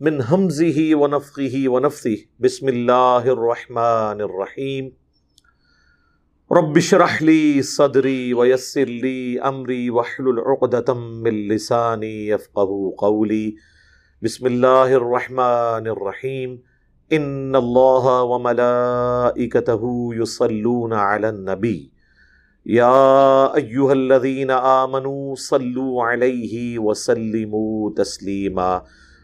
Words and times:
من 0.00 0.22
حمزه 0.22 0.94
ونفخه 0.94 1.62
ونفثه 1.66 2.16
بسم 2.40 2.68
الله 2.68 3.28
الرحمن 3.32 4.20
الرحيم 4.20 4.92
رب 6.52 6.76
اشرح 6.76 7.22
لي 7.22 7.62
صدري 7.62 8.34
ويسر 8.34 8.84
لي 8.84 9.40
امري 9.40 9.90
واحلل 9.90 10.40
عقدة 10.40 10.94
من 10.94 11.48
لساني 11.48 12.28
يفقهوا 12.28 12.92
قولي 12.98 13.56
بسم 14.22 14.46
الله 14.46 14.92
الرحمن 14.94 15.86
الرحيم 15.94 16.62
ان 17.12 17.56
الله 17.56 18.22
وملائكته 18.22 19.82
يصلون 20.14 20.92
على 20.92 21.28
النبي 21.28 21.92
يا 22.66 23.56
ايها 23.56 23.92
الذين 23.92 24.50
امنوا 24.50 25.34
صلوا 25.34 26.04
عليه 26.04 26.78
وسلموا 26.78 27.90
تسليما 27.96 28.82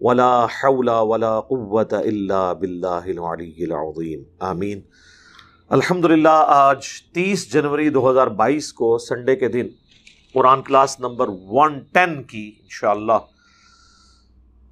ولا 0.00 0.44
حول 0.44 0.88
ولا 0.88 1.40
قوت 1.40 1.94
الا 1.94 2.52
باللہ 2.52 2.86
العلی 2.86 3.64
العظیم. 3.64 4.22
آمین. 4.38 4.80
الحمد 5.68 6.04
للہ 6.04 6.44
آج 6.46 6.86
تیس 7.14 7.52
جنوری 7.52 7.90
دو 7.90 8.10
ہزار 8.10 8.26
بائیس 8.26 8.72
کو 8.72 8.98
سنڈے 8.98 9.36
کے 9.36 9.48
دن 9.48 9.66
قرآن 10.34 10.62
کلاس 10.62 11.00
نمبر 11.00 11.26
ون 11.28 11.78
ٹین 11.92 12.22
کی 12.22 12.52
انشاءاللہ 12.62 13.18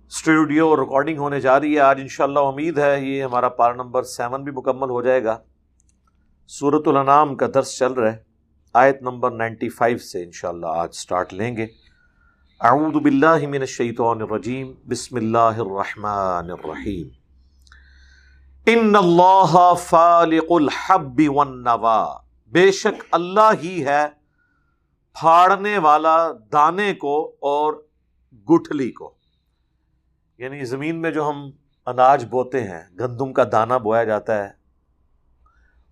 اسٹوڈیو 0.08 0.76
ریکارڈنگ 0.76 1.18
ہونے 1.18 1.40
جا 1.40 1.60
رہی 1.60 1.74
ہے۔ 1.74 1.80
آج 1.80 2.00
انشاءاللہ 2.00 2.38
امید 2.38 2.78
ہے 2.78 3.04
یہ 3.04 3.22
ہمارا 3.22 3.48
پارا 3.48 3.74
نمبر 3.74 4.02
سیون 4.02 4.44
بھی 4.44 4.52
مکمل 4.52 4.90
ہو 4.90 5.02
جائے 5.02 5.24
گا۔ 5.24 5.38
صورت 6.48 6.88
الانام 6.88 7.36
کا 7.36 7.46
درس 7.54 7.78
چل 7.78 7.92
رہا 7.92 8.12
ہے، 8.12 8.16
آیت 8.74 9.02
نمبر 9.02 9.30
نائنٹی 9.30 9.68
فائیو 9.68 9.98
سے 9.98 10.24
انشاءاللہ 10.24 10.66
آج 10.66 10.94
سٹارٹ 10.94 11.34
لیں 11.34 11.56
گے۔ 11.56 11.66
اعوذ 12.60 12.94
باللہ 13.02 13.46
من 13.48 13.60
الشیطان 13.60 14.22
الرجیم، 14.22 14.72
بسم 14.88 15.16
اللہ 15.16 15.58
الرحمن 15.64 16.50
الرحیم. 16.50 17.06
ان 18.66 18.96
اللہ 18.96 19.54
فالق 19.82 20.50
الحب 20.50 21.20
والنوا. 21.34 22.06
بے 22.52 22.70
شک 22.72 23.04
اللہ 23.18 23.52
ہی 23.62 23.84
ہے 23.86 24.00
پھاڑنے 25.16 25.76
والا 25.78 26.16
دانے 26.52 26.92
کو 26.94 27.14
اور 27.50 27.74
گٹھلی 28.48 28.90
کو. 28.92 29.12
یعنی 30.38 30.64
زمین 30.64 31.00
میں 31.02 31.10
جو 31.10 31.28
ہم 31.28 31.48
اناج 31.86 32.24
بوتے 32.30 32.62
ہیں، 32.62 32.82
گندم 33.00 33.32
کا 33.32 33.44
دانہ 33.52 33.78
بویا 33.82 34.02
جاتا 34.04 34.42
ہے، 34.44 34.50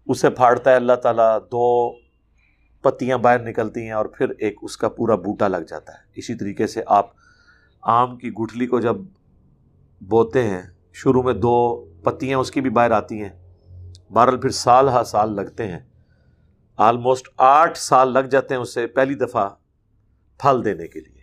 اسے 0.06 0.30
پھاڑتا 0.30 0.70
ہے 0.70 0.76
اللہ 0.76 0.96
تعالیٰ، 1.02 1.38
دو 1.52 1.68
پتیاں 2.90 3.18
باہر 3.18 3.38
نکلتی 3.38 3.80
ہیں 3.80 3.92
اور 3.92 4.06
پھر 4.06 4.28
ایک 4.38 4.56
اس 4.62 4.76
کا 4.76 4.88
پورا 4.88 5.14
بوٹا 5.14 5.48
لگ 5.48 5.56
جاتا 5.56 5.92
ہے۔ 5.92 5.98
اسی 6.14 6.34
طریقے 6.34 6.66
سے 6.66 6.82
آپ 6.86 7.10
آم 7.82 8.16
کی 8.16 8.30
گٹھلی 8.30 8.66
کو 8.66 8.80
جب 8.80 8.96
بوتے 10.00 10.42
ہیں، 10.42 10.62
شروع 10.92 11.22
میں 11.22 11.34
دو 11.34 11.84
پتیاں 12.02 12.38
اس 12.38 12.50
کی 12.50 12.60
بھی 12.60 12.70
باہر 12.70 12.90
آتی 12.90 13.22
ہیں۔ 13.22 13.28
بہرحال 14.12 14.40
پھر 14.40 14.50
سال 14.50 14.88
ہا 14.88 15.04
سال 15.04 15.36
لگتے 15.36 15.66
ہیں۔ 15.66 15.78
آلموسٹ 16.76 17.28
آٹھ 17.36 17.78
سال 17.78 18.12
لگ 18.12 18.18
جاتے 18.18 18.54
ہیں 18.54 18.60
اسے 18.60 18.86
پہلی 18.86 19.14
دفعہ 19.14 19.48
پھل 20.38 20.64
دینے 20.64 20.88
کے 20.88 21.00
لیے۔ 21.00 21.22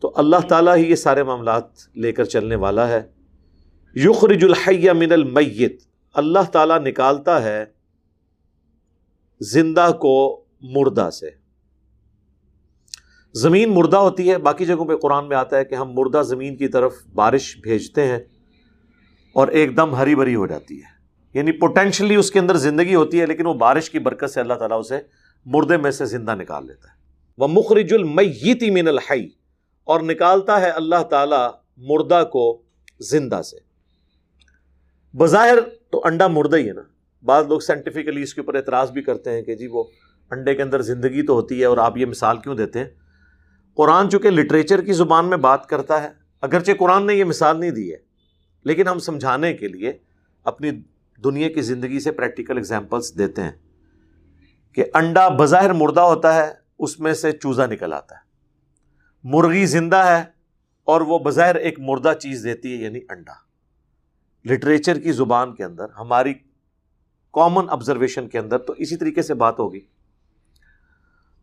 تو 0.00 0.12
اللہ 0.16 0.36
تعالیٰ 0.48 0.76
ہی 0.76 0.90
یہ 0.90 0.94
سارے 0.94 1.22
معاملات 1.22 1.64
لے 1.96 2.12
کر 2.12 2.24
چلنے 2.24 2.54
والا 2.54 2.88
ہے۔ 2.88 3.02
یخرج 3.94 4.44
الحیہ 4.44 4.92
من 4.92 5.12
المیت۔ 5.12 5.82
اللہ 6.14 6.50
تعالیٰ 6.52 6.78
نکالتا 6.78 7.42
ہے 7.42 7.64
زندہ 9.40 9.90
کو 10.00 10.41
مردہ 10.62 11.10
سے۔ 11.10 11.30
زمین 13.34 13.74
مردہ 13.74 13.96
ہوتی 13.96 14.30
ہے، 14.30 14.38
باقی 14.38 14.64
جگہوں 14.64 14.84
پہ 14.84 14.96
قرآن 14.96 15.28
میں 15.28 15.36
آتا 15.36 15.56
ہے 15.56 15.64
کہ 15.64 15.74
ہم 15.74 15.92
مردہ 15.92 16.22
زمین 16.22 16.56
کی 16.56 16.68
طرف 16.68 16.94
بارش 17.14 17.56
بھیجتے 17.62 18.06
ہیں 18.06 18.18
اور 19.32 19.48
ایک 19.48 19.76
دم 19.76 19.94
ہری 19.94 20.14
بھری 20.14 20.34
ہو 20.34 20.46
جاتی 20.46 20.78
ہے۔ 20.78 20.92
یعنی 21.34 21.52
پوٹینشلی 21.52 22.14
اس 22.14 22.30
کے 22.30 22.38
اندر 22.38 22.56
زندگی 22.56 22.94
ہوتی 22.94 23.20
ہے، 23.20 23.26
لیکن 23.26 23.46
وہ 23.46 23.54
بارش 23.54 23.90
کی 23.90 23.98
برکت 23.98 24.30
سے 24.30 24.40
اللہ 24.40 24.54
تعالیٰ 24.54 24.78
اسے 24.78 25.00
مردے 25.46 25.76
میں 25.76 25.90
سے 25.90 26.04
زندہ 26.04 26.34
نکال 26.34 26.66
لیتا 26.66 26.88
ہے۔ 26.88 26.94
وہ 27.38 27.48
مخرج 27.48 27.92
المیتی 27.92 28.70
من 28.70 28.88
الحی 28.88 29.26
اور 29.84 30.00
نکالتا 30.00 30.60
ہے 30.60 30.70
اللہ 30.70 31.02
تعالیٰ 31.02 31.50
مردہ 31.76 32.24
کو 32.32 32.62
زندہ 33.00 33.42
سے۔ 33.42 33.56
بظاہر 35.16 35.60
تو 35.90 36.00
انڈا 36.04 36.26
مردہ 36.26 36.56
ہی 36.56 36.68
ہے 36.68 36.72
نا۔ 36.72 36.82
بعض 37.24 37.46
لوگ 37.46 37.60
سائنٹیفکلی 37.60 38.22
اس 38.22 38.34
کے 38.34 38.40
اوپر 38.40 38.54
اعتراض 38.54 38.90
بھی 38.90 39.02
کرتے 39.02 39.30
ہیں 39.30 39.42
کہ 39.42 39.54
جی 39.54 39.66
وہ 39.66 39.84
انڈے 40.32 40.54
کے 40.54 40.62
اندر 40.62 40.82
زندگی 40.82 41.22
تو 41.22 41.34
ہوتی 41.34 41.60
ہے 41.60 41.64
اور 41.64 41.78
آپ 41.78 41.96
یہ 41.96 42.06
مثال 42.06 42.36
کیوں 42.36 42.54
دیتے 42.54 42.78
ہیں؟ 42.78 42.88
قرآن 43.76 44.10
چونکہ 44.10 44.30
لٹریچر 44.30 44.80
کی 44.80 44.92
زبان 44.92 45.26
میں 45.26 45.36
بات 45.36 45.66
کرتا 45.66 46.02
ہے، 46.02 46.08
اگرچہ 46.40 46.72
قرآن 46.78 47.06
نے 47.06 47.14
یہ 47.14 47.24
مثال 47.24 47.60
نہیں 47.60 47.70
دی 47.70 47.92
ہے، 47.92 47.98
لیکن 48.64 48.88
ہم 48.88 48.98
سمجھانے 48.98 49.52
کے 49.54 49.68
لیے 49.68 49.92
اپنی 50.44 50.70
دنیا 51.24 51.48
کی 51.48 51.62
زندگی 51.62 52.00
سے 52.00 52.12
پریکٹیکل 52.12 52.58
اگزامپلس 52.58 53.18
دیتے 53.18 53.42
ہیں 53.42 53.52
کہ 54.72 54.84
انڈا 54.94 55.28
بظاہر 55.28 55.72
مردہ 55.72 56.00
ہوتا 56.00 56.34
ہے، 56.34 56.50
اس 56.78 57.00
میں 57.00 57.14
سے 57.14 57.32
چوزا 57.32 57.66
نکل 57.66 57.92
آتا 57.92 58.14
ہے۔ 58.14 58.20
مرغی 59.24 59.66
زندہ 59.66 59.96
ہے 59.96 60.22
اور 60.84 61.00
وہ 61.00 61.18
بظاہر 61.18 61.54
ایک 61.54 61.80
مردہ 61.80 62.12
چیز 62.20 62.44
دیتی 62.44 62.76
ہے 62.76 62.82
یعنی 62.82 63.00
انڈا۔ 63.08 63.32
لٹریچر 64.44 64.98
کی 64.98 65.12
زبان 65.12 65.54
کے 65.54 65.64
اندر، 65.64 65.90
ہماری 65.98 66.34
کامن 67.34 67.70
آبزرویشن 67.70 68.28
کے 68.28 68.38
اندر 68.38 68.58
تو 68.58 68.72
اسی 68.72 68.96
طریقے 68.96 69.22
سے 69.22 69.34
بات 69.34 69.58
ہوگی۔ 69.58 69.80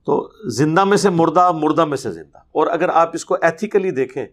تو 0.10 0.32
زندہ 0.50 0.84
میں 0.84 0.98
سے 0.98 1.10
مردہ 1.10 1.52
مردہ 1.52 1.86
میں 1.86 1.98
سے 1.98 2.12
زندہ۔ 2.12 2.38
اور 2.38 2.68
اگر 2.68 2.90
آپ 2.90 3.10
اس 3.14 3.26
کو 3.26 3.38
ایتھیکلی 3.42 3.92
دیکھیں، 3.92 4.26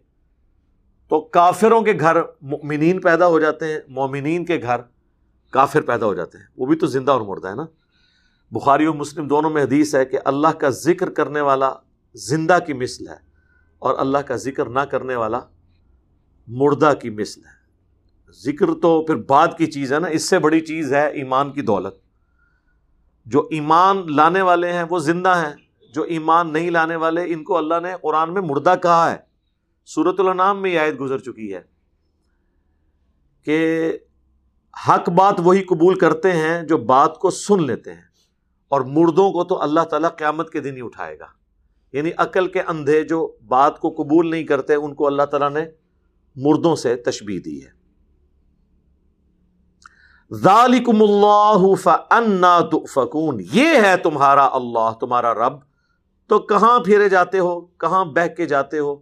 تو 1.08 1.20
کافروں 1.20 1.80
کے 1.80 1.92
گھر 2.00 2.16
مومنین 2.42 3.00
پیدا 3.00 3.26
ہو 3.26 3.40
جاتے 3.40 3.72
ہیں، 3.72 3.80
مومنین 3.88 4.44
کے 4.44 4.60
گھر 4.62 4.76
کافر 5.50 5.80
پیدا 5.80 6.06
ہو 6.06 6.14
جاتے 6.14 6.38
ہیں۔ 6.38 6.44
وہ 6.56 6.66
بھی 6.66 6.76
تو 6.76 6.86
زندہ 6.86 7.12
اور 7.12 7.20
مردہ 7.20 7.48
ہے 7.48 7.54
نا۔ 7.54 7.66
بخاری 8.50 8.86
و 8.86 8.94
مسلم 8.94 9.28
دونوں 9.28 9.50
میں 9.50 9.62
حدیث 9.62 9.94
ہے 9.94 10.04
کہ 10.04 10.18
اللہ 10.24 10.48
کا 10.48 10.68
ذکر 10.68 11.10
کرنے 11.10 11.40
والا 11.40 11.72
زندہ 12.14 12.58
کی 12.66 12.72
مثل 12.72 13.08
ہے 13.08 13.16
اور 13.78 13.94
اللہ 13.98 14.18
کا 14.18 14.36
ذکر 14.36 14.66
نہ 14.66 14.80
کرنے 14.80 15.14
والا 15.14 15.40
مردہ 16.46 16.92
کی 17.00 17.10
مثل 17.10 17.40
ہے۔ 17.40 17.56
ذکر 18.32 18.66
تو 18.82 19.02
پھر 19.02 19.14
بعد 19.14 19.48
کی 19.58 19.66
چیز 19.66 19.92
ہے 19.92 19.98
نا، 19.98 20.08
اس 20.08 20.28
سے 20.28 20.38
بڑی 20.38 20.60
چیز 20.60 20.92
ہے 20.92 21.08
ایمان 21.08 21.52
کی 21.52 21.62
دولت۔ 21.62 21.94
جو 23.26 23.48
ایمان 23.50 24.16
لانے 24.16 24.42
والے 24.42 24.72
ہیں، 24.72 24.84
وہ 24.90 24.98
زندہ 24.98 25.28
ہیں۔ 25.28 25.65
جو 25.96 26.02
ایمان 26.02 26.52
نہیں 26.52 26.70
لانے 26.70 26.96
والے، 26.96 27.22
ان 27.26 27.44
کو 27.44 27.56
اللہ 27.56 27.74
نے 27.82 27.94
قرآن 28.02 28.34
میں 28.34 28.42
مردہ 28.42 28.74
کہا 28.82 29.10
ہے۔ 29.10 29.16
سورت 29.86 30.20
النام 30.20 30.62
میں 30.62 30.70
یہ 30.70 30.80
آیت 30.80 31.00
گزر 31.00 31.18
چکی 31.18 31.54
ہے 31.54 31.60
کہ 33.44 33.92
حق 34.88 35.08
بات 35.08 35.34
وہی 35.38 35.62
قبول 35.62 35.98
کرتے 35.98 36.32
ہیں 36.32 36.62
جو 36.62 36.76
بات 36.76 37.18
کو 37.18 37.30
سن 37.30 37.62
لیتے 37.62 37.94
ہیں۔ 37.94 38.02
اور 38.68 38.80
مردوں 38.80 39.32
کو 39.32 39.44
تو 39.44 39.62
اللہ 39.62 39.80
تعالیٰ 39.80 40.08
قیامت 40.16 40.50
کے 40.50 40.60
دن 40.60 40.76
ہی 40.76 40.80
اٹھائے 40.82 41.18
گا۔ 41.18 41.26
یعنی 41.92 42.10
عقل 42.16 42.46
کے 42.48 42.62
اندھے 42.62 43.02
جو 43.02 43.36
بات 43.46 43.78
کو 43.78 43.90
قبول 43.90 44.30
نہیں 44.30 44.44
کرتے، 44.44 44.74
ان 44.74 44.94
کو 44.94 45.06
اللہ 45.06 45.22
تعالیٰ 45.22 45.50
نے 45.50 45.64
مردوں 46.36 46.76
سے 46.76 46.96
تشبیح 46.96 47.40
دی 47.44 47.64
ہے۔ 47.64 47.76
ذالکم 50.32 51.02
اللہ 51.02 51.74
فانا 51.74 52.60
تؤفکون۔ 52.60 53.40
یہ 53.52 53.66
ہے 53.82 53.96
تمہارا 53.96 54.48
اللہ، 54.52 54.90
تمہارا 55.00 55.34
رب۔ 55.34 55.75
تو 56.26 56.38
کہاں 56.38 56.78
پھیرے 56.78 57.08
جاتے 57.08 57.38
ہو؟ 57.38 57.60
کہاں 57.60 58.04
بہ 58.04 58.34
کے 58.34 58.46
جاتے 58.46 58.78
ہو؟ 58.78 58.96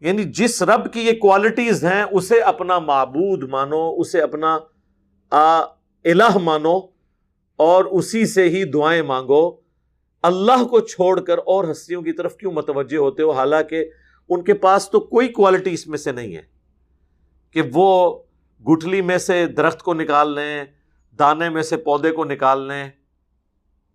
یعنی 0.00 0.24
جس 0.24 0.62
رب 0.62 0.92
کی 0.92 1.00
یہ 1.00 1.12
کوالٹیز 1.12 1.84
ہیں، 1.84 2.04
اسے 2.12 2.40
اپنا 2.40 2.78
معبود 2.78 3.42
مانو، 3.50 4.00
اسے 4.00 4.20
اپنا 4.20 4.58
الہ 6.04 6.38
مانو 6.42 6.76
اور 7.56 7.84
اسی 7.84 8.26
سے 8.26 8.48
ہی 8.48 8.64
دعائیں 8.64 9.02
مانگو۔ 9.02 9.50
اللہ 10.22 10.64
کو 10.64 10.80
چھوڑ 10.80 11.20
کر 11.20 11.38
اور 11.38 11.70
ہستیوں 11.70 12.02
کی 12.02 12.12
طرف 12.12 12.36
کیوں 12.36 12.52
متوجہ 12.52 12.96
ہوتے 12.96 13.22
ہو؟ 13.22 13.30
حالانکہ 13.30 13.84
ان 14.28 14.44
کے 14.44 14.54
پاس 14.54 14.90
تو 14.90 15.00
کوئی 15.00 15.28
کوالٹی 15.28 15.72
اس 15.72 15.86
میں 15.86 15.98
سے 15.98 16.12
نہیں 16.12 16.36
ہے 16.36 16.42
کہ 17.50 17.62
وہ 17.74 18.18
گٹھلی 18.72 19.00
میں 19.00 19.18
سے 19.18 19.46
درخت 19.46 19.82
کو 19.82 19.94
نکال 19.94 20.34
لیں، 20.34 20.64
دانے 21.18 21.48
میں 21.48 21.62
سے 21.62 21.76
پودے 21.76 22.10
کو 22.10 22.24
نکال 22.24 22.68
لیں، 22.68 22.88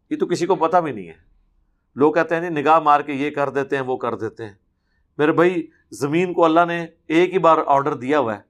یہ 0.09 0.17
تو 0.17 0.25
کسی 0.25 0.45
کو 0.45 0.55
پتا 0.55 0.79
بھی 0.79 0.91
نہیں 0.91 1.07
ہے۔ 1.07 1.28
لوگ 1.99 2.13
کہتے 2.13 2.35
ہیں 2.35 2.49
جی 2.49 2.61
نگاہ 2.61 2.79
مار 2.79 3.01
کے 3.01 3.13
یہ 3.13 3.29
کر 3.29 3.49
دیتے 3.49 3.75
ہیں، 3.75 3.83
وہ 3.83 3.97
کر 3.97 4.15
دیتے 4.15 4.45
ہیں۔ 4.45 4.53
میرے 5.17 5.31
بھائی، 5.31 5.67
زمین 5.91 6.33
کو 6.33 6.45
اللہ 6.45 6.59
نے 6.67 6.85
ایک 7.07 7.33
ہی 7.33 7.39
بار 7.39 7.57
آرڈر 7.65 7.93
دیا 7.93 8.19
ہوا 8.19 8.37
ہے۔ 8.37 8.49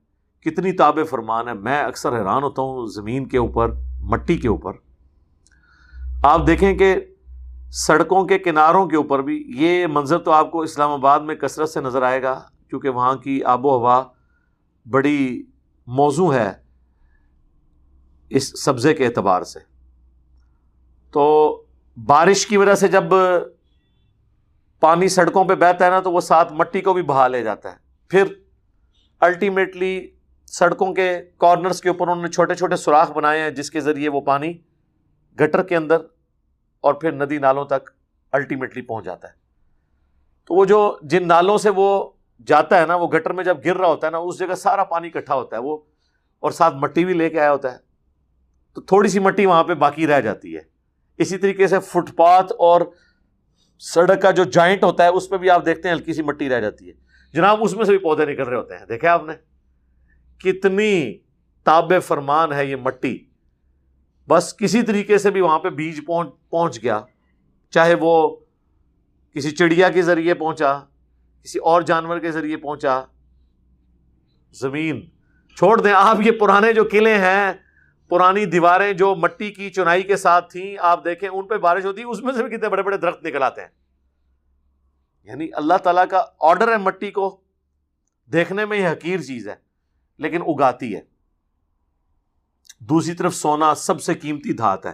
کتنی 0.50 0.72
تاب 0.72 1.00
فرمان 1.10 1.48
ہے۔ 1.48 1.54
میں 1.54 1.84
اکثر 1.84 2.20
حیران 2.20 2.44
ہوتا 2.44 2.62
ہوں 2.62 2.86
زمین 2.86 3.28
کے 3.28 3.38
اوپر، 3.38 3.72
مٹی 4.02 4.38
کے 4.38 4.48
اوپر۔ 4.48 4.72
آپ 6.24 6.48
دیکھیں 6.48 6.78
کہ 6.78 6.96
سڑکوں 7.72 8.26
کے 8.26 8.40
کناروں 8.40 8.88
کے 8.88 8.96
اوپر 8.96 9.22
بھی 9.22 9.54
یہ 9.56 9.88
منظر 9.88 10.18
تو 10.18 10.32
آپ 10.32 10.52
کو 10.52 10.62
اسلام 10.62 10.92
آباد 10.92 11.20
میں 11.20 11.36
کثرت 11.36 11.70
سے 11.70 11.82
نظر 11.82 12.02
آئے 12.02 12.24
گا، 12.24 12.44
کیونکہ 12.70 12.90
وہاں 12.90 13.16
کی 13.16 13.44
آب 13.44 13.66
و 13.66 13.78
ہوا 13.78 14.04
بڑی 14.90 15.44
موضوع 15.88 16.34
ہے 16.34 16.52
اس 18.30 18.64
سبزے 18.64 18.94
کے 18.94 19.06
اعتبار 19.06 19.42
سے۔ 19.42 19.60
تو 21.12 21.64
بارش 22.06 22.48
کی 22.48 22.58
وجہ 22.58 22.76
سے 22.76 22.88
جب 22.88 23.04
پانی 24.80 25.08
سڑکوں 25.08 25.46
پہ 25.46 25.56
بہتا 25.56 25.86
ہے 25.86 25.90
نا 25.90 26.00
تو 26.00 26.12
وہ 26.12 26.22
ساتھ 26.22 26.54
مٹی 26.54 26.82
کو 26.82 26.94
بھی 26.94 27.02
بہا 27.02 27.28
لے 27.28 27.44
جاتا 27.44 27.72
ہے۔ 27.72 27.76
پھر 28.08 28.24
الٹیمیٹلی 29.20 30.12
سڑکوں 30.46 30.94
کے 30.94 31.22
کارنرز 31.38 31.82
کے 31.82 31.90
اوپر 31.90 32.08
انہوں 32.08 32.22
نے 32.22 32.28
چھوٹے 32.28 32.56
چھوٹے 32.56 32.76
سوراخ 32.76 33.12
بنائے 33.12 33.42
ہیں 33.42 33.50
جس 33.50 33.72
کے 33.72 33.80
ذریعے 33.80 34.10
وہ 34.10 34.22
پانی 34.22 34.54
گٹر 35.40 35.64
کے 35.64 35.76
اندر 35.76 35.98
اور 36.82 36.94
پھر 36.94 37.12
ندی 37.12 37.38
نالوں 37.38 37.66
تک 37.66 37.90
الٹیمیٹلی 38.32 38.82
پہنچ 38.82 39.06
جاتا 39.06 39.28
ہے۔ 39.28 39.34
تو 40.46 40.54
وہ 40.54 40.66
جو 40.66 40.98
جن 41.02 41.28
نالوں 41.28 41.58
سے 41.58 41.70
وہ 41.76 42.10
جاتا 42.48 42.82
ہے 42.82 42.86
نا، 42.86 42.96
وہ 42.96 43.08
گٹر 43.08 43.34
میں 43.34 43.44
جب 43.44 43.58
گر 43.66 43.78
رہا 43.78 43.88
ہوتا 43.88 44.08
ہے 44.08 44.12
نا، 44.12 44.18
اس 44.18 44.40
جگہ 44.40 44.56
سارا 44.56 44.84
پانی 44.84 45.08
اکٹھا 45.08 45.36
ہوتا 45.36 45.58
ہے، 45.58 45.62
وہ 45.62 45.78
اور 46.40 46.52
ساتھ 46.52 46.76
مٹی 46.76 47.06
بھی 47.06 47.14
لے 47.14 47.30
کے 47.30 47.40
آیا 47.40 47.52
ہوتا 47.52 47.72
ہے۔ 47.72 47.78
تو 48.74 48.82
تھوڑی 48.82 49.10
سی 49.10 49.20
مٹی 49.20 49.46
وہاں 49.46 49.64
پہ 49.64 49.74
باقی 49.74 50.08
رہ 50.08 50.22
جاتی 50.22 50.58
ہے۔ 50.58 50.79
اسی 51.20 51.38
طریقے 51.38 51.68
سے 51.68 51.80
فٹ 51.80 52.16
پاتھ 52.16 52.54
اور 52.60 52.82
سڑک 53.80 54.22
کا 54.22 54.32
جو 54.32 54.44
جوائنٹ 54.44 54.84
ہوتا 54.84 55.04
ہے، 55.04 55.10
اس 55.10 55.30
پہ 55.30 55.38
بھی 55.38 55.50
آپ 55.50 55.66
دیکھتے 55.66 55.88
ہیں 55.88 55.96
ہلکی 55.96 56.14
سی 56.14 56.22
مٹی 56.22 56.50
رہ 56.50 56.60
جاتی 56.62 56.88
ہے۔ 56.88 56.94
جناب، 57.34 57.58
اس 57.62 57.76
میں 57.76 57.86
سے 57.86 57.92
بھی 57.92 58.00
پودے 58.00 58.26
نکل 58.26 58.44
رہے 58.44 58.58
ہوتے 58.58 58.78
ہیں۔ 58.78 58.86
دیکھے 58.86 59.08
آپ 59.08 59.24
نے؟ 59.24 59.34
کتنی 60.40 61.18
تاب 61.64 61.94
فرمان 62.04 62.54
ہے 62.54 62.66
یہ 62.66 62.76
مٹی۔ 62.76 63.20
بس 64.28 64.58
کسی 64.58 64.82
طریقے 64.82 65.18
سے 65.18 65.32
بھی 65.32 65.42
وہاں 65.42 65.60
پہ 65.60 65.70
بیج 65.70 66.00
پہنچ 66.08 66.30
پہنچ 66.50 66.84
گیا۔ 66.84 67.02
چاہے 67.70 67.96
وہ 68.00 68.36
کسی 69.36 69.52
چڑیا 69.52 69.90
کے 69.90 70.02
ذریعے 70.02 70.34
پہنچا، 70.34 70.80
کسی 71.44 71.60
اور 71.60 71.82
جانور 71.82 72.20
کے 72.20 72.32
ذریعے 72.32 72.58
پہنچا۔ 72.58 73.02
زمین، 74.52 75.10
چھوڑ 75.58 75.82
دیں، 75.82 75.94
آپ 75.96 76.18
یہ 76.22 76.32
پرانے 76.32 76.74
جو 76.74 76.84
قلعے 76.92 77.18
ہیں 77.18 77.54
پرانی 78.10 78.46
دیواریں 78.46 78.94
جو 78.94 79.16
مٹی 79.16 79.52
کی 79.52 79.70
چنائی 79.70 80.04
کے 80.04 80.18
ساتھ 80.18 80.52
تھیں، 80.52 80.78
آپ 80.80 81.06
دیکھیں، 81.06 81.30
ان 81.30 81.48
پہ 81.48 81.58
بارش 81.58 81.86
ہوتی، 81.86 82.04
اس 82.08 82.22
میں 82.22 82.34
سے 82.34 82.44
بھی 82.44 82.58
کتنے 82.58 82.70
بڑے 82.70 82.84
بڑے 82.84 82.98
درخت 82.98 83.24
نکل 83.24 83.44
آتے 83.44 83.62
ہیں۔ 83.62 83.68
یعنی 85.24 85.48
اللہ 85.54 85.74
تعالیٰ 85.84 86.08
کا 86.10 86.26
آرڈر 86.40 86.72
ہے 86.72 86.78
مٹی 86.78 87.12
کو۔ 87.12 87.42
دیکھنے 88.34 88.66
میں 88.66 88.78
یہ 88.78 88.88
حقیر 88.88 89.22
چیز 89.22 89.48
ہے، 89.48 89.56
لیکن 90.18 90.42
اگاتی 90.42 90.96
ہے۔ 90.96 91.02
دوسری 92.80 93.14
طرف 93.14 93.36
سونا 93.36 93.76
سب 93.76 94.02
سے 94.02 94.14
قیمتی 94.14 94.54
دھات 94.54 94.86
ہے۔ 94.86 94.94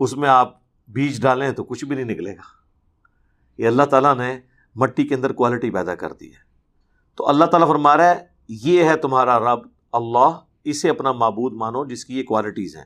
اس 0.00 0.16
میں 0.16 0.28
آپ 0.28 0.60
بیج 0.88 1.22
ڈالیں 1.22 1.52
تو 1.52 1.64
کچھ 1.64 1.84
بھی 1.84 1.96
نہیں 1.96 2.04
نکلے 2.04 2.36
گا۔ 2.36 2.42
یہ 3.58 3.66
اللہ 3.66 3.82
تعالیٰ 3.82 4.16
نے 4.16 4.40
مٹی 4.74 5.06
کے 5.06 5.14
اندر 5.14 5.32
کوالٹی 5.32 5.70
پیدا 5.70 5.94
کر 5.94 6.12
دی 6.12 6.30
ہے۔ 6.30 6.40
تو 7.14 7.28
اللہ 7.28 7.44
تعالیٰ 7.44 7.68
فرما 7.68 7.96
رہا 7.96 8.10
ہے، 8.10 8.26
یہ 8.48 8.84
ہے 8.84 8.96
تمہارا 8.96 9.38
رب 9.38 9.60
اللہ۔ 9.92 10.47
اسے 10.64 10.90
اپنا 10.90 11.12
معبود 11.12 11.52
مانو 11.52 11.84
جس 11.84 12.04
کی 12.04 12.18
یہ 12.18 12.22
کوالٹیز 12.22 12.76
ہیں۔ 12.76 12.84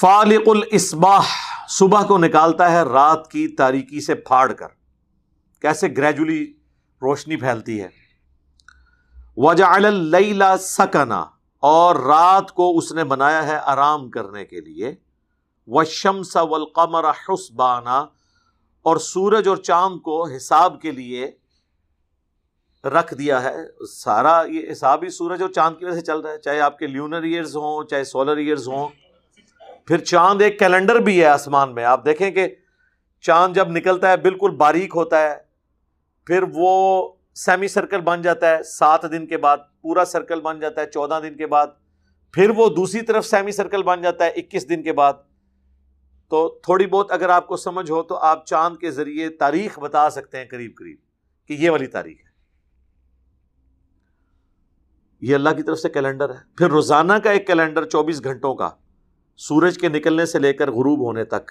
فالق 0.00 0.48
الاسباح 0.48 1.26
صبح 1.68 2.06
کو 2.06 2.18
نکالتا 2.18 2.72
ہے، 2.72 2.82
رات 2.82 3.30
کی 3.30 3.48
تاریکی 3.48 4.00
سے 4.00 4.14
پھاڑ 4.14 4.52
کر۔ 4.52 4.68
کیسے 5.60 5.88
گریجولی 5.96 6.52
روشنی 7.02 7.36
پھیلتی 7.36 7.82
ہے۔ 7.82 7.88
وجہ 9.36 10.56
سکنا، 10.56 11.24
اور 11.58 11.96
رات 11.96 12.52
کو 12.52 12.78
اس 12.78 12.92
نے 12.92 13.04
بنایا 13.04 13.46
ہے 13.46 13.56
آرام 13.56 14.10
کرنے 14.10 14.44
کے 14.44 14.60
لیے۔ 14.60 14.94
و 15.66 15.82
والقمر 16.34 17.10
حسبانہ 17.10 18.04
اور 18.82 18.96
سورج 18.96 19.48
اور 19.48 19.56
چاند 19.56 20.00
کو 20.00 20.28
حساب 20.28 20.80
کے 20.80 20.90
لیے۔ 20.90 21.30
رکھ 22.84 23.14
دیا 23.14 23.42
ہے، 23.42 23.54
سارا 23.90 24.42
یہ 24.48 24.72
حساب 24.72 25.02
ہی 25.02 25.08
سورج 25.08 25.42
اور 25.42 25.50
چاند 25.50 25.78
کی 25.78 25.84
وجہ 25.84 25.94
سے 25.94 26.00
چل 26.00 26.20
رہا 26.20 26.32
ہے۔ 26.32 26.38
چاہے 26.38 26.60
آپ 26.60 26.78
کے 26.78 26.86
لیونر 26.86 27.22
ایئرز 27.22 27.56
ہوں، 27.56 27.84
چاہے 27.84 28.04
سولر 28.04 28.36
ایئرز 28.36 28.68
ہوں، 28.68 28.88
پھر 29.86 29.98
چاند 29.98 30.42
ایک 30.42 30.58
کیلنڈر 30.58 30.96
بھی 30.96 31.20
ہے 31.20 31.26
آسمان 31.26 31.74
میں۔ 31.74 31.84
آپ 31.84 32.04
دیکھیں 32.04 32.30
کہ 32.30 32.48
چاند 33.20 33.54
جب 33.54 33.68
نکلتا 33.68 34.10
ہے، 34.10 34.16
بالکل 34.16 34.50
باریک 34.50 34.92
ہوتا 34.94 35.22
ہے، 35.22 35.34
پھر 36.26 36.44
وہ 36.54 37.12
سیمی 37.34 37.68
سرکل 37.68 38.00
بن 38.00 38.22
جاتا 38.22 38.50
ہے، 38.50 38.62
سات 38.62 39.02
دن 39.12 39.26
کے 39.26 39.36
بعد 39.36 39.56
پورا 39.82 40.04
سرکل 40.04 40.40
بن 40.40 40.60
جاتا 40.60 40.80
ہے، 40.80 40.86
چودہ 40.86 41.20
دن 41.22 41.36
کے 41.36 41.46
بعد۔ 41.46 41.66
پھر 42.32 42.50
وہ 42.50 42.68
دوسری 42.68 43.00
طرف 43.00 43.26
سیمی 43.26 43.52
سرکل 43.52 43.82
بن 43.82 44.02
جاتا 44.02 44.24
ہے، 44.24 44.30
اکیس 44.30 44.68
دن 44.68 44.82
کے 44.82 44.92
بعد۔ 44.92 45.12
تو 46.28 46.48
تھوڑی 46.62 46.86
بہت 46.86 47.12
اگر 47.12 47.28
آپ 47.28 47.46
کو 47.46 47.56
سمجھ 47.56 47.90
ہو 47.90 48.02
تو 48.02 48.16
آپ 48.16 48.46
چاند 48.46 48.76
کے 48.76 48.90
ذریعے 48.90 49.28
تاریخ 49.28 49.78
بتا 49.78 50.10
سکتے 50.10 50.38
ہیں 50.38 50.44
قریب 50.50 50.72
قریب 50.78 50.96
کہ 51.48 51.52
یہ 51.52 51.70
والی 51.70 51.86
تاریخ 51.86 52.16
ہے۔ 52.18 52.25
یہ 55.20 55.34
اللہ 55.34 55.50
کی 55.50 55.62
طرف 55.62 55.78
سے 55.78 55.88
کیلنڈر 55.88 56.30
ہے۔ 56.30 56.38
پھر 56.58 56.68
روزانہ 56.70 57.12
کا 57.24 57.30
ایک 57.30 57.46
کیلنڈر 57.46 57.84
چوبیس 57.84 58.24
گھنٹوں 58.24 58.54
کا، 58.54 58.70
سورج 59.36 59.78
کے 59.78 59.88
نکلنے 59.88 60.26
سے 60.26 60.38
لے 60.38 60.52
کر 60.52 60.70
غروب 60.70 61.00
ہونے 61.00 61.24
تک۔ 61.24 61.50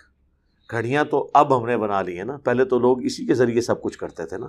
گھڑیاں 0.72 1.04
تو 1.04 1.32
اب 1.34 1.58
ہم 1.58 1.66
نے 1.66 1.78
بنا 1.78 2.02
لی 2.02 2.18
ہیں 2.18 2.26
نا۔ 2.26 2.38
پہلے 2.38 2.66
تو 2.66 2.80
لوگ 2.80 3.04
اسی 3.04 3.26
کے 3.26 3.34
ذریعے 3.34 3.62
سب 3.62 3.82
کچھ 3.82 3.98
کرتے 3.98 4.26
تھے 4.26 4.38
نا۔ 4.38 4.48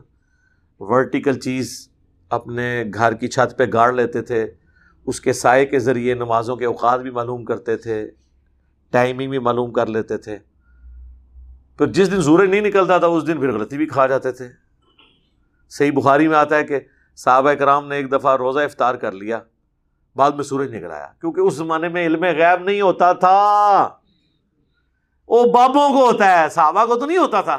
ورٹیکل 0.79 1.41
چیز 1.41 1.89
اپنے 2.29 2.85
گھر 2.95 3.15
کی 3.15 3.29
چھت 3.29 3.59
پہ 3.59 3.65
گاڑ 3.73 3.93
لیتے 3.93 4.23
تھے۔ 4.23 4.47
اس 5.07 5.21
کے 5.21 5.33
سائے 5.33 5.67
کے 5.67 5.79
ذریعے 5.79 6.15
نمازوں 6.15 6.57
کے 6.57 6.65
اوقات 6.65 7.01
بھی 7.01 7.11
معلوم 7.11 7.45
کرتے 7.45 7.77
تھے۔ 7.77 8.11
ٹائمنگ 8.91 9.31
بھی 9.31 9.39
معلوم 9.39 9.73
کر 9.73 9.87
لیتے 9.87 10.17
تھے۔ 10.17 10.39
پھر 11.79 11.87
جس 11.87 12.11
دن 12.11 12.23
سورج 12.23 12.51
نہیں 12.51 12.61
نکلتا 12.61 12.99
تھا، 12.99 13.07
اس 13.07 13.27
دن 13.27 13.41
پھر 13.41 13.53
غلطی 13.53 13.77
بھی 13.77 13.87
کھا 13.87 14.07
جاتے 14.07 14.33
تھے۔ 14.33 14.49
صحیح 15.69 15.93
بخاری 15.93 16.29
میں 16.29 16.37
آتا 16.37 16.57
ہے 16.57 16.65
کہ 16.65 16.81
صحابہ 17.17 17.53
کرام 17.53 17.89
نے 17.89 17.97
ایک 17.97 18.13
دفعہ 18.13 18.37
روزہ 18.37 18.61
افطار 18.61 18.95
کر 18.95 19.13
لیا، 19.13 19.41
بعد 20.17 20.31
میں 20.31 20.45
سورج 20.45 20.75
نکل 20.75 20.91
آیا، 20.91 21.13
کیونکہ 21.21 21.41
اس 21.41 21.55
زمانے 21.55 21.89
میں 21.89 22.07
علم 22.07 22.25
غیب 22.25 22.65
نہیں 22.65 22.81
ہوتا 22.81 23.13
تھا۔ 23.13 23.89
وہ 25.29 25.45
بابوں 25.45 25.89
کو 25.89 26.07
ہوتا 26.07 26.43
ہے، 26.43 26.49
صحابہ 26.49 26.85
کو 26.87 26.95
تو 26.95 27.07
نہیں 27.07 27.19
ہوتا 27.19 27.41
تھا، 27.41 27.59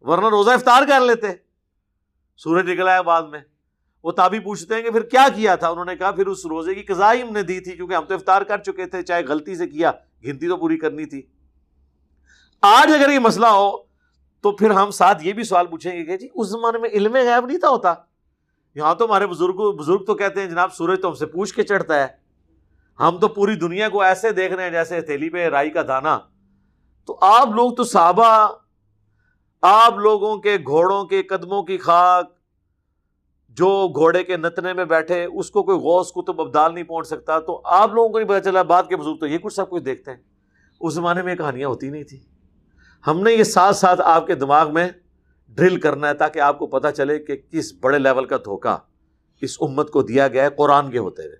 ورنہ 0.00 0.28
روزہ 0.28 0.50
افطار 0.50 0.82
کر 0.88 1.00
لیتے۔ 1.00 1.26
سورج 2.36 2.70
نکل 2.70 2.88
آیا 2.88 3.00
بعد 3.00 3.22
میں۔ 3.22 3.40
وہ 4.04 4.12
تابی 4.12 4.38
پوچھتے 4.38 4.74
ہیں 4.74 4.82
کہ 4.82 4.90
پھر 4.90 5.02
کیا 5.02 5.26
کیا 5.34 5.54
تھا؟ 5.54 5.68
انہوں 5.68 5.84
نے 5.84 5.96
کہا، 5.96 6.10
پھر 6.10 6.26
اس 6.26 6.46
روزے 6.46 6.74
کی 6.74 6.82
قزائی 6.82 7.22
ہم 7.22 7.32
نے 7.32 7.42
دی 7.42 7.60
تھی، 7.60 7.72
کیونکہ 7.72 7.94
ہم 7.94 8.04
تو 8.04 8.14
افطار 8.14 8.42
کر 8.42 8.58
چکے 8.58 8.86
تھے، 8.86 9.02
چاہے 9.02 9.26
غلطی 9.26 9.54
سے 9.54 9.66
کیا، 9.66 9.92
گنتی 10.24 10.48
تو 10.48 10.56
پوری 10.56 10.78
کرنی 10.78 11.04
تھی۔ 11.04 11.22
آج 12.60 12.92
اگر 12.94 13.10
یہ 13.10 13.18
مسئلہ 13.18 13.46
ہو، 13.46 13.70
تو 14.40 14.52
پھر 14.52 14.70
ہم 14.70 14.90
ساتھ 14.90 15.26
یہ 15.26 15.32
بھی 15.32 15.44
سوال 15.44 15.66
پوچھیں 15.66 15.92
گے 15.92 16.04
کہ 16.04 16.16
جی 16.16 16.28
اس 16.34 16.48
زمانے 16.48 16.78
میں 16.78 16.90
علم 16.90 17.14
غیب 17.14 17.46
نہیں 17.46 17.58
تھا 17.58 17.68
ہوتا۔ 17.68 17.94
یہاں 18.74 18.94
تو 18.94 19.04
ہمارے 19.04 19.26
بزرگ 19.26 19.76
بزرگ 19.76 20.04
تو 20.04 20.14
کہتے 20.14 20.40
ہیں، 20.40 20.46
جناب، 20.46 20.72
سورج 20.72 21.00
تو 21.02 21.08
ہم 21.08 21.14
سے 21.14 21.26
پوچھ 21.26 21.54
کے 21.54 21.62
چڑھتا 21.62 22.02
ہے۔ 22.02 22.06
ہم 23.00 23.18
تو 23.18 23.28
پوری 23.28 23.54
دنیا 23.54 23.88
کو 23.88 24.02
ایسے 24.02 24.30
دیکھ 24.30 24.52
رہے 24.52 24.62
ہیں 24.62 24.70
جیسے 24.70 25.00
تھیلی 25.00 25.30
پہ 25.30 25.48
رائی 25.48 25.70
کا 25.70 25.82
دانا۔ 25.88 26.18
تو 27.06 27.18
آپ 27.20 27.48
لوگ 27.48 27.72
تو 27.72 27.84
صحابہ، 27.84 28.48
آپ 29.62 29.94
لوگوں 29.98 30.36
کے 30.36 30.56
گھوڑوں 30.56 31.04
کے 31.04 31.22
قدموں 31.22 31.62
کی 31.62 31.78
خاک، 31.78 32.30
جو 33.48 33.88
گھوڑے 33.88 34.24
کے 34.24 34.36
نتنے 34.36 34.72
میں 34.72 34.84
بیٹھے، 34.84 35.24
اس 35.24 35.50
کو 35.50 35.62
کوئی 35.62 35.78
غوث 35.78 36.12
کتب 36.12 36.40
ابدال 36.40 36.74
نہیں 36.74 36.84
پہنچ 36.84 37.06
سکتا۔ 37.06 37.38
تو 37.38 37.60
آپ 37.64 37.94
لوگوں 37.94 38.08
کو 38.08 38.18
نہیں 38.18 38.28
پتا 38.28 38.40
چلا 38.40 38.62
بات 38.62 38.88
کے 38.88 38.96
بزرگ 38.96 39.16
تو 39.16 39.26
یہ 39.26 39.38
کچھ 39.38 39.54
سب 39.54 39.70
کچھ 39.70 39.82
دیکھتے 39.82 40.10
ہیں۔ 40.10 40.18
اس 40.80 40.94
زمانے 40.94 41.22
میں 41.22 41.34
کہانیاں 41.34 41.68
ہوتی 41.68 41.90
نہیں 41.90 42.02
تھی 42.02 42.20
ہم 43.06 43.20
نے 43.20 43.32
یہ 43.32 43.44
ساتھ 43.44 43.76
ساتھ 43.76 44.00
آپ 44.04 44.26
کے 44.26 44.34
دماغ 44.34 44.74
میں 44.74 44.88
ڈرل 45.50 45.80
کرنا 45.80 46.08
ہے 46.08 46.14
تاکہ 46.14 46.38
آپ 46.38 46.58
کو 46.58 46.66
پتا 46.66 46.92
چلے 46.92 47.18
کہ 47.18 47.36
کس 47.36 47.72
بڑے 47.80 47.98
لیول 47.98 48.24
کا 48.24 48.36
دھوکہ 48.36 48.76
اس 49.40 49.56
امت 49.60 49.90
کو 49.90 50.02
دیا 50.02 50.28
گیا 50.28 50.44
ہے، 50.44 50.50
قرآن 50.50 50.90
کے 50.90 50.98
ہوتے 50.98 51.22
ہوئے۔ 51.22 51.36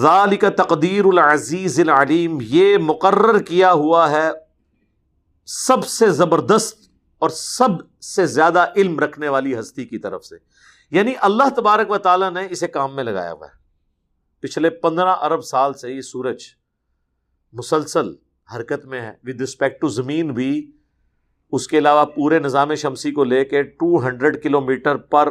ذالک 0.00 0.44
تقدیر 0.56 1.04
العزیز 1.04 1.80
العلیم، 1.80 2.38
یہ 2.42 2.78
مقرر 2.78 3.38
کیا 3.38 3.72
ہوا 3.72 4.10
ہے 4.10 4.30
سب 5.46 5.86
سے 5.86 6.10
زبردست 6.10 6.78
اور 7.18 7.30
سب 7.30 8.02
سے 8.02 8.26
زیادہ 8.26 8.66
علم 8.76 8.98
رکھنے 8.98 9.28
والی 9.28 9.60
ہستی 9.60 9.84
کی 9.84 9.98
طرف 9.98 10.24
سے۔ 10.24 10.36
یعنی 10.90 11.12
اللہ 11.20 11.48
تبارک 11.56 11.90
و 11.90 11.98
تعالیٰ 11.98 12.30
نے 12.30 12.40
اسے 12.50 12.68
کام 12.68 12.96
میں 12.96 13.04
لگایا 13.04 13.32
ہوا 13.32 13.46
ہے۔ 13.46 13.58
پچھلے 14.40 14.70
پندرہ 14.70 15.08
ارب 15.08 15.44
سال 15.44 15.74
سے 15.74 15.92
یہ 15.92 16.00
سورج 16.00 16.42
مسلسل 17.52 18.14
حرکت 18.56 18.86
میں 18.86 19.00
ہے۔ 19.00 19.12
ود 19.22 19.40
رسپیکٹ 19.40 19.80
ٹو 19.80 19.88
زمین 19.88 20.34
بھی 20.34 20.72
اس 21.52 21.68
کے 21.68 21.78
علاوہ 21.78 22.04
پورے 22.04 22.38
نظام 22.38 22.74
شمسی 22.74 23.12
کو 23.12 23.24
لے 23.24 23.44
کے 23.44 23.62
two 23.62 24.06
hundred 24.06 24.42
kilometre 24.60 24.96
per 24.96 25.28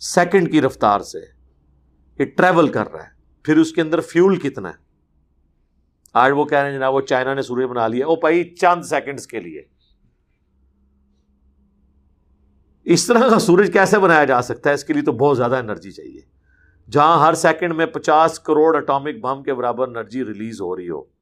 second 0.00 0.52
کی 0.52 0.62
رفتار 0.62 1.00
سے 1.00 1.18
یہ 2.18 2.24
ٹریول 2.24 2.68
کر 2.68 2.92
رہا 2.92 3.04
ہے۔ 3.04 3.08
پھر 3.42 3.56
اس 3.56 3.72
کے 3.72 3.80
اندر 3.80 4.00
فیول 4.00 4.36
کتنا 4.36 4.68
ہے؟ 4.68 4.84
آج 6.12 6.32
وہ 6.36 6.44
کہہ 6.44 6.58
رہے 6.58 6.70
ہیں 6.70 6.76
جناب 6.76 6.94
وہ 6.94 7.00
چائنا 7.00 7.34
نے 7.34 7.42
سورج 7.42 7.64
بنا 7.64 7.86
لیا۔ 7.86 8.08
وہ 8.08 8.16
پائی 8.16 8.54
چند 8.54 8.82
سیکنڈز 8.82 9.26
کے 9.26 9.40
لیے۔ 9.40 9.62
اس 12.84 13.06
طرح 13.06 13.28
کا 13.28 13.38
سورج 13.38 13.70
کیسے 13.72 13.98
بنایا 13.98 14.24
جا 14.24 14.42
سکتا 14.42 14.70
ہے؟ 14.70 14.74
اس 14.74 14.84
کے 14.84 14.92
لیے 14.92 15.02
تو 15.02 15.12
بہت 15.12 15.36
زیادہ 15.36 15.56
انرجی 15.56 15.90
چاہیے۔ 15.90 16.20
جہاں 16.90 17.26
ہر 17.26 17.34
سیکنڈ 17.34 17.74
میں 17.74 17.86
پچاس 17.86 18.40
کروڑ 18.40 18.76
اٹامک 18.76 19.20
بم 19.22 19.42
کے 19.42 19.54
برابر 19.54 19.88
انرجی 19.88 20.24
ریلیز 20.24 20.60
ہو 20.60 20.76
رہی 20.76 20.88
ہو۔ 20.88 21.13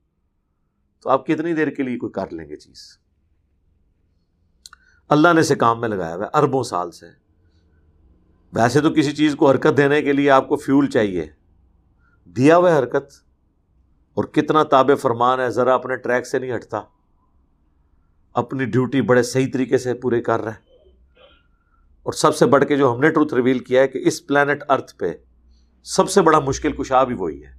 تو 1.02 1.10
آپ 1.10 1.26
کتنی 1.26 1.52
دیر 1.52 1.68
کے 1.68 1.82
لیے 1.82 1.98
کوئی 1.98 2.12
کر 2.12 2.32
لیں 2.32 2.48
گے 2.48 2.56
چیز؟ 2.56 2.98
اللہ 5.08 5.32
نے 5.32 5.40
اسے 5.40 5.54
کام 5.54 5.80
میں 5.80 5.88
لگایا 5.88 6.16
ہوا 6.16 6.24
ہے، 6.24 6.30
اربوں 6.34 6.62
سال 6.62 6.90
سے۔ 6.90 7.06
ویسے 8.52 8.80
تو 8.80 8.90
کسی 8.90 9.12
چیز 9.12 9.34
کو 9.34 9.50
حرکت 9.50 9.76
دینے 9.76 10.02
کے 10.02 10.12
لیے 10.12 10.30
آپ 10.30 10.48
کو 10.48 10.56
فیول 10.56 10.90
چاہیے۔ 10.90 11.26
دیا 12.26 12.56
ہوا 12.56 12.72
ہے 12.72 12.78
حرکت۔ 12.78 13.12
اور 14.14 14.24
کتنا 14.24 14.62
تاب 14.62 14.90
فرمان 15.00 15.40
ہے، 15.40 15.50
ذرا 15.50 15.74
اپنے 15.74 15.96
ٹریک 15.96 16.26
سے 16.26 16.38
نہیں 16.38 16.56
ہٹتا۔ 16.56 16.82
اپنی 18.32 18.64
ڈیوٹی 18.64 19.00
بڑے 19.00 19.22
صحیح 19.22 19.46
طریقے 19.52 19.78
سے 19.78 19.94
پورے 19.94 20.20
کر 20.20 20.40
رہے 20.40 20.50
ہیں 20.50 20.88
اور 22.02 22.12
سب 22.12 22.36
سے 22.36 22.46
بڑھ 22.46 22.64
کے 22.64 22.76
جو 22.76 22.92
ہم 22.92 23.00
نے 23.00 23.10
ٹروتھ 23.10 23.34
ریویل 23.34 23.58
کیا 23.58 23.82
ہے 23.82 23.88
کہ 23.88 24.00
اس 24.04 24.26
پلانٹ 24.26 24.62
ارتھ 24.68 24.96
پہ 24.96 25.12
سب 25.82 26.10
سے 26.10 26.22
بڑا 26.22 26.38
مشکل 26.38 26.72
کشا 26.72 27.04
بھی 27.04 27.14
وہی 27.14 27.44
ہے۔ 27.44 27.52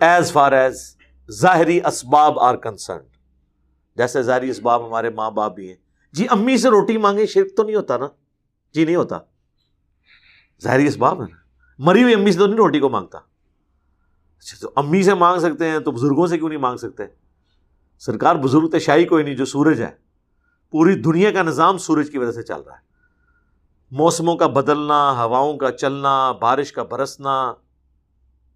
ایز 0.00 0.32
فار 0.32 0.52
ایز 0.52 0.97
ظاہری 1.30 1.80
اسباب 1.86 2.40
آر 2.40 2.54
کنسرنڈ 2.54 3.02
جیسے 3.96 4.22
ظاہری 4.22 4.50
اسباب 4.50 4.86
ہمارے 4.86 5.10
ماں 5.10 5.30
باپ 5.30 5.54
بھی 5.54 5.68
ہیں۔ 5.68 5.76
جی 6.12 6.26
امی 6.30 6.56
سے 6.56 6.68
روٹی 6.68 6.96
مانگے 6.96 7.26
شرک 7.26 7.56
تو 7.56 7.62
نہیں 7.62 7.76
ہوتا 7.76 7.96
نا؟ 7.96 8.08
جی 8.74 8.84
نہیں 8.84 8.96
ہوتا۔ 8.96 9.18
ظاہری 10.62 10.86
اسباب 10.86 11.22
ہے 11.22 11.26
نا۔ 11.30 11.36
مری 11.78 12.02
ہوئی 12.02 12.14
امی 12.14 12.32
سے 12.32 12.38
تو 12.38 12.46
نہیں 12.46 12.56
روٹی 12.56 12.80
کو 12.80 12.88
مانگتا۔ 12.88 13.18
اچھا 14.38 14.58
تو 14.60 14.70
امی 14.76 15.02
سے 15.02 15.14
مانگ 15.14 15.40
سکتے 15.40 15.68
ہیں 15.68 15.78
تو 15.78 15.90
بزرگوں 15.90 16.26
سے 16.26 16.38
کیوں 16.38 16.48
نہیں 16.48 16.58
مانگ 16.58 16.76
سکتے؟ 16.76 17.02
سرکار 17.98 18.36
بزرگ 18.36 18.68
تو 18.68 18.78
شاہی 18.78 19.04
کوئی 19.04 19.24
نہیں 19.24 19.36
جو 19.36 19.44
سورج 19.44 19.82
ہے۔ 19.82 19.90
پوری 20.70 20.94
دنیا 20.94 21.30
کا 21.30 21.42
نظام 21.42 21.78
سورج 21.78 22.10
کی 22.10 22.18
وجہ 22.18 22.32
سے 22.32 22.42
چل 22.42 22.60
رہا 22.60 22.74
ہے۔ 22.74 22.88
موسموں 23.90 24.36
کا 24.36 24.46
بدلنا، 24.46 25.24
ہواؤں 25.24 25.56
کا 25.56 25.70
چلنا، 25.70 26.32
بارش 26.32 26.72
کا 26.72 26.82
برسنا، 26.82 27.54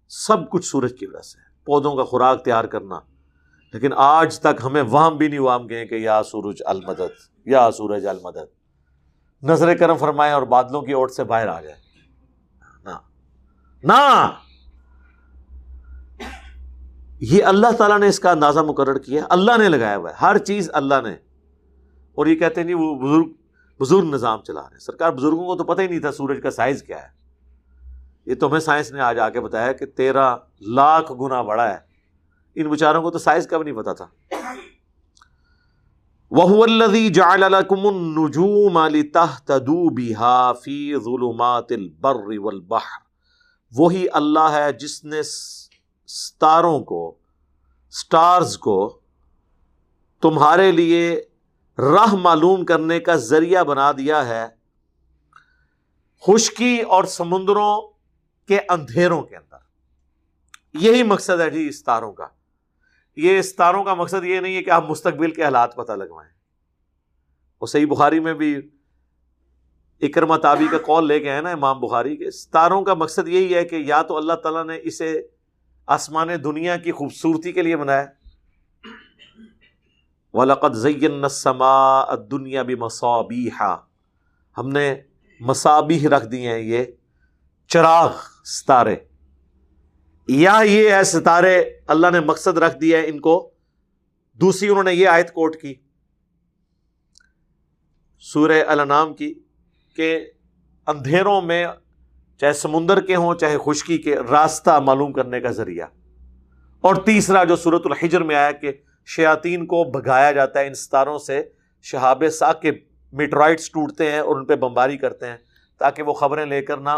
سب 0.07 0.49
کچھ 0.49 0.65
سورج 0.65 0.93
کی 0.99 1.05
وجہ 1.05 1.21
سے 1.21 1.39
ہے۔ 1.39 1.52
پودوں 1.65 1.95
کا 1.95 2.03
خوراک 2.03 2.45
تیار 2.45 2.63
کرنا۔ 2.63 2.99
لیکن 3.73 3.89
آج 3.95 4.39
تک 4.39 4.61
ہمیں 4.63 4.81
وہاں 4.81 5.11
بھی 5.11 5.27
نہیں 5.27 5.39
وام 5.39 5.69
گئے 5.69 5.85
کہ 5.85 5.95
یا 5.95 6.23
سورج 6.23 6.61
المدد، 6.65 7.45
یا 7.45 7.71
سورج 7.71 8.07
المدد۔ 8.07 8.63
نظر 9.43 9.77
کرم 9.77 9.97
فرمائے 9.97 10.31
اور 10.31 10.43
بادلوں 10.43 10.81
کی 10.81 10.91
اوٹ 10.91 11.11
سے 11.11 11.23
باہر 11.23 11.47
آ 11.47 11.61
جائے 11.61 11.75
نہ 13.83 14.31
یہ 17.19 17.43
اللہ 17.43 17.71
تعالیٰ 17.77 17.99
نے 17.99 18.07
اس 18.07 18.19
کا 18.19 18.31
اندازہ 18.31 18.59
مقرر 18.59 18.97
کیا 18.97 19.23
اللہ 19.29 19.51
نے 19.57 19.69
لگایا 19.69 19.97
ہوا 19.97 20.09
ہے، 20.09 20.15
ہر 20.21 20.37
چیز 20.37 20.69
اللہ 20.73 21.01
نے۔ 21.03 21.11
اور 22.15 22.25
یہ 22.25 22.35
کہتے 22.35 22.61
ہیں 22.61 22.67
جی 22.67 22.73
وہ 22.73 22.95
بزرگ 22.95 23.31
بزرگ 23.79 24.13
نظام 24.13 24.41
چلا 24.41 24.61
رہے 24.61 24.69
ہیں۔ 24.71 24.79
سرکار 24.79 25.11
بزرگوں 25.11 25.45
کو 25.45 25.55
تو 25.55 25.63
پتہ 25.63 25.81
ہی 25.81 25.87
نہیں 25.87 25.99
تھا 25.99 26.11
سورج 26.11 26.39
کا 26.43 26.51
سائز 26.51 26.83
کیا 26.83 27.03
ہے۔ 27.03 27.22
یہ 28.25 28.35
تو 28.35 28.47
ہمیں 28.47 28.59
سائنس 28.59 28.91
نے 28.91 28.99
آج 28.99 29.19
آ 29.19 29.29
کے 29.29 29.41
بتایا 29.41 29.71
کہ 29.71 29.85
تیرہ 29.85 30.35
لاکھ 30.61 31.11
گنا 31.11 31.41
بڑا 31.41 31.69
ہے۔ 31.69 31.77
ان 32.55 32.67
بچاروں 32.67 33.01
کو 33.01 33.11
تو 33.11 33.17
سائز 33.17 33.47
کا 33.47 33.57
بھی 33.57 33.63
نہیں 33.63 33.81
پتا 33.81 33.93
تھا۔ 33.93 34.07
وہ 36.31 36.63
الذي 36.63 37.09
جعل 37.09 37.39
لكم 37.39 37.87
النجوم 37.87 38.77
لتهتدوا 38.77 39.89
بها 39.89 40.53
في 40.53 40.95
ظلمات 40.95 41.71
البر 41.71 42.15
والبحر۔ 42.37 43.03
وہی 43.77 44.05
اللہ 44.13 44.49
ہے 44.51 44.73
جس 44.73 45.03
نے 45.03 45.23
ستاروں 46.07 46.79
کو، 46.79 47.15
سٹارز 47.91 48.57
کو 48.57 48.99
تمہارے 50.21 50.71
لیے 50.71 51.21
راہ 51.77 52.15
معلوم 52.15 52.65
کرنے 52.65 52.99
کا 52.99 53.15
ذریعہ 53.15 53.63
بنا 53.63 53.91
دیا 53.91 54.27
ہے۔ 54.27 54.45
خشکی 56.27 56.81
اور 56.81 57.03
سمندروں 57.03 57.92
کے 58.47 58.59
اندھیروں 58.69 59.21
کے 59.21 59.35
اندر۔ 59.35 59.57
یہی 60.73 61.03
مقصد 61.03 61.41
ہے 61.41 61.49
جی 61.49 61.71
ستاروں 61.71 62.13
کا۔ 62.13 62.27
یہ 63.15 63.41
ستاروں 63.41 63.83
کا 63.83 63.93
مقصد 63.93 64.23
یہ 64.23 64.39
نہیں 64.39 64.55
ہے 64.55 64.63
کہ 64.63 64.69
آپ 64.69 64.89
مستقبل 64.89 65.31
کے 65.31 65.43
حالات 65.43 65.75
پتہ 65.75 65.91
لگوائیں۔ 65.91 66.31
اور 67.57 67.67
صحیح 67.67 67.85
بخاری 67.85 68.19
میں 68.19 68.33
بھی 68.33 68.57
اکرما 70.01 70.37
تابی 70.37 70.67
کا 70.71 70.77
کال 70.77 71.07
لے 71.07 71.19
کے 71.19 71.31
آئے 71.31 71.41
نا 71.41 71.49
امام 71.49 71.79
بخاری 71.79 72.17
کے 72.17 72.31
ستاروں 72.31 72.81
کا 72.81 72.93
مقصد 72.93 73.27
یہی 73.27 73.55
ہے 73.55 73.65
کہ 73.65 73.75
یا 73.75 74.01
تو 74.01 74.17
اللہ 74.17 74.33
تعالیٰ 74.33 74.65
نے 74.65 74.79
اسے 74.83 75.27
آسمان 75.87 76.27
دنیا 76.43 76.77
کی 76.77 76.91
خوبصورتی 76.91 77.51
کے 77.51 77.61
لیے 77.61 77.77
بنایا۔ 77.77 78.05
ولاقت 80.33 80.75
زین 80.75 81.29
سما 81.29 82.15
دنیا 82.15 82.61
بھی 82.61 82.75
مسابی 82.75 83.49
ہم 84.57 84.69
نے 84.69 84.95
مسابی 85.39 86.09
رکھ 86.09 86.27
دی 86.27 86.47
ہیں 86.47 86.59
یہ 86.59 86.83
چراغ۔ 87.67 88.32
ستارے۔ 88.43 88.95
یا 90.27 90.61
یہ 90.63 90.91
ہے 90.91 91.03
ستارے، 91.03 91.63
اللہ 91.87 92.07
نے 92.11 92.19
مقصد 92.19 92.57
رکھ 92.57 92.77
دیا 92.77 92.97
ہے 92.97 93.07
ان 93.07 93.19
کو۔ 93.19 93.51
دوسری 94.33 94.69
انہوں 94.69 94.83
نے 94.83 94.93
یہ 94.93 95.07
آیت 95.07 95.33
کوٹ 95.33 95.55
کی، 95.55 95.73
سورہ 98.19 98.63
النام 98.67 99.13
کی، 99.13 99.33
کہ 99.95 100.31
اندھیروں 100.87 101.41
میں 101.41 101.67
چاہے 102.37 102.53
سمندر 102.53 103.01
کے 103.01 103.15
ہوں، 103.15 103.35
چاہے 103.35 103.57
خشکی 103.65 103.97
کے 103.97 104.15
راستہ 104.31 104.79
معلوم 104.79 105.13
کرنے 105.13 105.39
کا 105.39 105.51
ذریعہ۔ 105.51 105.87
اور 106.81 106.95
تیسرا 106.95 107.43
جو 107.43 107.55
صورت 107.55 107.81
الحجر 107.85 108.23
میں 108.23 108.35
آیا 108.35 108.51
کہ 108.51 108.71
شیاطین 109.05 109.65
کو 109.65 109.83
بھگایا 109.83 110.31
جاتا 110.31 110.59
ہے، 110.59 110.67
ان 110.67 110.73
ستاروں 110.73 111.19
سے 111.19 111.43
شہاب 111.81 112.23
ساک 112.33 112.61
کے 112.61 112.71
میٹرائٹس 113.11 113.69
ٹوٹتے 113.69 114.11
ہیں 114.11 114.19
اور 114.19 114.35
ان 114.35 114.45
پہ 114.45 114.55
بمباری 114.55 114.97
کرتے 114.97 115.27
ہیں 115.27 115.37
تاکہ 115.77 116.03
وہ 116.03 116.13
خبریں 116.13 116.45
لے 116.45 116.61
کر 116.61 116.77
نہ 116.77 116.89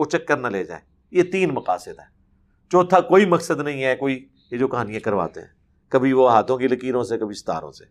اچک 0.00 0.28
کر 0.28 0.36
نہ 0.36 0.48
لے 0.48 0.64
جائیں۔ 0.64 0.84
یہ 1.10 1.22
تین 1.22 1.54
مقاصد 1.54 1.88
ہیں۔ 1.88 2.20
چوتھا 2.70 3.00
کوئی 3.00 3.26
مقصد 3.26 3.60
نہیں 3.60 3.84
ہے، 3.84 3.96
کوئی 3.96 4.28
یہ 4.50 4.58
جو 4.58 4.68
کہانیاں 4.68 5.00
کرواتے 5.00 5.40
ہیں۔ 5.40 5.48
کبھی 5.88 6.12
وہ 6.12 6.32
ہاتھوں 6.32 6.58
کی 6.58 6.68
لکیروں 6.68 7.04
سے، 7.04 7.18
کبھی 7.18 7.34
ستاروں 7.34 7.72
سے۔ 7.72 7.84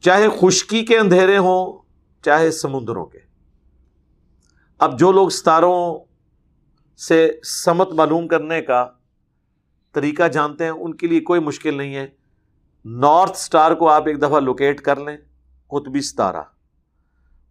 چاہے 0.00 0.26
خشکی 0.40 0.84
کے 0.84 0.98
اندھیرے 0.98 1.38
ہوں، 1.38 1.82
چاہے 2.22 2.50
سمندروں 2.50 3.06
کے۔ 3.06 3.18
اب 4.78 4.98
جو 4.98 5.12
لوگ 5.12 5.28
ستاروں 5.28 5.98
سے 6.96 7.40
سمت 7.44 7.88
معلوم 7.92 8.28
کرنے 8.28 8.62
کا 8.62 8.88
طریقہ 9.92 10.28
جانتے 10.28 10.64
ہیں، 10.64 10.70
ان 10.70 10.94
کے 10.94 11.06
لیے 11.06 11.20
کوئی 11.20 11.40
مشکل 11.40 11.76
نہیں 11.76 11.94
ہے۔ 11.94 12.06
نارتھ 12.84 13.36
سٹار 13.36 13.70
کو 13.70 13.88
آپ 13.88 14.06
ایک 14.06 14.18
دفعہ 14.18 14.40
لوکیٹ 14.40 14.80
کر 14.80 14.96
لیں 14.96 15.16
قطبی 15.66 16.00
ستارہ۔ 16.00 16.53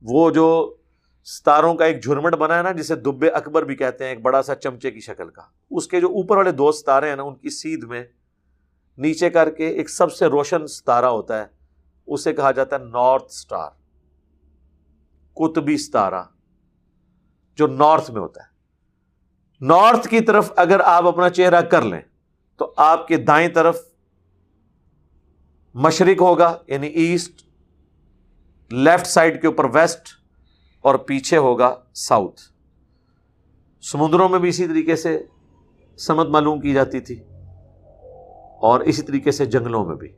وہ 0.03 0.31
جو 0.31 0.75
ستاروں 1.23 1.75
کا 1.75 1.85
ایک 1.85 2.03
جھرمٹ 2.03 2.33
بنا 2.33 2.57
ہے 2.57 2.63
نا، 2.63 2.71
جسے 2.71 2.95
دبے 2.95 3.29
اکبر 3.29 3.63
بھی 3.63 3.75
کہتے 3.75 4.03
ہیں، 4.03 4.11
ایک 4.11 4.21
بڑا 4.21 4.41
سا 4.41 4.55
چمچے 4.55 4.91
کی 4.91 4.99
شکل 4.99 5.29
کا۔ 5.29 5.41
اس 5.71 5.87
کے 5.87 6.01
جو 6.01 6.07
اوپر 6.07 6.37
والے 6.37 6.51
دو 6.51 6.71
ستارے 6.71 7.09
ہیں 7.09 7.15
نا، 7.15 7.23
ان 7.23 7.35
کی 7.35 7.49
سیدھ 7.49 7.85
میں 7.85 8.03
نیچے 8.97 9.29
کر 9.29 9.49
کے 9.49 9.67
ایک 9.67 9.89
سب 9.89 10.13
سے 10.13 10.25
روشن 10.25 10.67
ستارہ 10.67 11.05
ہوتا 11.05 11.41
ہے۔ 11.41 11.45
اسے 12.07 12.33
کہا 12.33 12.51
جاتا 12.51 12.75
ہے 12.75 12.85
نارتھ 12.85 13.25
اسٹار 13.25 13.69
کتبی 15.35 15.77
ستارہ 15.77 16.23
جو 17.55 17.67
نارتھ 17.67 18.11
میں 18.11 18.21
ہوتا 18.21 18.41
ہے۔ 18.43 18.47
نارتھ 19.61 20.07
کی 20.07 20.21
طرف 20.21 20.51
اگر 20.55 20.79
آپ 20.79 21.07
اپنا 21.07 21.29
چہرہ 21.29 21.61
کر 21.61 21.81
لیں، 21.81 22.01
تو 22.57 22.73
آپ 22.77 23.07
کے 23.07 23.17
دائیں 23.17 23.49
طرف 23.49 23.79
مشرق 25.73 26.21
ہوگا 26.21 26.57
یعنی 26.67 26.87
ایسٹ 26.87 27.42
لیفٹ 28.75 29.07
سائڈ 29.07 29.41
کے 29.41 29.47
اوپر 29.47 29.65
ویسٹ 29.73 30.07
اور 30.81 30.95
پیچھے 30.95 31.37
ہوگا 31.37 31.75
ساؤتھ۔ 31.93 32.41
سمندروں 33.81 34.29
میں 34.29 34.39
بھی 34.39 34.49
اسی 34.49 34.67
طریقے 34.67 34.95
سے 34.95 35.23
سمت 35.97 36.27
معلوم 36.27 36.59
کی 36.59 36.73
جاتی 36.73 36.99
تھی 36.99 37.23
اور 38.61 38.79
اسی 38.79 39.01
طریقے 39.01 39.31
سے 39.31 39.45
جنگلوں 39.45 39.85
میں 39.85 39.95
بھی۔ 39.95 40.09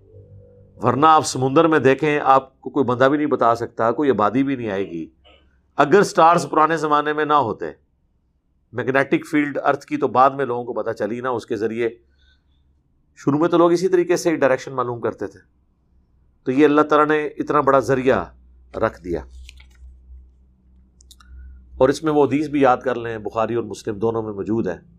ورنہ 0.84 1.06
آپ 1.06 1.26
سمندر 1.26 1.68
میں 1.68 1.80
دیکھیں، 1.80 2.20
آپ 2.24 2.62
کو 2.62 2.70
کوئی 2.70 2.86
بندہ 2.86 3.04
بھی 3.04 3.18
نہیں 3.18 3.28
بتا 3.28 3.56
سکتا، 3.56 3.92
کوئی 3.92 4.10
آبادی 4.10 4.44
بھی 4.44 4.56
نہیں 4.56 4.72
آئے 4.72 4.92
گی۔ 4.92 5.10
اگر 5.76 6.04
سٹارز 6.04 6.50
پرانے 6.50 6.78
زمانے 6.78 7.14
میں 7.14 7.26
نہ 7.26 7.34
ہوتے، 7.34 7.66
میگنیٹک 8.74 9.28
فیلڈ 9.28 9.58
ارتھ 9.64 9.86
کی 9.86 9.98
تو 9.98 10.08
بعد 10.08 10.30
میں 10.30 10.46
لوگوں 10.46 10.64
کو 10.64 10.74
پتا 10.74 10.94
چلی 10.94 11.22
نا، 11.22 11.30
اس 11.30 11.46
کے 11.46 11.56
ذریعے۔ 11.56 11.90
شروع 13.16 13.40
میں 13.40 13.50
تو 13.50 13.58
لوگ 13.58 13.72
اسی 13.72 13.88
طریقے 13.88 14.18
سے 14.18 14.36
ڈائریکشن 14.36 14.74
معلوم 14.74 15.02
کرتے 15.02 15.28
تھے۔ 15.28 15.40
تو 16.44 16.52
یہ 16.52 16.66
اللہ 16.66 16.82
تعالیٰ 16.82 17.08
نے 17.08 17.26
اتنا 17.26 17.62
بڑا 17.62 17.80
ذریعہ 17.80 18.26
رکھ 18.78 19.04
دیا۔ 19.04 19.22
اور 21.78 21.90
اس 21.90 22.04
میں 22.04 22.14
وہ 22.14 22.26
حدیث 22.26 22.48
بھی 22.48 22.62
یاد 22.62 22.78
کر 22.78 22.96
لیں، 22.96 23.18
بخاری 23.18 23.56
اور 23.56 23.64
مسلم 23.64 24.00
دونوں 24.00 24.24
میں 24.24 24.34
موجود 24.34 24.68
ہے 24.68 24.96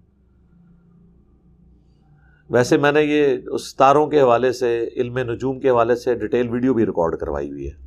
ویسے 2.51 2.77
میں 2.77 2.93
نے 2.93 3.03
یہ 3.03 3.37
ستاروں 3.59 4.07
کے 4.07 4.21
حوالے 4.21 4.53
سے، 4.53 4.89
علم 4.97 5.19
نجوم 5.19 5.61
کے 5.61 5.71
حوالے 5.71 5.97
سے 5.97 6.15
ڈیٹیل 6.15 6.49
ویڈیو 6.49 6.75
بھی 6.75 6.87
ریکارڈ 6.87 7.17
کروائی 7.17 7.51
ہوئی 7.51 7.67
ہے۔ 7.67 7.87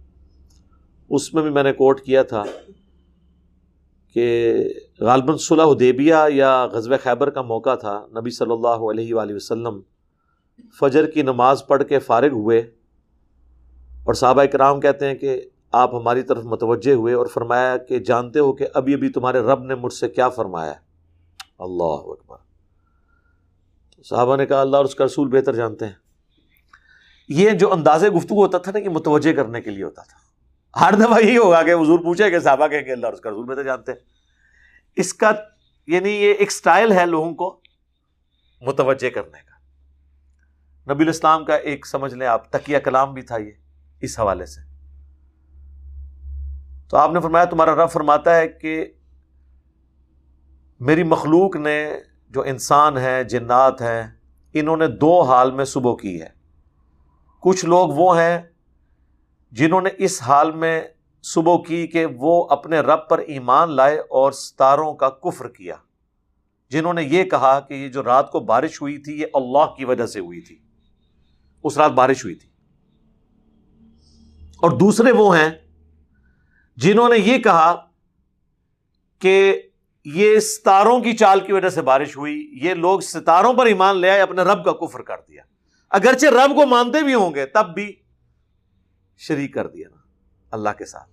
اس 1.10 1.34
میں 1.34 1.44
بھی 1.44 1.52
میں 1.52 1.64
نے 1.64 1.74
کوٹ 1.74 2.02
کیا 2.02 2.24
تھا 2.24 2.44
کہ 4.14 4.54
غالباً 5.00 5.38
صلح 5.38 5.64
دیبیہ 5.80 6.16
یا 6.30 6.66
غزب 6.66 6.94
خیبر 7.04 7.30
کا 7.30 7.42
موقع 7.42 7.76
تھا۔ 7.76 8.06
نبی 8.12 8.30
صلی 8.30 8.52
اللہ 8.52 8.68
علیہ 8.68 9.14
وآلہ 9.14 9.36
وسلم 9.36 9.82
فجر 10.80 11.06
کی 11.06 11.22
نماز 11.22 11.68
پڑھ 11.68 11.84
کے 11.84 12.00
فارغ 12.00 12.32
ہوئے 12.32 12.60
اور 14.04 14.14
صحابہ 14.14 14.44
کرام 14.44 14.80
کہتے 14.80 15.08
ہیں 15.08 15.16
کہ 15.16 15.50
آپ 15.72 15.96
ہماری 15.96 16.22
طرف 16.22 16.44
متوجہ 16.44 16.94
ہوئے 16.94 17.14
اور 17.14 17.26
فرمایا 17.26 17.78
کہ 17.78 18.00
جانتے 18.00 18.40
ہو 18.40 18.54
کہ 18.54 18.68
ابھی 18.74 18.94
ابھی 18.94 19.10
تمہارے 19.10 19.40
رب 19.40 19.64
نے 19.64 19.76
مجھ 19.76 19.94
سے 19.94 20.10
کیا 20.10 20.30
فرمایا 20.30 20.74
اللہ 21.60 21.84
اکبر۔ 21.84 22.38
صحابہ 24.04 24.36
نے 24.36 24.46
کہا، 24.46 24.62
اللہ 24.62 24.78
اور 24.78 24.86
اس 24.86 24.96
کا 24.96 25.06
رسول 25.06 25.28
بہتر 25.28 25.56
جانتے 25.56 25.86
ہیں۔ 25.86 25.94
یہ 27.30 27.50
جو 27.50 27.74
انداز 27.74 28.04
گفتگو 28.16 28.42
ہوتا 28.42 28.58
تھا 28.58 28.72
نا 28.72 28.80
کہ 28.80 28.90
متوجہ 28.90 29.34
کرنے 29.34 29.62
کے 29.62 29.70
لیے 29.70 29.84
ہوتا 29.84 30.02
تھا۔ 30.02 30.30
ہر 30.80 30.94
دفعہ 30.96 31.22
یہی 31.22 31.38
ہوگا 31.38 31.64
کہ 31.64 31.74
حضور 31.74 32.00
پوچھے 32.00 32.32
کہ 32.32 32.40
صحابہ 32.40 32.68
کہیں 32.68 32.82
کہ 32.82 32.92
اللہ 32.92 33.06
اور 33.06 33.14
اس 33.14 33.22
کا 33.22 33.30
رسول 33.30 33.46
بہتر 33.46 33.64
جانتے 33.64 33.92
ہیں۔ 33.92 34.00
اس 34.96 35.14
کا 35.14 35.32
یعنی 35.88 36.10
یہ 36.10 36.34
ایک 36.34 36.52
سٹائل 36.52 36.92
ہے 36.92 37.06
لوگوں 37.06 37.34
کو 37.34 37.60
متوجہ 38.62 39.10
کرنے 39.10 39.38
کا۔ 39.38 39.50
نبی 40.94 41.04
الاسلام 41.04 41.46
کا 41.46 41.56
ایک، 41.56 41.88
سمجھ 41.88 42.14
لیں 42.14 42.28
آپ 42.28 42.52
تکیہ 42.52 42.80
کلام 42.80 43.14
بھی 43.14 43.22
تھا 43.22 43.38
یہ 43.38 43.52
اس 44.02 44.20
حوالے 44.20 44.46
سے۔ 44.46 44.69
تو 46.90 46.98
آپ 46.98 47.12
نے 47.12 47.20
فرمایا 47.20 47.46
تمہارا 47.46 47.76
رب 47.76 47.90
فرماتا 47.90 48.38
ہے 48.38 48.48
کہ 48.48 48.86
میری 50.80 51.04
مخلوق 51.04 51.56
نے 51.56 51.94
جو 52.30 52.42
انسان 52.42 52.98
ہیں، 52.98 53.24
جنات 53.24 53.82
ہیں، 53.82 54.04
انہوں 54.54 54.78
نے 54.78 54.88
دو 54.88 55.22
حال 55.22 55.52
میں 55.52 55.66
صبح 55.66 55.96
کی 55.96 56.22
ہے۔ 56.22 56.30
کچھ 57.42 57.66
لوگ 57.66 57.90
وہ 57.90 58.20
ہیں 58.20 58.42
جنہوں 59.52 59.82
نے 59.82 59.90
اس 59.98 60.22
حال 60.22 60.52
میں 60.52 60.82
صبح 61.24 61.58
کی 61.68 61.88
کہ 61.88 62.06
وہ 62.06 62.48
اپنے 62.50 62.80
رب 62.80 63.10
پر 63.10 63.18
ایمان 63.18 63.72
لائے 63.72 64.00
اور 64.00 64.32
ستاروں 64.32 64.94
کا 64.94 65.10
کفر 65.10 65.48
کیا۔ 65.48 65.76
جنہوں 66.70 66.94
نے 66.94 67.04
یہ 67.04 67.24
کہا 67.24 67.60
کہ 67.60 67.74
یہ 67.74 67.90
جو 67.90 68.04
رات 68.04 68.32
کو 68.32 68.40
بارش 68.40 68.82
ہوئی 68.82 68.98
تھی، 68.98 69.22
یہ 69.22 69.26
اللہ 69.34 69.66
کی 69.78 69.86
وجہ 69.86 70.06
سے 70.06 70.20
ہوئی 70.20 70.42
تھی۔ 70.42 70.60
اس 71.64 71.78
رات 71.78 71.92
بارش 71.92 72.26
ہوئی 72.26 72.36
تھی۔ 72.36 72.50
اور 74.58 74.72
دوسرے 74.72 75.12
وہ 75.12 75.38
ہیں 75.38 75.50
جنہوں 76.80 77.10
نے 77.10 77.18
یہ 77.18 77.38
کہا 77.38 77.90
کہ 79.20 79.62
یہ 80.06 80.40
ستاروں 80.40 81.00
کی 81.00 81.14
چال 81.14 81.40
کی 81.40 81.54
وجہ 81.54 81.70
سے 81.70 81.82
بارش 81.82 82.18
ہوئی، 82.18 82.60
یہ 82.62 82.74
لوگ 82.74 83.00
ستاروں 83.00 83.54
پر 83.54 83.66
ایمان 83.66 83.98
لے 83.98 84.10
آئے، 84.10 84.22
اپنے 84.22 84.42
رب 84.42 84.66
کا 84.66 84.72
کفر 84.72 85.02
کر 85.02 85.16
دیا۔ 85.28 85.44
اگرچہ 85.90 86.26
رب 86.26 86.56
کو 86.56 86.66
مانتے 86.66 87.04
بھی 87.04 87.14
ہوں 87.14 87.36
گے، 87.36 87.46
تب 87.46 87.74
بھی 87.74 87.96
شریک 89.18 89.54
کر 89.54 89.68
دیا 89.68 89.90
نا۔ 89.90 89.98
اللہ 90.52 90.70
کے 90.78 90.86
ساتھ۔ 90.86 91.10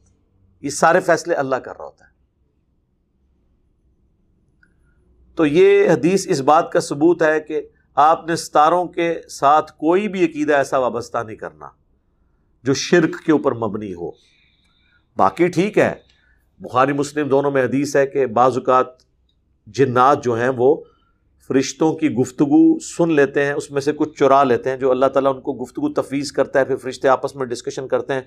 یہ 0.61 0.71
سارے 0.71 1.01
فیصلے 1.01 1.35
اللہ 1.35 1.57
کر 1.57 1.77
رہا 1.77 1.85
ہوتا 1.85 2.05
ہے۔ 2.05 2.11
تو 5.35 5.47
یہ 5.47 5.91
حدیث 5.91 6.29
اس 6.29 6.41
بات 6.41 6.73
کا 6.73 6.81
ثبوت 6.81 7.23
ہے 7.23 7.41
کہ 7.41 7.61
آپ 7.95 8.27
نے 8.27 8.37
ستاروں 8.37 8.87
کے 8.87 9.21
ساتھ 9.31 9.73
کوئی 9.73 10.09
بھی 10.09 10.25
عقیدہ 10.25 10.55
ایسا 10.55 10.79
وابستہ 10.79 11.19
نہیں 11.27 11.37
کرنا 11.37 11.69
جو 12.63 12.75
شرک 12.75 13.25
کے 13.25 13.33
اوپر 13.33 13.53
مبنی 13.53 13.95
ہو۔ 13.95 14.36
باقی 15.17 15.49
ٹھیک 15.49 15.79
ہے 15.79 15.95
بخاری 16.61 16.93
مسلم 16.93 17.29
دونوں 17.29 17.51
میں 17.51 17.65
حدیث 17.65 17.97
ہے 17.97 18.07
کہ 18.07 18.27
بعض 18.27 18.57
اوقات 18.57 18.87
جنات 19.67 20.25
جو 20.25 20.35
ہیں 20.35 20.49
وہ 20.49 20.77
فرشتوں 21.49 21.95
کی 21.95 22.11
گفتگو 22.11 22.79
سن 22.79 23.13
لیتے 23.13 23.45
ہیں، 23.45 23.53
اس 23.53 23.71
میں 23.71 23.81
سے 23.81 23.93
کچھ 23.93 24.19
چرا 24.19 24.45
لیتے 24.45 24.71
ہیں 24.71 24.77
جو 24.77 24.91
اللہ 24.91 25.07
تعالیٰ 25.07 25.35
ان 25.35 25.41
کو 25.41 25.53
گفتگو 25.53 25.93
تفویض 25.93 26.33
کرتا 26.33 26.59
ہے، 26.59 26.65
پھر 26.65 26.77
فرشتے 26.77 27.09
آپس 27.09 27.37
میں 27.37 27.47
ڈسکشن 27.47 27.89
کرتے 27.89 28.13
ہیں، 28.13 28.21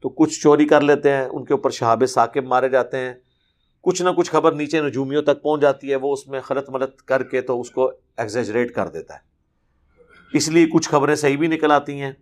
تو 0.00 0.08
کچھ 0.08 0.40
چوری 0.40 0.66
کر 0.66 0.80
لیتے 0.80 1.10
ہیں، 1.10 1.24
ان 1.24 1.44
کے 1.44 1.52
اوپر 1.54 1.70
شہاب 1.70 2.02
ثاقب 2.08 2.44
مارے 2.44 2.68
جاتے 2.68 2.98
ہیں۔ 2.98 3.14
کچھ 3.80 4.02
نہ 4.02 4.10
کچھ 4.10 4.30
خبر 4.30 4.52
نیچے 4.52 4.80
نجومیوں 4.80 5.22
تک 5.22 5.42
پہنچ 5.42 5.60
جاتی 5.60 5.90
ہے، 5.90 5.96
وہ 5.96 6.12
اس 6.12 6.28
میں 6.28 6.40
خلط 6.40 6.70
ملت 6.70 7.02
کر 7.02 7.22
کے 7.22 7.40
تو 7.40 7.60
اس 7.60 7.70
کو 7.70 7.92
ایگزیجریٹ 8.16 8.74
کر 8.74 8.88
دیتا 8.88 9.14
ہے۔ 9.14 9.18
اس 10.36 10.48
لیے 10.48 10.66
کچھ 10.66 10.88
خبریں 10.88 11.14
صحیح 11.14 11.36
بھی 11.36 11.46
نکل 11.46 11.72
آتی 11.72 12.00
ہیں، 12.00 12.12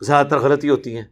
زیادہ 0.00 0.26
تر 0.26 0.38
غلطی 0.38 0.70
ہوتی 0.70 0.96
ہیں۔ 0.96 1.04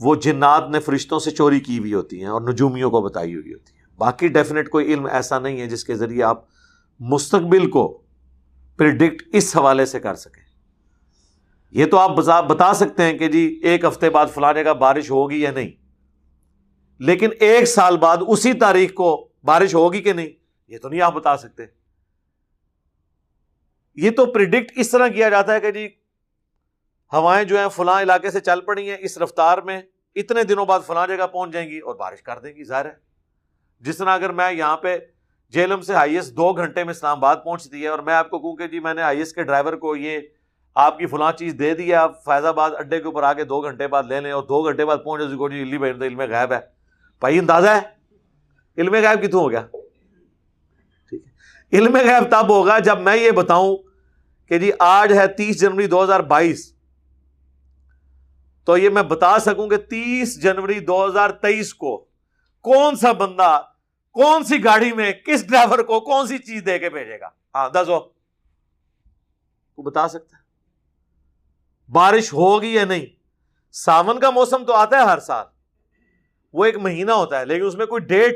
وہ 0.00 0.14
جنات 0.14 0.70
نے 0.70 0.80
فرشتوں 0.80 1.18
سے 1.18 1.30
چوری 1.30 1.60
کی 1.60 1.78
ہوئی 1.78 1.94
ہوتی 1.94 2.20
ہیں 2.20 2.26
اور 2.26 2.40
نجومیوں 2.40 2.90
کو 2.90 3.02
بتائی 3.02 3.34
ہوئی 3.34 3.52
ہوتی 3.52 3.72
ہیں۔ 3.72 3.84
باقی 3.98 4.28
ڈیفینیٹ 4.28 4.68
کوئی 4.68 4.94
علم 4.94 5.06
ایسا 5.06 5.38
نہیں 5.38 5.60
ہے 5.60 5.66
جس 5.66 5.84
کے 5.84 5.94
ذریعے 5.94 6.22
آپ 6.22 6.44
مستقبل 7.00 7.70
کو 7.70 8.02
پرڈکٹ 8.76 9.22
اس 9.32 9.56
حوالے 9.56 9.86
سے 9.86 10.00
کر 10.00 10.14
سکیں۔ 10.14 10.42
یہ 11.70 11.86
تو 11.86 11.98
آپ 11.98 12.10
بتا 12.46 12.74
سکتے 12.74 13.02
ہیں 13.02 13.18
کہ 13.18 13.28
جی 13.28 13.60
ایک 13.62 13.84
ہفتے 13.84 14.10
بعد 14.10 14.26
فلانے 14.34 14.64
کا 14.64 14.72
بارش 14.72 15.10
ہوگی 15.10 15.40
یا 15.40 15.50
نہیں۔ 15.50 15.70
لیکن 16.98 17.28
ایک 17.40 17.64
سال 17.64 17.96
بعد 17.96 18.16
اسی 18.28 18.52
تاریخ 18.52 18.94
کو 18.94 19.28
بارش 19.44 19.74
ہوگی 19.74 20.02
کہ 20.02 20.12
نہیں، 20.12 20.28
یہ 20.68 20.78
تو 20.78 20.88
نہیں 20.88 21.00
آپ 21.00 21.14
بتا 21.14 21.36
سکتے۔ 21.36 21.62
یہ 23.96 24.10
تو 24.10 24.26
پرڈکٹ 24.26 24.72
اس 24.76 24.90
طرح 24.90 25.08
کیا 25.08 25.28
جاتا 25.28 25.54
ہے 25.54 25.60
کہ 25.60 25.70
جی 25.70 25.88
ہوائیں 27.12 27.44
جو 27.44 27.58
ہیں 27.58 27.68
فلاں 27.68 28.00
علاقے 28.02 28.30
سے 28.30 28.40
چل 28.40 28.60
پڑی 28.60 28.90
ہیں، 28.90 28.96
اس 29.00 29.18
رفتار 29.18 29.58
میں 29.58 29.80
اتنے 30.16 30.42
دنوں 30.42 30.66
بعد 30.66 30.80
فلاں 30.86 31.06
جگہ 31.06 31.26
پہنچ 31.26 31.52
جائیں 31.52 31.68
گی 31.70 31.78
اور 31.78 31.94
بارش 31.94 32.22
کر 32.22 32.38
دیں 32.38 32.54
گی، 32.56 32.64
ظاہر 32.64 32.84
ہے۔ 32.84 32.92
جس 33.80 33.96
طرح 33.96 34.10
اگر 34.10 34.32
میں 34.32 34.52
یہاں 34.52 34.76
پہ 34.76 34.96
جیلم 35.52 35.80
سے 35.80 35.94
آئی 35.94 36.14
ایس 36.14 36.36
دو 36.36 36.52
گھنٹے 36.52 36.84
میں 36.84 36.90
اسلام 36.90 37.18
آباد 37.18 37.36
پہنچتی 37.44 37.82
ہے 37.82 37.88
اور 37.88 37.98
میں 37.98 38.14
آپ 38.14 38.30
کو 38.30 38.38
کہوں 38.38 38.56
کہ 38.56 38.66
جی 38.66 38.80
میں 38.80 38.94
نے 38.94 39.02
آئی 39.02 39.18
ایس 39.18 39.32
کے 39.32 39.42
ڈرائیور 39.42 39.72
کو 39.72 39.96
یہ 39.96 40.20
آپ 40.74 40.98
کی 40.98 41.06
فلاں 41.06 41.32
چیز 41.32 41.54
دے 41.58 41.74
دی 41.74 41.88
ہے، 41.88 41.94
آپ 41.94 42.24
فیض 42.24 42.44
آباد 42.44 42.70
اڈے 42.78 42.98
کے 43.00 43.06
اوپر 43.06 43.22
آ 43.22 43.32
کے 43.32 43.44
دو 43.44 43.60
گھنٹے 43.60 43.86
بعد 43.86 44.02
لے 44.02 44.20
لیں 44.20 44.32
اور 44.32 44.42
دو 44.42 44.62
گھنٹے 44.62 44.84
بعد 44.84 44.96
پہنچے 45.04 45.36
کو 45.36 45.48
جی 45.48 45.62
علی 45.62 45.78
بھائی 45.78 45.92
علم 45.92 46.20
غائب 46.20 46.52
ہے۔ 46.52 46.60
بھائی 47.20 47.38
اندازہ 47.38 47.68
ہے، 47.68 47.80
علم 48.78 48.94
غائب 48.94 49.22
کتوں 49.22 49.40
ہو 49.40 49.50
گیا؟ 49.50 49.66
ٹھیک 51.10 51.22
ہے۔ 51.26 51.78
علم 51.78 51.96
غائب 51.96 52.30
تب 52.30 52.48
ہوگا 52.48 52.78
جب 52.78 53.00
میں 53.00 53.16
یہ 53.16 53.30
بتاؤں 53.30 53.76
کہ 54.48 54.58
جی 54.58 54.70
آج 54.78 55.12
ہے 55.12 55.26
تیس 55.26 55.60
جنوری 55.60 55.86
دو 55.86 56.02
ہزار 56.04 56.20
بائیس۔ 56.20 56.73
تو 58.64 58.76
یہ 58.76 58.88
میں 58.88 59.02
بتا 59.02 59.38
سکوں 59.38 59.68
کہ 59.68 59.76
تیس 59.76 60.42
جنوری 60.42 60.80
دو 60.80 61.06
ہزار 61.06 61.30
تیئیس 61.30 61.74
کو 61.74 62.04
کون 62.60 62.96
سا 62.96 63.12
بندہ 63.12 63.62
کون 64.10 64.44
سی 64.44 64.64
گاڑی 64.64 64.92
میں 64.92 65.12
کس 65.12 65.46
ڈرائیور 65.48 65.78
کو 65.78 66.00
کون 66.00 66.26
سی 66.26 66.38
چیز 66.38 66.62
دے 66.66 66.78
کے 66.78 66.90
بھیجے 66.90 67.20
گا؟ 67.20 67.28
ہاں 67.54 67.68
دس 67.68 67.88
ہو 67.88 68.00
تو 69.76 69.82
بتا 69.82 70.08
سکتا 70.08 70.36
ہے۔ 70.36 70.42
بارش 71.92 72.32
ہوگی 72.32 72.74
یا 72.74 72.84
نہیں؟ 72.84 73.06
ساون 73.72 74.20
کا 74.20 74.30
موسم 74.30 74.64
تو 74.64 74.72
آتا 74.72 74.96
ہے 74.96 75.02
ہر 75.02 75.18
سال۔ 75.18 75.46
وہ 76.52 76.64
ایک 76.64 76.76
مہینہ 76.76 77.12
ہوتا 77.12 77.40
ہے، 77.40 77.44
لیکن 77.44 77.66
اس 77.66 77.74
میں 77.74 77.86
کوئی 77.86 78.02
ڈیٹ 78.02 78.34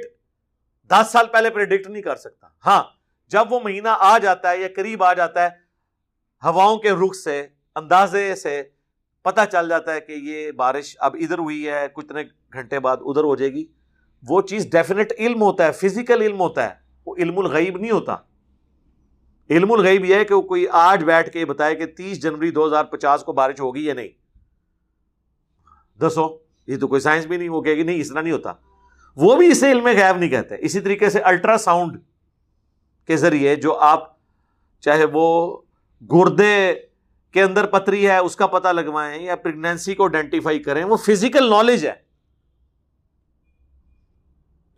دس 0.90 1.12
سال 1.12 1.26
پہلے 1.26 1.50
پرڈکٹ 1.50 1.86
نہیں 1.88 2.02
کر 2.02 2.16
سکتا۔ 2.16 2.46
ہاں 2.66 2.82
جب 3.28 3.52
وہ 3.52 3.60
مہینہ 3.60 3.88
آ 3.98 4.18
جاتا 4.18 4.50
ہے 4.50 4.58
یا 4.58 4.68
قریب 4.76 5.04
آ 5.04 5.12
جاتا 5.12 5.42
ہے، 5.42 5.48
ہواؤں 6.42 6.78
کے 6.78 6.90
رخ 6.90 7.14
سے، 7.24 7.46
اندازے 7.74 8.34
سے 8.34 8.62
پتہ 9.28 9.40
چل 9.52 9.68
جاتا 9.68 9.94
ہے 9.94 10.00
کہ 10.00 10.12
یہ 10.12 10.50
بارش 10.50 10.96
اب 10.98 11.16
ادھر 11.20 11.38
ہوئی 11.38 11.68
ہے، 11.68 11.86
کچھ 11.92 12.06
گھنٹے 12.52 12.80
بعد 12.80 12.96
ادھر 13.00 13.24
ہو 13.24 13.36
جائے 13.36 13.52
گی۔ 13.52 13.64
وہ 14.28 14.42
چیز 14.42 14.70
ڈیفینیٹ 14.70 15.12
علم 15.18 15.42
ہوتا 15.42 15.66
ہے 15.66 15.72
فزیکل 15.72 16.22
علم 16.22 16.40
ہوتا 16.40 16.64
ہے۔ 16.64 16.74
وہ 17.06 17.16
علم 17.16 17.38
الغیب 17.38 17.78
نہیں 17.78 17.90
ہوتا۔ 17.90 18.16
علم 19.50 19.72
الغیب 19.72 20.04
یہ 20.04 20.14
ہے 20.14 20.24
کہ 20.24 20.34
وہ 20.34 20.42
کوئی 20.42 20.66
آج 20.72 21.04
بیٹھ 21.04 21.30
کے 21.30 21.44
بتائے 21.44 21.74
کہ 21.74 21.86
تیس 21.86 22.22
جنوری 22.22 22.50
دو 22.50 22.66
ہزار 22.66 22.84
پچاس 22.84 23.24
کو 23.24 23.32
بارش 23.32 23.60
ہوگی 23.60 23.84
یا 23.86 23.94
نہیں۔ 23.94 24.08
دسو، 25.98 26.38
یہ 26.66 26.76
تو 26.76 26.88
کوئی 26.88 27.00
سائنس 27.00 27.26
بھی 27.26 27.36
نہیں، 27.36 27.48
وہ 27.48 27.62
کہ 27.62 27.82
نہیں، 27.82 28.00
اس 28.00 28.08
طرح 28.08 28.20
نہیں 28.20 28.32
ہوتا۔ 28.32 28.52
وہ 29.16 29.36
بھی 29.36 29.46
اسے 29.46 29.72
علم 29.72 29.86
غیب 29.86 30.16
نہیں 30.16 30.30
کہتے۔ 30.30 30.54
اسی 30.58 30.80
طریقے 30.80 31.10
سے 31.10 31.20
الٹرا 31.20 31.58
ساؤنڈ 31.58 31.98
کے 33.06 33.16
ذریعے 33.16 33.56
جو 33.56 33.78
آپ 33.78 34.16
چاہے 34.80 35.04
وہ 35.12 35.56
گردے 36.12 36.74
کے 37.32 37.42
اندر 37.42 37.66
پتری 37.66 38.08
ہے، 38.08 38.16
اس 38.16 38.36
کا 38.36 38.46
پتہ 38.46 38.68
لگوائیں 38.68 39.22
یا 39.22 39.36
پریگنینسی 39.36 39.94
کو 39.94 40.04
آئیڈینٹیفائی 40.04 40.58
کریں، 40.58 40.84
وہ 40.84 40.96
فزیکل 40.96 41.50
نالج 41.50 41.86
ہے۔ 41.86 41.94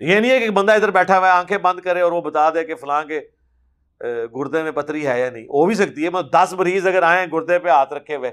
یہ 0.01 0.21
نہیں 0.21 0.31
ہے 0.31 0.39
کہ 0.39 0.51
بندہ 0.51 0.73
ادھر 0.73 0.91
بیٹھا 0.91 1.19
ہوا 1.19 1.27
ہے، 1.27 1.33
آنکھیں 1.33 1.59
بند 1.59 1.81
کرے 1.81 2.01
اور 2.01 2.13
وہ 2.13 2.21
بتا 2.21 2.51
دے 2.51 2.65
کہ 2.65 2.75
فلاں 2.75 3.05
کے 3.05 3.21
گردے 4.35 4.63
میں 4.63 4.71
پتری 4.71 5.07
ہے 5.07 5.21
یا 5.21 5.31
نہیں۔ 5.31 5.45
ہو 5.45 5.67
بھی 5.67 5.75
سکتی 5.75 6.05
ہے 6.05 6.11
مطلب 6.11 6.33
دس 6.33 6.53
مریض 6.53 6.87
اگر 6.87 7.03
آئے 7.03 7.27
گردے 7.33 7.59
پہ 7.59 7.69
ہاتھ 7.69 7.93
رکھے 7.93 8.17
ہوئے 8.17 8.31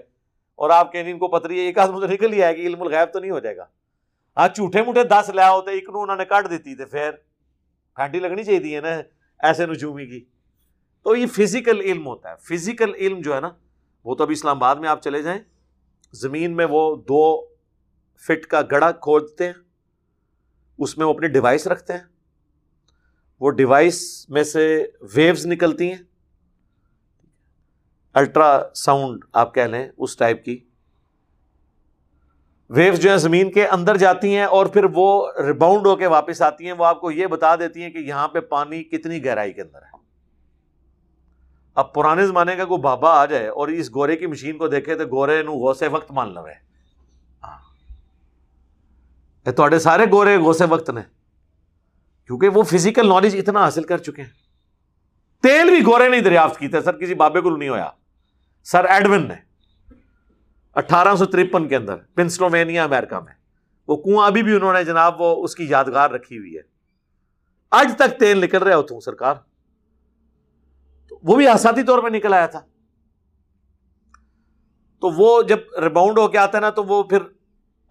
اور 0.55 0.69
آپ 0.69 0.91
کہیں 0.91 1.11
ان 1.11 1.17
کو 1.17 1.27
پتری 1.27 1.59
ہے 1.59 1.65
ایک 1.65 1.77
آدھ 1.77 1.91
مجھے 1.91 2.07
نکل 2.07 2.33
ہی 2.33 2.43
آئے 2.43 2.55
گی، 2.57 2.61
علم 2.61 2.81
الغیب 2.81 3.13
تو 3.13 3.19
نہیں 3.19 3.31
ہو 3.31 3.39
جائے 3.39 3.57
گا۔ 3.57 3.65
آج 4.35 4.55
جھوٹے 4.55 4.81
موٹے 4.81 5.03
دس 5.03 5.31
لیا 5.33 5.51
ہوتے 5.51 5.71
ایک 5.71 5.89
نو 5.89 6.01
انہوں 6.01 6.17
نے 6.17 6.25
کاٹ 6.25 6.49
دیتی 6.49 6.75
تھے 6.75 6.85
پھر 6.85 7.11
پھینٹی 7.95 8.19
لگنی 8.19 8.43
چاہیے 8.43 8.81
نا 8.81 9.01
ایسے 9.39 9.65
نجومی 9.65 10.05
کی۔ 10.05 10.25
تو 11.03 11.15
یہ 11.15 11.25
فزیکل 11.25 11.79
علم 11.79 12.07
ہوتا 12.07 12.31
ہے۔ 12.31 12.35
فزیکل 12.49 12.95
علم 12.95 13.21
جو 13.21 13.35
ہے 13.35 13.39
نا 13.39 13.49
وہ 14.03 14.15
تو 14.15 14.23
ابھی 14.23 14.33
اسلام 14.33 14.57
آباد 14.57 14.75
میں 14.75 14.89
آپ 14.89 15.01
چلے 15.01 15.21
جائیں۔ 15.21 15.41
زمین 16.11 16.55
میں 16.55 16.65
وہ 16.69 16.95
دو 16.95 17.45
فٹ 18.27 18.45
کا 18.45 18.61
گڑا 18.71 18.91
کھودتے 18.91 19.45
ہیں۔ 19.45 19.53
اس 20.79 20.97
میں 20.97 21.05
وہ 21.05 21.13
اپنی 21.13 21.27
ڈیوائس 21.27 21.67
رکھتے 21.67 21.93
ہیں۔ 21.93 22.03
وہ 23.39 23.49
ڈیوائس 23.49 24.29
میں 24.29 24.43
سے 24.43 24.85
ویوز 25.15 25.45
نکلتی 25.45 25.89
ہیں۔ 25.89 26.03
الٹرا 28.13 28.61
ساؤنڈ 28.75 29.25
آپ 29.33 29.55
کہہ 29.55 29.61
لیں 29.61 29.89
اس 29.97 30.17
ٹائپ 30.17 30.45
کی۔ 30.45 30.59
ویوز 32.69 32.99
جو 32.99 33.11
ہے 33.11 33.17
زمین 33.17 33.51
کے 33.51 33.67
اندر 33.67 33.97
جاتی 33.97 34.35
ہیں 34.35 34.43
اور 34.43 34.65
پھر 34.65 34.85
وہ 34.93 35.31
ریباؤنڈ 35.47 35.87
ہو 35.87 35.95
کے 35.95 36.07
واپس 36.07 36.41
آتی 36.41 36.65
ہیں۔ 36.65 36.73
وہ 36.73 36.85
آپ 36.85 37.01
کو 37.01 37.11
یہ 37.11 37.27
بتا 37.27 37.55
دیتی 37.55 37.81
ہیں 37.83 37.89
کہ 37.89 37.97
یہاں 37.97 38.27
پہ 38.27 38.39
پانی 38.39 38.83
کتنی 38.83 39.25
گہرائی 39.25 39.53
کے 39.53 39.61
اندر 39.61 39.81
ہے۔ 39.81 39.96
اب 41.77 41.93
پرانے 41.93 42.27
زمانے 42.27 42.55
کا 42.55 42.65
کوئی 42.65 42.81
بابا 42.81 43.21
آ 43.21 43.25
جائے 43.25 43.47
اور 43.47 43.67
اس 43.67 43.89
گورے 43.95 44.17
کی 44.17 44.25
مشین 44.25 44.57
کو 44.57 44.67
دیکھے 44.67 44.95
تو 44.95 45.03
گورے 45.05 45.43
نو 45.43 45.51
غوثے 45.51 45.87
وقت 45.87 46.11
مان 46.11 46.33
لو 46.33 46.45
ہاں۔ 47.43 47.57
تھوڑے 49.51 49.79
سارے 49.79 50.05
گورے 50.11 50.37
غوثے 50.37 50.65
وقت 50.65 50.89
نے۔ 50.89 51.01
کیونکہ 52.25 52.49
وہ 52.49 52.63
فزیکل 52.63 53.07
نالج 53.07 53.35
اتنا 53.35 53.59
حاصل 53.59 53.83
کر 53.83 53.97
چکے 53.97 54.21
ہیں۔ 54.21 54.29
تیل 55.43 55.69
بھی 55.69 55.85
گورے 55.85 56.09
نہیں 56.09 56.21
دریافت 56.21 56.59
کیتے 56.59 56.81
سر، 56.81 56.97
کسی 56.97 57.13
بابے 57.13 57.41
کو 57.41 57.57
نہیں 57.57 57.69
ہوا 57.69 57.89
سر 58.63 58.85
ایڈون 58.85 59.27
نے۔ 59.27 59.35
اٹھارہ 60.73 61.15
سو 61.15 61.25
ترپن 61.25 61.67
کے 61.67 61.75
اندر 61.75 61.95
پنسلومینیا 61.95 62.83
امیرکا 62.83 63.19
میں۔ 63.19 63.33
وہ 63.87 63.97
کنواں 63.97 64.27
ابھی 64.27 64.43
بھی 64.43 64.55
انہوں 64.55 64.73
نے 64.73 64.83
جناب 64.83 65.21
وہ 65.21 65.43
اس 65.43 65.55
کی 65.55 65.65
یادگار 65.69 66.09
رکھی 66.09 66.37
ہوئی 66.37 66.55
ہے۔ 66.55 66.61
آج 67.71 67.95
تک 67.97 68.19
تیل 68.19 68.43
نکل 68.43 68.63
رہا 68.63 68.75
ہوتا 68.75 68.93
ہوں 68.93 69.01
سرکار۔ 69.01 69.35
وہ 71.23 71.35
بھی 71.35 71.47
آساتی 71.47 71.83
طور 71.83 72.03
پہ 72.03 72.07
نکل 72.07 72.33
آیا 72.33 72.45
تھا۔ 72.45 72.59
تو 75.01 75.09
وہ 75.09 75.41
جب 75.41 75.57
ریباؤنڈ 75.83 76.17
ہو 76.17 76.27
کے 76.27 76.37
آتا 76.37 76.57
ہے 76.57 76.61
نا 76.61 76.69
تو 76.69 76.83
وہ 76.83 77.03
پھر 77.03 77.17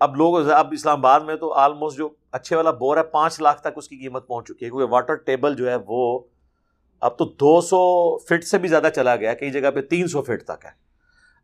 اب 0.01 0.17
لوگ 0.17 0.51
اب 0.51 0.69
اسلام 0.73 0.99
آباد 0.99 1.21
میں 1.21 1.37
تو 1.37 1.53
آلموسٹ 1.53 1.99
جو 1.99 2.09
اچھے 2.33 2.57
والا 2.57 2.71
بور 2.71 2.97
ہے، 2.97 3.03
پانچ 3.03 3.41
لاکھ 3.41 3.61
تک 3.61 3.69
اس 3.77 3.89
کی 3.89 3.97
قیمت 3.97 4.27
پہنچ 4.27 4.45
چکی 4.45 4.65
ہے۔ 4.65 4.71
کیونکہ 4.71 4.93
واٹر 4.93 5.15
ٹیبل 5.15 5.55
جو 5.55 5.71
ہے 5.71 5.77
وہ 5.87 6.21
اب 7.01 7.19
تو 7.19 7.25
دو 7.25 7.61
سو 7.61 8.19
فٹ 8.19 8.45
سے 8.45 8.59
بھی 8.59 8.69
زیادہ 8.69 8.89
چلا 8.95 9.17
گیا 9.17 9.35
کئی 9.35 9.51
جگہ 9.51 9.71
پہ 9.71 9.81
تین 9.81 10.09
سو 10.09 10.23
فٹ 10.23 10.45
تک 10.45 10.65
ہے۔ 10.65 10.71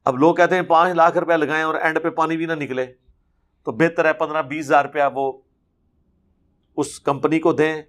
اب 0.04 0.18
لوگ 0.18 0.34
کہتے 0.34 0.54
ہیں 0.54 0.62
پانچ 0.62 0.94
لاکھ 0.94 1.18
روپیہ 1.18 1.34
لگائیں 1.34 1.64
اور 1.64 1.74
اینڈ 1.74 1.98
پہ 2.02 2.10
پانی 2.10 2.36
بھی 2.36 2.46
نہ 2.46 2.52
نکلے۔ 2.52 2.86
تو 3.64 3.72
بہتر 3.72 4.04
ہے، 4.04 4.12
پندرہ 4.12 4.42
بیس 4.42 4.66
ہزار 4.66 4.84
روپیہ 4.84 5.02
وہ 5.14 5.32
اس 6.76 7.00
کمپنی 7.00 7.38
کو 7.38 7.52
دیں۔ 7.52 7.82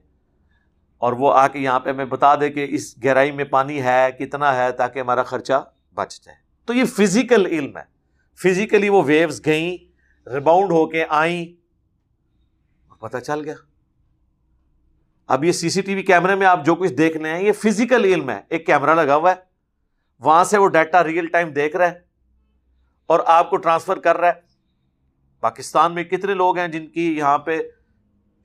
اور 1.04 1.13
وہ 1.13 1.34
آ 1.34 1.48
کے 1.48 1.60
یہاں 1.60 1.80
پہ 1.80 1.89
ہمیں 1.89 2.06
بتا 2.06 2.36
دے 2.36 2.50
کہ 2.50 2.68
اس 2.70 2.96
گہرائی 3.04 3.32
میں 3.32 3.44
پانی 3.44 3.82
ہے، 3.82 4.12
کتنا 4.20 4.56
ہے 4.56 4.72
تاکہ 4.72 5.00
ہمارا 5.00 5.24
خرچہ 5.24 5.70
بچ 5.94 6.22
جائے۔ 6.22 6.38
تو 6.66 6.74
یہ 6.74 6.86
فزیکل 6.86 7.46
علم 7.46 7.78
ہے۔ 7.78 7.84
فزیکلی 8.44 8.89
وہ 8.89 9.04
ویوز 9.06 9.42
گئیں 9.46 9.78
ریباؤنڈ 10.30 10.72
ہو 10.72 10.89
کے 10.89 11.06
آئیں۔ 11.10 11.46
پتہ 13.02 13.18
چل 13.18 13.42
گیا۔ 13.46 13.54
اب 15.28 15.44
یہ 15.44 15.52
سی 15.52 15.70
سی 15.70 15.82
ٹی 15.82 15.96
وی 15.96 16.04
کیمرے 16.04 16.36
میں 16.36 16.48
آپ 16.48 16.66
جو 16.66 16.76
کچھ 16.76 16.94
دیکھ 16.94 17.18
رہے 17.18 17.30
ہیں، 17.30 17.44
یہ 17.44 17.52
فزیکل 17.52 18.06
علم 18.06 18.30
ہے۔ 18.30 18.42
ایک 18.50 18.66
کیمرہ 18.66 18.96
لگا 18.96 19.16
ہوا 19.16 19.30
ہے۔ 19.30 19.36
وہاں 20.20 20.44
سے 20.44 20.58
وہ 20.58 20.68
ڈیٹا 20.68 21.04
ریئل 21.04 21.28
ٹائم 21.28 21.50
دیکھ 21.50 21.76
رہا 21.76 21.92
ہے۔ 21.92 22.00
اور 23.06 23.20
آپ 23.26 23.50
کو 23.50 23.58
ٹرانسفر 23.58 24.00
کر 24.00 24.18
رہا 24.18 24.28
ہے۔ 24.28 24.34
پاکستان 25.39 25.96
میں 25.96 26.04
کتنے 26.04 26.34
لوگ 26.34 26.58
ہیں 26.58 26.68
جن 26.68 26.88
کی 26.88 27.18
یہاں 27.18 27.38
پہ 27.38 27.60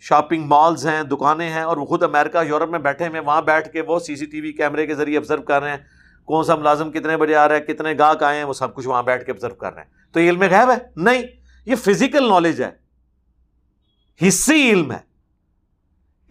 شاپنگ 0.00 0.46
مالز 0.46 0.86
ہیں، 0.86 1.02
دکانیں 1.02 1.50
ہیں 1.50 1.62
اور 1.62 1.76
وہ 1.76 1.86
خود 1.86 2.02
امریکہ، 2.02 2.44
یورپ 2.44 2.70
میں 2.70 2.78
بیٹھے 2.78 3.08
ہوئے 3.08 3.20
وہاں 3.20 3.42
بیٹھ 3.42 3.72
کے 3.72 3.82
وہ 3.82 3.98
سی 3.98 4.16
سی 4.16 4.26
ٹی 4.26 4.40
وی 4.40 4.52
کیمرے 4.52 4.86
کے 4.86 4.94
ذریعے 4.94 5.18
آبزرو 5.18 5.42
کر 5.42 5.62
رہے 5.62 5.70
ہیں۔ 5.70 5.78
کون 6.24 6.44
سا 6.44 6.54
ملازم 6.54 6.92
کتنے 6.92 7.16
بجے 7.16 7.34
آ 7.34 7.48
رہا 7.48 7.54
ہے، 7.54 7.60
کتنے 7.60 7.94
گاہک 7.98 8.22
آئے 8.22 8.36
ہیں، 8.36 8.44
وہ 8.44 8.52
سب 8.52 8.74
کچھ 8.74 8.88
وہاں 8.88 9.02
بیٹھ 9.02 9.24
کے 9.24 9.32
آبزرو 9.32 9.54
کر 9.54 9.74
رہے 9.74 9.82
ہیں۔ 9.82 10.12
تو 10.12 10.20
یہ 10.20 10.30
علم 10.30 10.40
غیب 10.40 10.70
ہے؟ 10.70 10.76
نہیں، 10.96 11.22
یہ 11.66 11.74
فزیکل 11.74 12.28
نالج 12.28 12.62
ہے۔ 12.62 12.88
حصی 14.28 14.70
علم 14.70 14.92
ہے۔ 14.92 15.08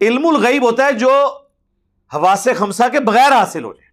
علم 0.00 0.26
الغیب 0.26 0.62
ہوتا 0.62 0.84
ہے 0.84 0.92
جو 0.92 1.38
ہوا 2.14 2.34
سے 2.38 2.52
کے 2.92 3.00
بغیر 3.00 3.32
حاصل 3.32 3.64
ہو 3.64 3.72
جائے۔ 3.72 3.88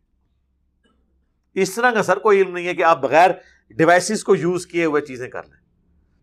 اس 1.62 1.76
طرح 1.76 1.92
کا 1.92 2.04
سر 2.04 2.20
کوئی 2.20 2.42
علم 2.42 2.54
نہیں 2.54 2.68
ہے 2.68 2.74
کہ 2.74 2.84
آپ 2.84 3.02
بغیر 3.02 3.30
ڈیوائسز 3.70 4.24
کو 4.24 4.36
یوز 4.36 4.68
کیے 4.68 4.86
ہوئے 4.86 5.02
چیزیں 5.02 5.30
کر 5.30 5.44
لیں۔ 5.44 5.62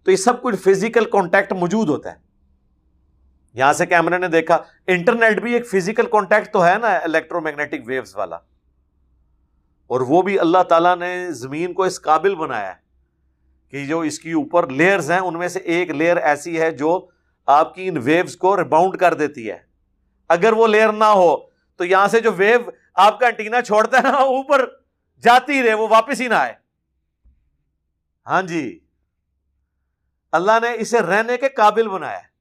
تو 0.04 0.10
یہ 0.10 0.16
سب 0.16 0.42
کچھ 0.42 0.56
فزیکل 0.56 1.04
کانٹیکٹ 1.04 1.52
موجود 1.52 1.88
ہوتا 1.88 2.12
ہے۔ 2.12 2.31
یہاں 3.54 3.72
سے 3.72 3.86
کیمرے 3.86 4.18
نے 4.18 4.28
دیکھا، 4.28 4.58
انٹرنیٹ 4.86 5.40
بھی 5.40 5.52
ایک 5.52 5.68
فزیکل 5.68 6.06
کانٹیکٹ 6.06 6.52
تو 6.52 6.66
ہے 6.66 6.74
نا 6.78 6.96
الیکٹرو 6.96 7.40
میگنیٹک 7.40 7.80
ویوز 7.86 8.16
والا۔ 8.16 8.36
اور 9.86 10.00
وہ 10.00 10.22
بھی 10.22 10.38
اللہ 10.38 10.62
تعالیٰ 10.62 10.96
نے 10.96 11.32
زمین 11.32 11.72
کو 11.72 11.82
اس 11.82 12.00
قابل 12.00 12.34
بنایا 12.34 12.68
ہے 12.68 12.82
کہ 13.68 13.86
جو 13.86 14.00
اس 14.00 14.18
کی 14.18 14.32
اوپر 14.32 14.68
لیئرز 14.68 15.10
ہیں، 15.10 15.18
ان 15.18 15.38
میں 15.38 15.48
سے 15.48 15.58
ایک 15.58 15.90
لیئر 15.90 16.16
ایسی 16.16 16.60
ہے 16.60 16.70
جو 16.70 17.08
آپ 17.46 17.74
کی 17.74 17.88
ان 17.88 17.96
ویوز 17.98 18.36
کو 18.36 18.56
ریباؤنڈ 18.56 18.96
کر 18.96 19.14
دیتی 19.14 19.50
ہے۔ 19.50 19.58
اگر 20.28 20.52
وہ 20.52 20.66
لیئر 20.66 20.92
نہ 20.92 21.04
ہو، 21.04 21.36
تو 21.76 21.84
یہاں 21.84 22.08
سے 22.08 22.20
جو 22.20 22.32
ویو 22.32 22.60
آپ 22.94 23.20
کا 23.20 23.26
انٹینا 23.26 23.62
چھوڑتا 23.62 23.96
ہے 23.96 24.02
نا 24.02 24.10
اوپر 24.10 24.66
جاتی 25.22 25.62
رہے، 25.62 25.74
وہ 25.74 25.88
واپس 25.88 26.20
ہی 26.20 26.28
نہ 26.28 26.34
آئے۔ 26.34 26.54
ہاں 28.26 28.42
جی۔ 28.42 28.78
اللہ 30.32 30.52
نے 30.62 30.68
اسے 30.78 31.00
رہنے 31.00 31.36
کے 31.36 31.48
قابل 31.48 31.88
بنایا 31.88 32.18
ہے۔ 32.18 32.31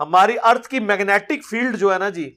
ہماری 0.00 0.36
ارتھ 0.42 0.68
کی 0.68 0.80
میگنیٹک 0.80 1.44
فیلڈ 1.50 1.76
جو 1.76 1.92
ہے 1.92 1.98
نا 1.98 2.08
جی 2.08 2.36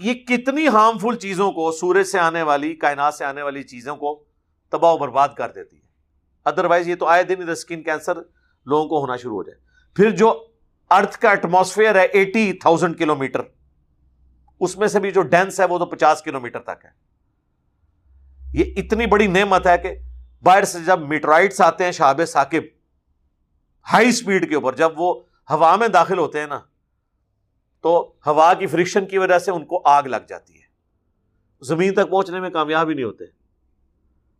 یہ 0.00 0.14
کتنی 0.14 0.66
ہارمفل 0.68 1.16
چیزوں 1.16 1.52
کو، 1.52 1.72
سورج 1.72 2.06
سے 2.06 2.18
آنے 2.18 2.42
والی، 2.42 2.74
کائنات 2.74 3.14
سے 3.14 3.24
آنے 3.24 3.42
والی 3.42 3.62
چیزوں 3.62 3.96
کو 3.96 4.24
تباہ 4.72 4.92
و 4.92 4.98
برباد 4.98 5.28
کر 5.36 5.50
دیتی 5.50 5.76
ہے۔ 5.76 5.82
ادر 6.44 6.64
وائز 6.64 6.88
یہ 6.88 6.94
تو 6.94 7.06
آئے 7.06 7.22
دن 7.22 7.48
اسکن 7.48 7.82
کینسر 7.82 8.16
لوگوں 8.66 8.88
کو 8.88 9.00
ہونا 9.00 9.16
شروع 9.16 9.36
ہو 9.36 9.42
جائے۔ 9.42 9.58
پھر 9.96 10.10
جو 10.10 10.48
ارتھ 10.90 11.18
کا 11.18 11.30
ایٹماسفیئر 11.30 11.94
ہے 11.94 12.04
ایٹی 12.04 12.52
تھاؤزینڈ 12.52 12.98
کلو 12.98 13.14
میٹر 13.14 13.40
اس 14.60 14.76
میں 14.76 14.88
سے 14.88 15.00
بھی 15.00 15.10
جو 15.10 15.22
ڈینس 15.22 15.60
ہے 15.60 15.64
وہ 15.64 15.78
تو 15.78 15.86
پچاس 15.86 16.22
کلو 16.22 16.40
میٹر 16.40 16.60
تک 16.60 16.84
ہے۔ 16.84 16.90
یہ 18.52 18.72
اتنی 18.76 19.06
بڑی 19.06 19.26
نعمت 19.26 19.66
ہے 19.66 19.78
کہ 19.78 19.94
باہر 20.42 20.64
سے 20.64 20.78
جب 20.86 21.00
میٹرائٹس 21.00 21.60
آتے 21.60 21.84
ہیں 21.84 21.92
شہاب 21.92 22.20
ثاقب 22.28 22.62
ہائی 23.92 24.08
اسپیڈ 24.08 24.48
کے 24.48 24.54
اوپر، 24.54 24.74
جب 24.74 25.00
وہ 25.00 25.22
ہوا 25.50 25.76
میں 25.76 25.88
داخل 25.88 26.18
ہوتے 26.18 26.40
ہیں 26.40 26.46
نا، 26.46 26.60
تو 27.80 28.12
ہوا 28.26 28.54
کی 28.54 28.66
فرکشن 28.66 29.06
کی 29.06 29.18
وجہ 29.18 29.38
سے 29.38 29.50
ان 29.50 29.64
کو 29.64 29.82
آگ 29.84 30.02
لگ 30.02 30.16
جاتی 30.28 30.54
ہے۔ 30.54 30.64
زمین 31.60 31.94
تک 31.94 32.10
پہنچنے 32.10 32.40
میں 32.40 32.50
کامیاب 32.50 32.88
ہی 32.88 32.94
نہیں 32.94 33.04
ہوتے۔ 33.04 33.24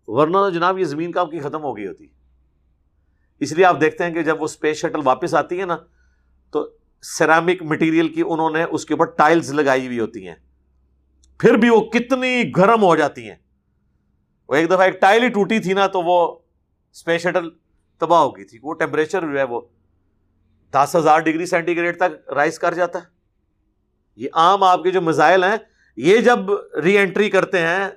ورنہ 0.06 0.32
تو 0.32 0.50
جناب 0.50 0.78
یہ 0.78 0.84
زمین 0.84 1.12
کا 1.12 1.24
کی 1.24 1.40
ختم 1.40 1.62
ہو 1.62 1.76
گئی 1.76 1.86
ہوتی۔ 1.86 2.06
اس 3.40 3.52
لیے 3.52 3.64
آپ 3.64 3.80
دیکھتے 3.80 4.04
ہیں 4.04 4.14
کہ 4.14 4.22
جب 4.22 4.40
وہ 4.40 4.44
اسپیس 4.44 4.76
شٹل 4.76 5.00
واپس 5.04 5.34
آتی 5.34 5.60
ہے 5.60 5.66
نا، 5.66 5.76
تو 6.50 6.70
سیرامک 7.02 7.62
مٹیریل 7.62 8.08
کی 8.08 8.22
انہوں 8.26 8.50
نے 8.50 8.62
اس 8.62 8.84
کے 8.84 8.94
اوپر 8.94 9.04
ٹائلز 9.04 9.52
لگائی 9.52 9.86
ہوئی 9.86 10.00
ہوتی 10.00 10.28
ہیں۔ 10.28 10.34
پھر 11.38 11.54
بھی 11.54 11.68
وہ 11.68 11.80
کتنی 11.80 12.42
گرم 12.56 12.82
ہو 12.82 12.96
جاتی 12.96 13.28
ہیں۔ 13.28 13.36
وہ 14.48 14.54
ایک 14.54 14.68
دفعہ 14.68 14.80
ایک 14.80 15.00
ٹائل 15.00 15.22
ہی 15.22 15.28
ٹوٹی 15.28 15.58
تھی 15.58 15.72
نا، 15.72 15.86
تو 15.86 16.02
وہ 16.02 16.38
اسپیس 16.92 17.22
شٹل 17.22 17.50
تباہ 17.98 18.20
ہو 18.20 18.36
گئی 18.36 18.44
تھی۔ 18.44 18.58
وہ 18.62 18.74
ٹیمپریچر 18.74 19.32
جو 19.32 19.38
ہے 19.38 19.42
وہ 19.42 19.60
دس 20.74 20.96
ہزار 20.96 21.18
ڈگری 21.18 21.46
سینٹی 21.46 21.76
گریڈ 21.76 21.98
تک 21.98 22.30
رائز 22.30 22.58
کر 22.58 22.74
جاتا 22.74 22.98
ہے۔ 22.98 23.04
یہ 24.16 24.28
عام 24.32 24.62
آپ 24.62 24.82
کے 24.82 24.90
جو 24.90 25.00
میزائل 25.00 25.44
ہیں، 25.44 25.56
یہ 25.96 26.18
جب 26.18 26.38
ری 26.84 26.98
اینٹری 26.98 27.30
کرتے 27.30 27.58
ہیں 27.58 27.88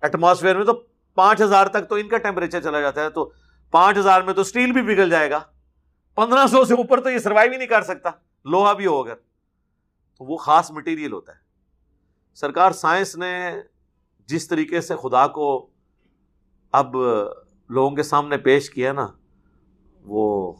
ایٹماسفیئر 0.00 0.56
میں 0.56 0.64
تو 0.64 0.84
پانچ 1.14 1.42
ہزار 1.42 1.66
تک 1.66 1.88
تو 1.88 1.94
ان 1.94 2.08
کا 2.08 2.18
ٹیمپریچر 2.18 2.60
چلا 2.60 2.80
جاتا 2.80 3.04
ہے۔ 3.04 3.10
تو 3.10 3.32
پانچ 3.70 3.98
ہزار 3.98 4.22
میں 4.22 4.34
تو 4.34 4.40
اسٹیل 4.40 4.72
بھی 4.72 4.82
پگھل 4.82 5.10
جائے 5.10 5.30
گا۔ 5.30 5.40
پندرہ 6.14 6.46
سو 6.46 6.64
سے 6.64 6.74
اوپر 6.74 7.00
تو 7.00 7.10
یہ 7.10 7.18
سروائو 7.18 7.50
ہی 7.50 7.56
نہیں 7.56 7.68
کر 7.68 7.82
سکتا۔ 7.82 8.10
لوہا 8.44 8.72
بھی 8.72 8.86
ہو 8.86 9.02
اگر۔ 9.02 9.14
تو 10.18 10.24
وہ 10.24 10.36
خاص 10.36 10.70
مٹیریل 10.70 11.12
ہوتا 11.12 11.32
ہے۔ 11.32 11.38
سرکار 12.34 12.70
سائنس 12.70 13.16
نے 13.16 13.50
جس 14.26 14.48
طریقے 14.48 14.80
سے 14.80 14.94
خدا 14.96 15.26
کو 15.26 15.70
اب 16.72 16.96
لوگوں 17.68 17.90
کے 17.90 18.02
سامنے 18.02 18.36
پیش 18.36 18.70
کیا 18.70 18.92
نا، 18.92 19.08
وہ 20.04 20.52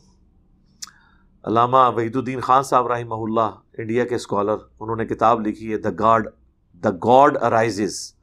علامہ 1.45 1.77
وحید 1.97 2.17
الدین 2.17 2.41
خان 2.41 2.63
صاحب 2.63 2.87
رحمہ 2.87 3.15
اللہ، 3.15 3.51
انڈیا 3.79 4.05
کے 4.05 4.15
اسکالر 4.15 4.57
انہوں 4.81 4.97
نے 4.97 5.07
کتاب 5.07 5.47
لکھی 5.47 5.73
ہے 5.73 5.79
the 5.79 5.89
God 5.99 6.29
the 6.75 6.91
God 6.91 7.43
arises 7.43 8.15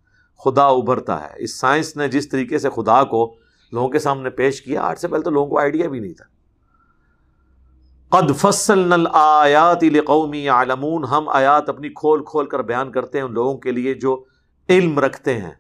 خدا 0.46 0.68
ابھرتا 0.68 1.24
ہے۔ 1.24 1.30
اس 1.38 1.60
سائنس 1.60 1.98
نے 1.98 2.08
جس 2.08 2.30
طریقے 2.30 2.60
سے 2.60 2.70
خدا 2.70 3.04
کو 3.04 3.36
لوگوں 3.72 3.90
کے 3.90 4.00
سامنے 4.00 4.30
پیش 4.30 4.62
کیا، 4.62 4.82
آج 4.82 5.00
سے 5.00 5.08
پہلے 5.08 5.24
تو 5.24 5.30
لوگوں 5.30 5.50
کو 5.50 5.60
آئیڈیا 5.60 5.88
بھی 5.88 6.00
نہیں 6.00 6.14
تھا۔ 6.14 6.26
قد 8.10 8.36
فصل 8.38 9.08
آیات 9.14 9.82
قومی 10.06 10.50
عالمون 10.50 11.06
ہم 11.06 11.30
آیات 11.30 11.70
اپنی 11.70 11.90
کھول 11.90 12.24
کھول 12.24 12.46
کر 12.46 12.62
بیان 12.62 12.92
کرتے 12.92 13.18
ہیں 13.18 13.26
ان 13.26 13.34
لوگوں 13.34 13.58
کے 13.58 13.72
لیے 13.72 13.94
جو 13.94 14.24
علم 14.70 15.00
رکھتے 15.00 15.38
ہیں۔ 15.38 15.52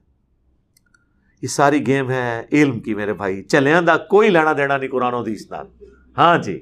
یہ 1.41 1.47
ساری 1.47 1.87
گیم 1.87 2.09
ہے 2.09 2.45
علم 2.51 2.79
کی 2.79 2.95
میرے 2.95 3.13
بھائی۔ 3.13 3.43
چلے 3.43 3.81
دا 3.81 3.97
کوئی 3.97 4.29
لینا 4.29 4.53
دینا 4.53 4.77
نہیں 4.77 4.89
قرآن 4.89 5.13
و 5.13 5.21
حدیث 5.21 5.51
نال۔ 5.51 5.65
ہاں 6.17 6.37
جی۔ 6.37 6.59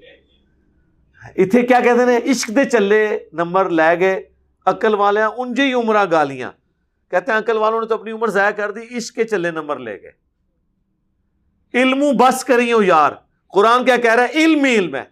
اتنے 1.25 1.61
کیا 1.61 1.79
کہتے 1.79 2.11
ہیں 2.11 2.31
عشق 2.31 2.49
دے 2.55 2.65
چلے 2.69 3.17
نمبر 3.33 3.69
لے 3.69 3.99
گئے 3.99 4.21
عقل 4.65 4.95
والے 4.95 5.21
انجے 5.37 5.63
ہی 5.63 5.73
عمرہ 5.73 6.05
گالیاں 6.11 6.51
کہتے 7.11 7.31
ہیں 7.31 7.39
عقل 7.39 7.57
والوں 7.57 7.81
نے 7.81 7.87
تو 7.87 7.95
اپنی 7.95 8.11
عمر 8.11 8.29
ضائع 8.29 8.51
کر 8.51 8.71
دی 8.71 8.81
عشق 8.97 9.15
کے 9.15 9.23
چلے 9.23 9.51
نمبر 9.51 9.79
لے 9.79 10.01
گئے 10.01 10.11
علم 11.73 12.03
بس 12.17 12.43
کری 12.43 12.71
ہو 12.73 12.81
یار 12.83 13.11
قرآن 13.53 13.85
کیا 13.85 13.97
کہہ 13.97 14.11
رہا 14.11 14.23
ہے 14.23 14.43
علم 14.43 14.65
ہی 14.65 14.77
علم 14.77 14.95
ہے 14.95 15.03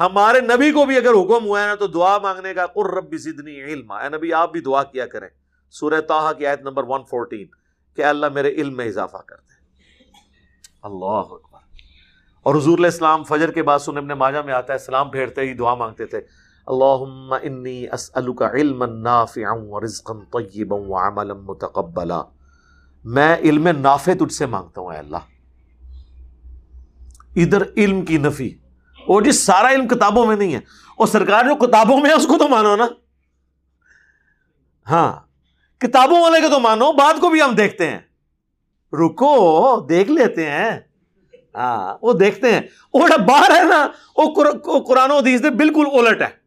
ہمارے 0.00 0.40
نبی 0.40 0.70
کو 0.72 0.84
بھی 0.84 0.96
اگر 0.96 1.12
حکم 1.12 1.44
ہوا 1.44 1.62
ہے 1.62 1.66
نا 1.66 1.74
تو 1.74 1.86
دعا 1.86 2.16
مانگنے 2.18 2.54
کا 2.54 2.66
قر 2.66 2.90
رب 2.94 3.14
زدنی 3.16 3.62
علم 3.62 3.92
اے 3.92 4.08
نبی 4.08 4.32
آپ 4.32 4.52
بھی 4.52 4.60
دعا 4.60 4.82
کیا 4.82 5.06
کریں 5.06 5.28
سورہ 5.74 6.00
تاہا 6.00 6.32
کی 6.32 6.46
آیت 6.46 6.62
نمبر 6.62 6.84
114 6.94 7.44
کہ 7.98 8.04
اللہ 8.04 8.26
میرے 8.34 8.50
علم 8.52 8.76
میں 8.76 8.86
اضافہ 8.86 9.22
کر 9.26 9.36
دے 9.36 9.62
اللہ 10.82 11.32
اکبر 11.32 11.53
اور 12.44 12.54
حضور 12.54 12.78
علیہ 12.78 12.86
السلام 12.86 13.24
فجر 13.24 13.50
کے 13.50 13.62
بعد 13.62 13.78
سن 13.78 13.96
ابن 13.96 14.08
ماجہ 14.08 14.38
میں 14.38 14.54
آتا 14.54 14.72
ہے، 14.72 14.78
سلام 14.78 15.10
پھیرتے 15.10 15.40
ہی 15.40 15.54
دعا 15.54 15.74
مانگتے 15.74 16.06
تھے۔ 16.06 16.18
اللہم 16.66 17.34
انی 17.42 17.88
اسألک 17.88 18.42
علما 18.42 18.86
نافعا 18.86 19.52
ورزقا 19.52 20.14
طیبا 20.32 20.76
وعملا 20.76 21.34
متقبلا۔ 21.34 22.22
میں 23.04 23.36
علم 23.36 23.68
نافع 23.68 24.12
تجھ 24.20 24.32
سے 24.32 24.46
مانگتا 24.46 24.80
ہوں 24.80 24.92
اے 24.92 24.98
اللہ۔ 24.98 25.24
ادھر 27.36 27.62
علم 27.76 28.04
کی 28.04 28.18
نفی۔ 28.18 28.54
وہ 29.08 29.20
جس 29.20 29.42
سارا 29.42 29.70
علم 29.70 29.88
کتابوں 29.88 30.26
میں 30.26 30.36
نہیں 30.36 30.54
ہے، 30.54 30.60
اور 30.96 31.06
سرکار 31.06 31.44
جو 31.44 31.66
کتابوں 31.66 32.00
میں 32.00 32.10
ہے، 32.10 32.14
اس 32.14 32.26
کو 32.26 32.38
تو 32.38 32.48
مانو 32.48 32.76
نا۔ 32.76 32.86
ہاں 34.90 35.12
کتابوں 35.80 36.22
والے 36.22 36.40
کو 36.40 36.48
تو 36.48 36.60
مانو 36.60 36.92
بات 36.92 37.20
کو 37.20 37.28
بھی 37.28 37.42
ہم 37.42 37.54
دیکھتے 37.54 37.90
ہیں۔ 37.90 37.98
رکو، 38.92 39.80
دیکھ 39.86 40.10
لیتے 40.10 40.50
ہیں۔ 40.50 40.80
ہاں۔ 41.54 41.98
وہ 42.02 42.12
دیکھتے 42.12 42.52
ہیں۔ 42.52 42.60
وہ 42.94 43.06
باہر 43.26 43.50
ہے 43.50 43.64
نا، 43.64 43.88
وہ 44.16 44.80
قرآن 44.80 45.10
و 45.10 45.16
حدیث 45.16 45.42
دے 45.42 45.50
بالکل 45.50 45.84
الٹ 45.92 46.22
ہے۔ 46.22 46.44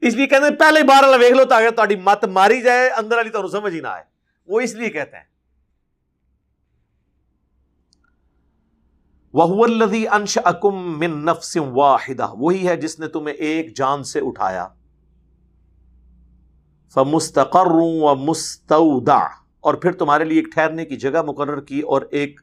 اس 0.00 0.14
لیے 0.14 0.26
کہتے 0.26 0.42
ہیں، 0.42 0.58
پہلے 0.58 0.82
بار 0.82 1.04
والا 1.04 1.16
ویک 1.16 1.32
لو 1.32 1.44
تاکہ 1.44 1.70
تاری 1.70 1.96
مت 1.96 2.24
ماری 2.24 2.62
جائے، 2.62 2.88
اندر 2.88 3.16
والی 3.16 3.30
تو 3.30 3.48
سمجھ 3.48 3.74
ہی 3.74 3.80
نہ 3.80 3.86
آئے۔ 3.86 4.04
وہ 4.46 4.60
اس 4.60 4.74
لیے 4.74 4.90
کہتے 4.90 5.16
ہیں۔ 5.16 5.24
وہ 9.32 9.64
الدی 9.64 10.08
انش 10.08 10.38
اکم 10.44 10.98
من 10.98 11.24
نفس 11.24 11.56
واحدہ 11.56 12.26
وہی 12.34 12.68
ہے 12.68 12.76
جس 12.76 13.00
نے 13.00 13.08
تمہیں 13.08 13.34
ایک 13.34 13.76
جان 13.76 14.04
سے 14.04 14.20
اٹھایا۔ 14.20 14.68
فمستقر 16.94 17.66
و 17.66 18.14
مستعودہ 18.14 19.18
اور 19.60 19.74
پھر 19.74 19.92
تمہارے 19.92 20.24
لیے 20.24 20.38
ایک 20.38 20.52
ٹھہرنے 20.52 20.84
کی 20.84 20.96
جگہ 20.96 21.22
مقرر 21.22 21.60
کی 21.60 21.80
اور 21.80 22.02
ایک 22.10 22.40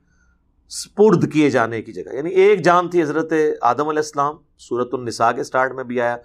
سپرد 0.69 1.33
کیے 1.33 1.49
جانے 1.49 1.81
کی 1.81 1.93
جگہ۔ 1.93 2.15
یعنی 2.15 2.29
ایک 2.29 2.63
جان 2.63 2.89
تھی 2.89 3.01
حضرت 3.01 3.33
آدم 3.61 3.87
علیہ 3.87 3.99
السلام 3.99 4.35
صورت 4.59 4.89
النساء 4.93 5.31
کے 5.31 5.43
سٹارٹ 5.43 5.71
میں 5.71 5.83
بھی 5.83 6.01
آیا، 6.01 6.17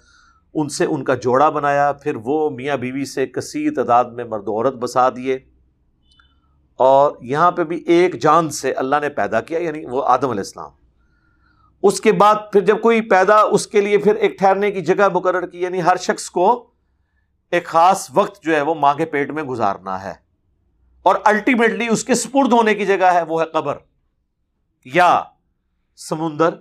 ان 0.55 0.69
سے 0.69 0.85
ان 0.85 1.05
کا 1.05 1.15
جوڑا 1.15 1.49
بنایا، 1.49 1.93
پھر 1.93 2.17
وہ 2.25 2.51
میاں 2.51 2.77
بیوی 2.77 3.05
سے 3.05 3.27
کثیر 3.27 3.73
تعداد 3.77 4.05
میں 4.05 4.25
مرد 4.25 4.45
و 4.47 4.53
عورت 4.53 4.75
بسا 4.75 5.11
دیے۔ 5.11 5.39
اور 6.77 7.13
یہاں 7.21 7.51
پہ 7.51 7.65
بھی 7.65 7.85
ایک 7.87 8.23
جان 8.23 8.51
سے 8.51 8.73
اللہ 8.73 8.97
نے 9.01 9.09
پیدا 9.09 9.41
کیا 9.41 9.59
یعنی 9.59 9.85
وہ 9.85 10.03
آدم 10.07 10.31
علیہ 10.31 10.41
السلام۔ 10.41 10.71
اس 11.83 12.01
کے 12.01 12.13
بعد 12.13 12.35
پھر 12.53 12.61
جب 12.61 12.81
کوئی 12.81 13.01
پیدا، 13.01 13.41
اس 13.41 13.67
کے 13.67 13.81
لیے 13.81 13.99
پھر 13.99 14.15
ایک 14.15 14.39
ٹھہرنے 14.39 14.71
کی 14.71 14.81
جگہ 14.81 15.09
مقرر 15.13 15.47
کی 15.47 15.63
یعنی 15.63 15.83
ہر 15.83 15.97
شخص 15.97 16.31
کو 16.31 16.71
ایک 17.51 17.65
خاص 17.65 18.11
وقت 18.15 18.43
جو 18.43 18.57
ہے 18.57 18.61
وہ 18.61 18.75
ماں 18.75 18.95
کے 18.95 19.05
پیٹ 19.05 19.31
میں 19.31 19.43
گزارنا 19.43 20.03
ہے۔ 20.03 20.13
اور 21.03 21.17
الٹیمیٹلی 21.25 21.89
اس 21.89 22.05
کے 22.05 22.15
سپرد 22.15 22.53
ہونے 22.53 22.75
کی 22.75 22.87
جگہ 22.87 23.05
ہے، 23.05 23.23
وہ 23.23 23.41
ہے 23.41 23.47
قبر۔ 23.47 23.77
یا 24.85 25.23
سمندر 25.97 26.55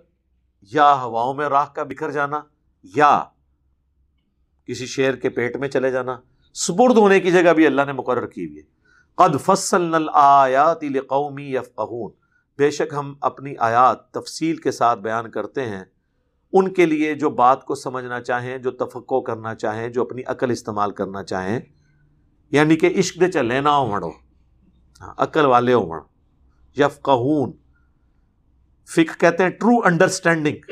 یا 0.62 1.02
ہواؤں 1.02 1.34
میں 1.34 1.50
راکھ 1.50 1.74
کا 1.74 1.84
بکھر 1.84 2.12
جانا 2.12 2.42
یا 2.84 3.24
کسی 4.66 4.86
شیر 4.86 5.16
کے 5.16 5.30
پیٹ 5.30 5.58
میں 5.58 5.68
چلے 5.68 5.92
جانا 5.92 6.20
سپرد 6.54 6.98
ہونے 6.98 7.20
کی 7.20 7.32
جگہ 7.32 7.54
بھی 7.54 7.68
اللہ 7.68 7.82
نے 7.86 7.92
مقرر 7.92 8.28
کی 8.28 8.46
ہوئی 8.46 8.58
ہے۔ 8.58 8.64
قد 9.16 9.42
فصل 9.46 10.10
آیات 10.14 10.82
قومی 11.08 11.56
یفقہون 11.56 12.12
بے 12.58 12.72
شک 12.72 12.94
ہم 12.94 13.14
اپنی 13.22 13.54
آیات 13.60 14.12
تفصیل 14.12 14.56
کے 14.56 14.72
ساتھ 14.72 15.00
بیان 15.00 15.32
کرتے 15.32 15.66
ہیں۔ 15.66 15.84
ان 16.54 16.74
کے 16.74 16.86
لیے 16.86 17.14
جو 17.16 17.30
بات 17.30 17.66
کو 17.66 17.76
سمجھنا 17.76 18.22
چاہیں 18.22 18.58
جو 18.58 18.72
تفقع 18.72 19.20
کرنا 19.22 19.56
چاہیں 19.56 19.90
جو 19.90 20.02
اپنی 20.02 20.22
عقل 20.26 20.52
استعمال 20.52 20.92
کرنا 20.92 21.24
چاہیں 21.24 21.60
یعنی 22.52 22.76
کہ 22.76 22.94
عشق 23.00 23.20
دے 23.22 23.32
چلے 23.32 23.62
نہ 23.62 23.84
مڑو 23.84 24.10
ہاں، 25.02 25.14
عقل 25.18 25.46
والے 25.46 25.74
ہو 25.74 25.88
مڑ 25.88 26.00
یفقہون 26.78 27.52
فک 28.96 29.20
کہتے 29.20 29.44
ہیں 29.44 29.50
ٹرو 29.50 29.80
انڈرسٹینڈنگ، 29.86 30.72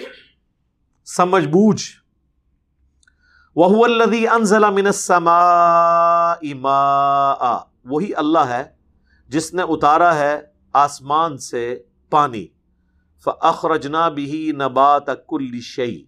سمجھ 1.05 1.47
بوجھ۔ 1.47 1.83
وہ 3.55 3.85
الدی 3.85 4.27
انزلہ 4.27 4.69
منسما 4.69 6.33
وہی 7.85 8.15
اللہ 8.15 8.45
ہے 8.49 8.63
جس 9.29 9.53
نے 9.53 9.61
اتارا 9.61 10.15
ہے 10.15 10.39
آسمان 10.73 11.37
سے 11.37 11.83
پانی۔ 12.09 12.45
فخرجنا 13.25 14.07
بھی 14.09 14.51
نبات 14.59 15.07
کل 15.27 15.59
شعی 15.61 16.03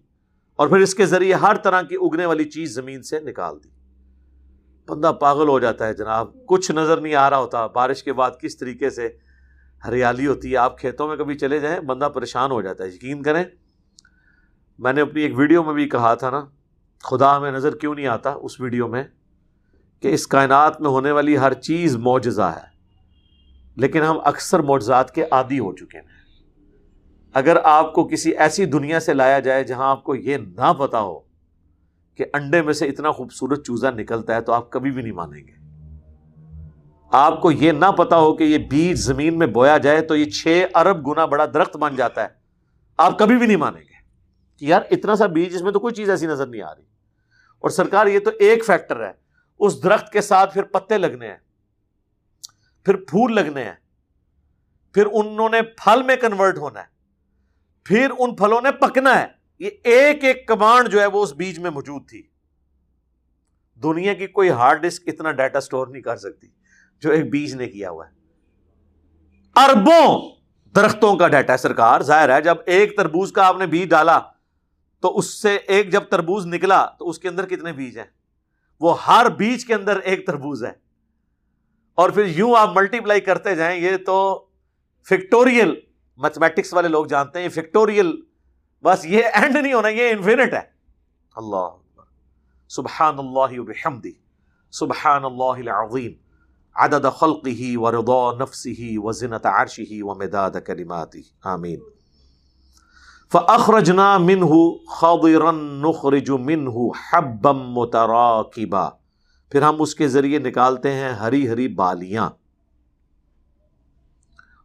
اور 0.58 0.68
پھر 0.68 0.78
اس 0.78 0.94
کے 0.94 1.06
ذریعے 1.06 1.34
ہر 1.34 1.56
طرح 1.56 1.82
کی 1.82 1.94
اگنے 1.94 2.26
والی 2.26 2.44
چیز 2.44 2.74
زمین 2.74 3.02
سے 3.02 3.20
نکال 3.20 3.62
دی۔ 3.64 3.68
بندہ 4.88 5.12
پاگل 5.20 5.48
ہو 5.48 5.58
جاتا 5.58 5.86
ہے 5.86 5.94
جناب، 5.94 6.28
کچھ 6.46 6.70
نظر 6.72 7.00
نہیں 7.00 7.14
آ 7.14 7.30
رہا 7.30 7.38
ہوتا، 7.38 7.66
بارش 7.66 8.02
کے 8.02 8.12
بعد 8.12 8.30
کس 8.40 8.56
طریقے 8.56 8.90
سے 8.90 9.08
ہریالی 9.82 10.26
ہوتی 10.26 10.52
ہے، 10.52 10.56
آپ 10.56 10.78
کھیتوں 10.80 11.08
میں 11.08 11.16
کبھی 11.16 11.38
چلے 11.38 11.58
جائیں، 11.58 11.78
بندہ 11.80 12.08
پریشان 12.14 12.50
ہو 12.50 12.60
جاتا 12.62 12.84
ہے، 12.84 12.88
یقین 12.88 13.22
کریں؟ 13.22 13.44
میں 14.78 14.92
نے 14.92 15.00
اپنی 15.00 15.22
ایک 15.22 15.38
ویڈیو 15.38 15.62
میں 15.62 15.74
بھی 15.74 15.88
کہا 15.88 16.14
تھا 16.14 16.30
نا، 16.30 16.44
خدا 17.04 17.36
ہمیں 17.36 17.50
نظر 17.52 17.76
کیوں 17.76 17.94
نہیں 17.94 18.06
آتا 18.06 18.30
اس 18.32 18.60
ویڈیو 18.60 18.88
میں 18.88 19.02
کہ 20.02 20.12
اس 20.14 20.26
کائنات 20.26 20.80
میں 20.80 20.90
ہونے 20.90 21.10
والی 21.10 21.38
ہر 21.38 21.54
چیز 21.60 21.96
معجزہ 21.96 22.50
ہے، 22.56 22.66
لیکن 23.76 24.02
ہم 24.02 24.18
اکثر 24.24 24.60
معجزات 24.62 25.14
کے 25.14 25.24
عادی 25.30 25.58
ہو 25.58 25.72
چکے 25.72 25.98
ہیں۔ 25.98 26.16
اگر 27.34 27.56
آپ 27.64 27.92
کو 27.94 28.06
کسی 28.08 28.30
ایسی 28.36 28.64
دنیا 28.66 29.00
سے 29.00 29.14
لایا 29.14 29.38
جائے 29.40 29.64
جہاں 29.64 29.90
آپ 29.90 30.04
کو 30.04 30.14
یہ 30.14 30.36
نہ 30.36 30.72
پتا 30.78 31.00
ہو 31.00 31.18
کہ 32.18 32.24
انڈے 32.32 32.62
میں 32.62 32.72
سے 32.72 32.86
اتنا 32.86 33.10
خوبصورت 33.10 33.66
چوزا 33.66 33.90
نکلتا 33.90 34.34
ہے 34.34 34.40
تو 34.40 34.52
آپ 34.52 34.70
کبھی 34.70 34.90
بھی 34.90 35.02
نہیں 35.02 35.12
مانیں 35.12 35.40
گے۔ 35.40 35.57
آپ 37.12 37.40
کو 37.40 37.52
یہ 37.52 37.72
نہ 37.72 37.86
پتا 37.86 38.16
ہو 38.16 38.36
کہ 38.36 38.44
یہ 38.44 38.58
بیج 38.58 38.96
زمین 38.96 39.38
میں 39.38 39.46
بویا 39.46 39.78
جائے 39.78 40.00
تو 40.00 40.16
یہ 40.16 40.24
چھ 40.24 40.66
ارب 40.74 41.06
گنا 41.06 41.24
بڑا 41.24 41.46
درخت 41.46 41.76
بن 41.76 41.96
جاتا 41.96 42.22
ہے۔ 42.22 42.28
آپ 42.98 43.18
کبھی 43.18 43.36
بھی 43.36 43.46
نہیں 43.46 43.56
مانیں 43.56 43.80
گے۔ 43.80 43.98
کہ 44.56 44.64
یار، 44.64 44.82
اتنا 44.90 45.16
سا 45.16 45.26
بیج 45.26 45.54
اس 45.54 45.62
میں 45.62 45.72
تو 45.72 45.80
کوئی 45.80 45.94
چیز 45.94 46.10
ایسی 46.10 46.26
نظر 46.26 46.46
نہیں 46.46 46.62
آ 46.62 46.74
رہی۔ 46.74 46.82
اور 47.58 47.70
سرکار، 47.70 48.06
یہ 48.06 48.18
تو 48.18 48.30
ایک 48.40 48.64
فیکٹر 48.64 49.06
ہے۔ 49.06 49.12
اس 49.58 49.82
درخت 49.82 50.12
کے 50.12 50.20
ساتھ 50.20 50.54
پھر 50.54 50.62
پتے 50.62 50.98
لگنے 50.98 51.28
ہیں۔ 51.28 51.36
پھر 52.84 52.96
پھول 52.96 53.34
لگنے 53.34 53.64
ہیں۔ 53.64 53.74
پھر 54.94 55.06
انہوں 55.12 55.48
نے 55.48 55.62
پھل 55.62 56.02
میں 56.02 56.16
کنورٹ 56.16 56.58
ہونا 56.58 56.80
ہے۔ 56.80 56.86
پھر 57.84 58.10
ان 58.18 58.36
پھلوں 58.36 58.60
نے 58.60 58.72
پکنا 58.72 59.20
ہے۔ 59.20 59.26
یہ 59.58 59.70
ایک 59.84 60.24
ایک 60.24 60.48
کمانڈ 60.48 60.88
جو 60.88 61.00
ہے 61.00 61.06
وہ 61.06 61.22
اس 61.22 61.32
بیج 61.32 61.58
میں 61.58 61.70
موجود 61.70 62.08
تھی۔ 62.08 62.22
دنیا 63.82 64.14
کی 64.14 64.26
کوئی 64.26 64.50
ہارڈ 64.50 64.82
ڈسک 64.82 65.02
اتنا 65.06 65.32
ڈیٹا 65.32 65.60
سٹور 65.60 65.86
نہیں 65.86 66.02
کر 66.02 66.16
سکتی۔ 66.16 66.57
جو 67.00 67.10
ایک 67.10 67.30
بیج 67.30 67.54
نے 67.54 67.68
کیا 67.68 67.90
ہوا 67.90 68.06
ہے۔ 68.06 68.12
اربوں 69.56 70.30
درختوں 70.76 71.16
کا 71.16 71.28
ڈیٹا 71.28 71.56
سرکار، 71.56 72.00
ظاہر 72.00 72.36
ہے 72.36 72.42
جب 72.42 72.56
ایک 72.66 72.96
تربوز 72.96 73.32
کا 73.32 73.46
آپ 73.46 73.56
نے 73.58 73.66
بیج 73.66 73.90
ڈالا، 73.90 74.20
تو 75.00 75.18
اس 75.18 75.42
سے 75.42 75.56
ایک 75.56 75.92
جب 75.92 76.02
تربوز 76.02 76.46
نکلا، 76.46 76.86
تو 76.98 77.08
اس 77.08 77.18
کے 77.18 77.28
اندر 77.28 77.46
کتنے 77.46 77.72
بیج 77.72 77.98
ہیں؟ 77.98 78.04
وہ 78.80 79.06
ہر 79.06 79.28
بیج 79.28 79.64
کے 79.64 79.74
اندر 79.74 79.96
ایک 79.96 80.26
تربوز 80.26 80.64
ہے۔ 80.64 80.72
اور 81.94 82.10
پھر 82.10 82.24
یوں 82.26 82.54
آپ 82.58 82.76
ملٹی 82.76 83.00
پلائی 83.00 83.20
کرتے 83.20 83.54
جائیں، 83.54 83.80
یہ 83.80 83.96
تو 84.06 84.46
فکٹوریل 85.08 85.74
میتھمیٹکس 86.16 86.74
والے 86.74 86.88
لوگ 86.88 87.06
جانتے 87.06 87.42
ہیں 87.42 87.48
فکٹوریل 87.48 88.16
بس 88.82 89.06
یہ 89.06 89.22
اینڈ 89.34 89.56
نہیں 89.56 89.72
ہونا، 89.72 89.88
یہ 89.88 90.10
انفینٹ 90.10 90.52
ہے۔ 90.52 90.60
اللہ 91.36 91.68
سبحان 92.68 93.18
اللہ 93.18 93.60
بحمدی 93.60 94.12
سبحان 94.70 95.24
اللہ 95.24 95.70
العظیم۔ 95.70 96.12
عدد 96.78 97.06
خلقه 97.20 97.70
ورضا 97.84 98.18
نفسه 98.40 98.90
وزنة 99.06 99.40
عرشه 99.52 100.02
ومداد 100.02 100.58
كلماته. 100.66 101.22
آمین 101.52 101.80
فأخرجنا 103.32 104.08
منه 104.18 104.58
خضرا 104.98 105.50
نخرج 105.56 106.30
منه 106.50 106.86
حبا 107.00 107.52
متراكبا. 107.52 108.88
پھر 109.52 109.62
ہم 109.62 109.82
اس 109.82 109.94
کے 109.94 110.08
ذریعے 110.08 110.38
نکالتے 110.38 110.92
ہیں 110.92 111.12
ہری 111.12 111.48
ہری 111.48 111.68
بالیاں 111.68 112.28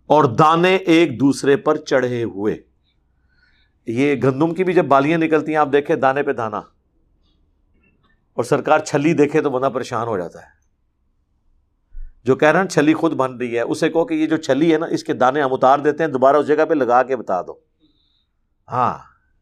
اور 0.10 0.23
دانے 0.23 0.76
ایک 0.76 1.19
دوسرے 1.19 1.56
پر 1.58 1.78
چڑھے 1.78 2.23
ہوئے. 2.23 2.56
یہ 3.88 4.15
گندم 4.23 4.54
کی 4.54 4.63
بھی 4.63 4.73
جب 4.73 4.86
بالیاں 4.86 5.17
نکلتی 5.17 5.52
ہیں، 5.52 5.60
آپ 5.60 5.71
دیکھیں 5.71 5.95
دانے 5.95 6.23
پہ 6.23 6.34
دانا. 6.34 6.62
اور 8.34 8.43
سرکار 8.43 8.80
چھلی 8.80 9.13
دیکھے 9.13 9.41
تو 9.41 9.49
بندہ 9.49 9.69
پریشان 9.73 10.08
ہو 10.08 10.17
جاتا 10.17 10.41
ہے. 10.41 10.62
جو 12.24 12.36
کہہ 12.36 12.48
رہے 12.48 12.60
ہیں 12.60 12.68
چھلی 12.68 12.94
خود 12.94 13.14
بن 13.14 13.38
رہی 13.38 13.56
ہے، 13.56 13.62
اسے 13.62 13.90
کہو 13.90 14.06
کہ 14.06 14.14
یہ 14.14 14.28
جو 14.28 14.38
چھلی 14.38 14.74
ہے 14.74 14.78
نا، 14.78 14.86
اس 14.86 15.04
کے 15.04 15.14
دانے 15.14 15.42
ہم 15.42 15.54
اتار 15.54 15.80
دیتے 15.80 16.04
ہیں، 16.04 16.12
دوبارہ 16.12 16.36
اس 16.36 16.48
جگہ 16.48 16.66
پہ 16.70 16.74
لگا 16.74 17.04
کے 17.04 17.16
بتا 17.16 17.42
دو۔ 17.42 17.54
ہاں 18.72 18.98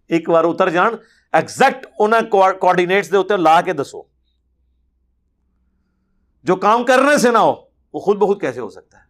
ایک 0.07 0.29
بار 0.29 0.43
اتر 0.43 0.69
جان 0.69 0.93
ایگزیکٹ 1.33 1.87
انہیں 1.99 2.29
کوآڈینیٹس 2.29 3.11
دے 3.11 3.17
ہوتے 3.17 3.37
لا 3.37 3.61
کے 3.61 3.73
دسو۔ 3.73 4.01
جو 6.43 6.55
کام 6.55 6.83
کرنے 6.83 7.17
سے 7.17 7.31
نہ 7.31 7.37
ہو، 7.37 7.55
وہ 7.93 7.99
خود 7.99 8.17
بخود 8.17 8.41
کیسے 8.41 8.59
ہو 8.59 8.69
سکتا 8.69 8.97
ہے؟ 8.97 9.03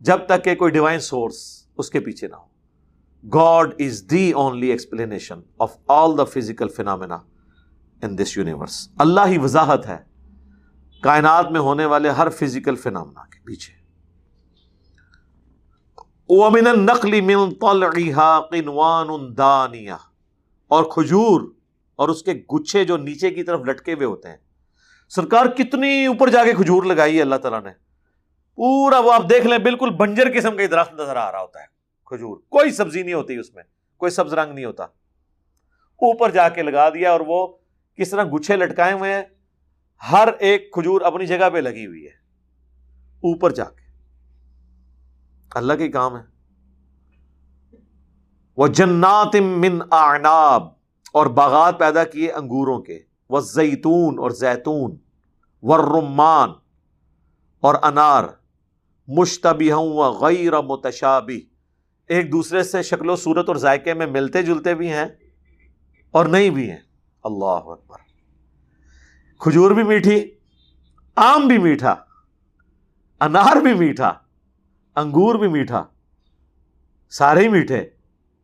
جب 0.00 0.18
تک 0.26 0.44
کہ 0.44 0.54
کوئی 0.54 0.72
ڈیوائن 0.72 1.00
سورس 1.00 1.66
اس 1.78 1.90
کے 1.90 2.00
پیچھے 2.00 2.28
نہ 2.28 2.36
ہو۔ 2.36 2.48
God 3.28 3.74
is 3.78 4.10
the 4.10 4.32
only 4.32 4.66
explanation 4.66 5.40
of 5.58 5.76
all 5.88 6.18
the 6.18 6.24
physical 6.24 6.68
phenomena 6.68 7.16
in 8.02 8.18
this 8.18 8.38
universe 8.38 8.88
اللہ 8.98 9.20
ہی 9.26 9.38
وضاحت 9.38 9.86
ہے۔ 9.86 10.07
کائنات 11.00 11.50
میں 11.50 11.60
ہونے 11.60 11.86
والے 11.86 12.10
ہر 12.10 12.28
فزیکل 12.28 12.76
فینامنا 12.76 13.20
کے 13.24 13.38
پیچھے۔ 13.44 13.78
نقلی 16.72 17.20
اور 20.68 20.84
کھجور 20.84 21.40
اور 21.96 22.08
اس 22.08 22.22
کے 22.22 22.34
گچھے 22.34 22.84
جو 22.84 22.96
نیچے 22.96 23.30
کی 23.30 23.42
طرف 23.42 23.60
لٹکے 23.60 23.92
ہوئے 23.92 24.06
ہوتے 24.06 24.28
ہیں۔ 24.28 24.36
سرکار 25.08 25.46
کتنی 25.46 26.06
اوپر 26.06 26.28
جا 26.28 26.44
کے 26.44 26.52
کھجور 26.52 26.82
لگائی 26.82 27.16
ہے 27.16 27.22
اللہ 27.22 27.36
تعالیٰ 27.36 27.62
نے۔ 27.62 27.70
پورا 28.56 28.98
وہ 28.98 29.12
آپ 29.12 29.30
دیکھ 29.30 29.46
لیں 29.46 29.58
بالکل 29.58 29.90
بنجر 29.90 30.38
قسم 30.38 30.56
کا 30.56 30.62
درخت 30.70 30.94
نظر 30.94 31.16
آ 31.16 31.32
رہا 31.32 31.40
ہوتا 31.40 31.60
ہے 31.60 31.66
کھجور۔ 32.06 32.36
کوئی 32.48 32.70
سبزی 32.70 33.02
نہیں 33.02 33.14
ہوتی 33.14 33.36
اس 33.36 33.54
میں، 33.54 33.62
کوئی 33.96 34.10
سبز 34.10 34.34
رنگ 34.34 34.54
نہیں 34.54 34.64
ہوتا۔ 34.64 34.82
اوپر 34.82 36.30
جا 36.30 36.48
کے 36.48 36.62
لگا 36.62 36.88
دیا 36.88 37.12
اور 37.12 37.20
وہ 37.26 37.46
کس 37.96 38.10
طرح 38.10 38.24
گچھے 38.34 38.56
لٹکائے 38.56 38.92
ہوئے 38.92 39.14
ہیں۔ 39.14 39.22
ہر 40.12 40.28
ایک 40.38 40.72
کھجور 40.72 41.00
اپنی 41.00 41.26
جگہ 41.26 41.50
پہ 41.52 41.58
لگی 41.58 41.86
ہوئی 41.86 42.02
ہے، 42.04 42.10
اوپر 43.16 43.50
جا 43.50 43.64
کے۔ 43.64 43.88
اللہ 45.50 45.72
کے 45.72 45.88
کام 45.88 46.16
ہے۔ 46.16 46.22
وہ 48.56 48.66
جنات 48.66 49.36
من 49.36 49.78
آناب 49.90 50.62
اور 51.12 51.26
باغات 51.26 51.78
پیدا 51.78 52.04
کیے 52.04 52.32
انگوروں 52.32 52.80
کے۔ 52.80 52.98
وہ 53.30 53.40
زیتون 53.40 54.18
اور 54.18 54.30
زیتون 54.30 54.96
ورمان 55.62 56.50
اور 57.60 57.74
انار 57.82 58.24
مشتبہ 59.08 59.74
و 59.74 60.12
غیر 60.12 60.60
متشابی 60.60 61.40
ایک 62.06 62.32
دوسرے 62.32 62.62
سے 62.62 62.82
شکل 62.82 63.10
و 63.10 63.16
صورت 63.16 63.48
اور 63.48 63.56
ذائقے 63.56 63.94
میں 63.94 64.06
ملتے 64.06 64.42
جلتے 64.42 64.74
بھی 64.74 64.92
ہیں 64.92 65.06
اور 66.10 66.26
نہیں 66.26 66.50
بھی 66.50 66.70
ہیں۔ 66.70 66.80
اللہ 67.24 67.44
اکبر۔ 67.44 68.07
کھجور 69.40 69.70
بھی 69.70 69.82
میٹھی، 69.84 70.18
آم 71.16 71.46
بھی 71.48 71.58
میٹھا، 71.58 71.94
انار 73.20 73.60
بھی 73.62 73.74
میٹھا، 73.76 74.12
انگور 74.96 75.34
بھی 75.34 75.48
میٹھا، 75.48 75.84
سارے 77.12 77.42
ہی 77.42 77.48
میٹھے، 77.48 77.84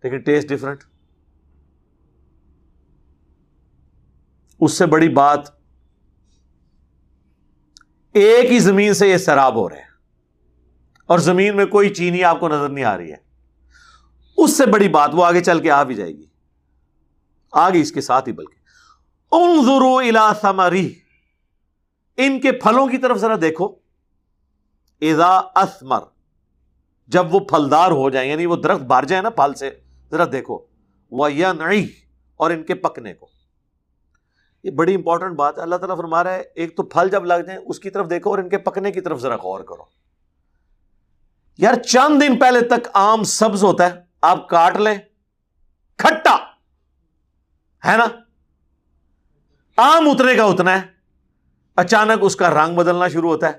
لیکن 0.05 0.19
ٹیسٹ 0.21 0.49
ڈفرنٹ 0.49 0.85
اس 4.61 4.73
سے 4.73 4.87
بڑی 4.87 5.09
بات، 5.15 5.49
ایک 8.15 8.51
ہی 8.51 8.59
زمین 8.61 8.95
سے 8.95 9.09
یہ 9.09 9.17
سراب 9.19 9.55
ہو 9.55 9.69
رہے 9.69 9.77
ہیں، 9.77 9.93
اور 11.09 11.19
زمین 11.21 11.57
میں 11.57 11.67
کوئی 11.67 11.89
چینی 11.95 12.23
آپ 12.25 12.41
کو 12.41 12.49
نظر 12.49 12.69
نہیں 12.69 12.85
آ 12.85 12.97
رہی 12.97 13.13
ہے۔ 13.13 13.17
اس 14.39 14.57
سے 14.57 14.67
بڑی 14.67 14.89
بات، 14.91 15.15
وہ 15.15 15.25
آگے 15.25 15.41
چل 15.43 15.61
کے 15.61 15.71
آ 15.71 15.83
بھی 15.83 15.95
جائے 15.95 16.11
گی، 16.11 16.27
آگے 17.53 17.81
اس 17.81 17.93
کے 17.93 18.01
ساتھ 18.01 18.29
ہی 18.29 18.33
بلکہ۔ 18.35 18.63
انظروا 19.35 20.03
الى 20.03 20.39
ثمری۔ 20.41 20.95
ان 22.17 22.41
کے 22.41 22.53
پھلوں 22.53 22.87
کی 22.87 22.99
طرف 22.99 23.17
ذرا 23.17 23.35
دیکھو۔ 23.41 23.69
اذا 25.01 25.37
اسمر 25.37 26.01
جب 27.07 27.35
وہ 27.35 27.41
پھلدار 27.41 27.91
ہو 27.91 28.11
جائیں 28.11 28.31
یعنی 28.31 28.47
وہ 28.47 28.57
درخت 28.57 28.83
بار 28.83 29.03
جائے 29.03 29.23
نا 29.23 29.31
پھل 29.31 29.55
سے، 29.55 29.71
ذرا 30.11 30.25
دیکھو۔ 30.33 30.59
وہ 31.11 31.29
اور 32.37 32.51
ان 32.51 32.63
کے 32.63 32.75
پکنے 32.75 33.15
کو۔ 33.15 33.29
یہ 34.65 34.71
بڑی 34.71 34.95
امپورٹنٹ 34.95 35.37
بات 35.37 35.59
ہے۔ 35.59 35.63
اللہ 35.63 35.77
تعالیٰ 35.77 35.97
فرما 35.97 36.25
رہا 36.25 36.35
ہے، 36.35 36.43
ایک 36.55 36.77
تو 36.77 36.83
پھل 36.83 37.09
جب 37.09 37.25
لگ 37.25 37.35
جائیں، 37.35 37.61
اس 37.67 37.79
کی 37.79 37.91
طرف 37.91 38.11
دیکھو 38.11 38.31
اور 38.31 38.39
ان 38.39 38.49
کے 38.49 38.59
پکنے 38.59 38.93
کی 38.93 39.01
طرف 39.01 39.21
ذرا 39.21 39.37
غور 39.37 39.61
کرو۔ 39.61 39.83
یار، 41.59 41.75
چند 41.75 42.23
دن 42.23 42.39
پہلے 42.39 42.61
تک 42.61 42.89
آم 42.93 43.23
سبز 43.23 43.65
ہوتا 43.65 43.87
ہے، 43.87 44.01
آپ 44.23 44.49
کاٹ 44.49 44.77
لیں، 44.77 44.99
کھٹا۔ 45.99 46.37
ہے 47.91 47.97
نا؟ 47.97 48.24
آم 49.77 50.09
اتنے 50.09 50.35
کا 50.35 50.45
اتنا 50.45 50.83
ہے، 50.83 50.87
اچانک 51.77 52.19
اس 52.21 52.37
کا 52.37 52.51
رنگ 52.51 52.77
بدلنا 52.77 53.09
شروع 53.09 53.31
ہوتا 53.31 53.47
ہے 53.47 53.53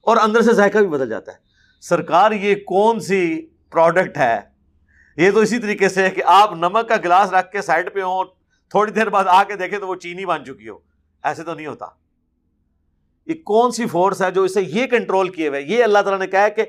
اور 0.00 0.16
اندر 0.16 0.40
سے 0.40 0.52
ذائقہ 0.52 0.78
بھی 0.78 0.86
بدل 0.86 1.08
جاتا 1.08 1.32
ہے۔ 1.32 1.36
سرکار، 1.80 2.32
یہ 2.32 2.54
کون 2.54 3.00
سی 3.00 3.46
پروڈکٹ 3.70 4.18
ہے؟ 4.18 4.40
یہ 5.16 5.30
تو 5.30 5.40
اسی 5.40 5.58
طریقے 5.58 5.88
سے 5.88 6.02
ہے 6.02 6.10
کہ 6.10 6.22
آپ 6.26 6.52
نمک 6.52 6.88
کا 6.88 6.96
گلاس 6.96 7.32
رکھ 7.32 7.52
کے 7.52 7.62
سائڈ 7.62 7.94
پہ 7.94 8.00
ہوں، 8.00 8.24
تھوڑی 8.68 8.92
دیر 8.92 9.08
بعد 9.08 9.24
آ 9.28 9.44
کے 9.44 9.56
دیکھیں 9.56 9.78
تو 9.78 9.88
وہ 9.88 9.94
چینی 9.94 10.24
بن 10.24 10.44
چکی 10.44 10.68
ہو۔ 10.68 10.78
ایسے 11.22 11.42
تو 11.42 11.54
نہیں 11.54 11.66
ہوتا۔ 11.66 11.86
یہ 13.26 13.34
کون 13.44 13.70
سی 13.70 13.86
فورس 13.86 14.22
ہے 14.22 14.30
جو 14.30 14.42
اسے 14.42 14.62
یہ 14.62 14.86
کنٹرول 14.86 15.28
کیے 15.28 15.48
ہوئے 15.48 15.62
یہ 15.62 15.84
اللہ 15.84 15.98
تعالیٰ 15.98 16.18
نے 16.18 16.26
کہا 16.26 16.42
ہے 16.42 16.50
کہ 16.50 16.64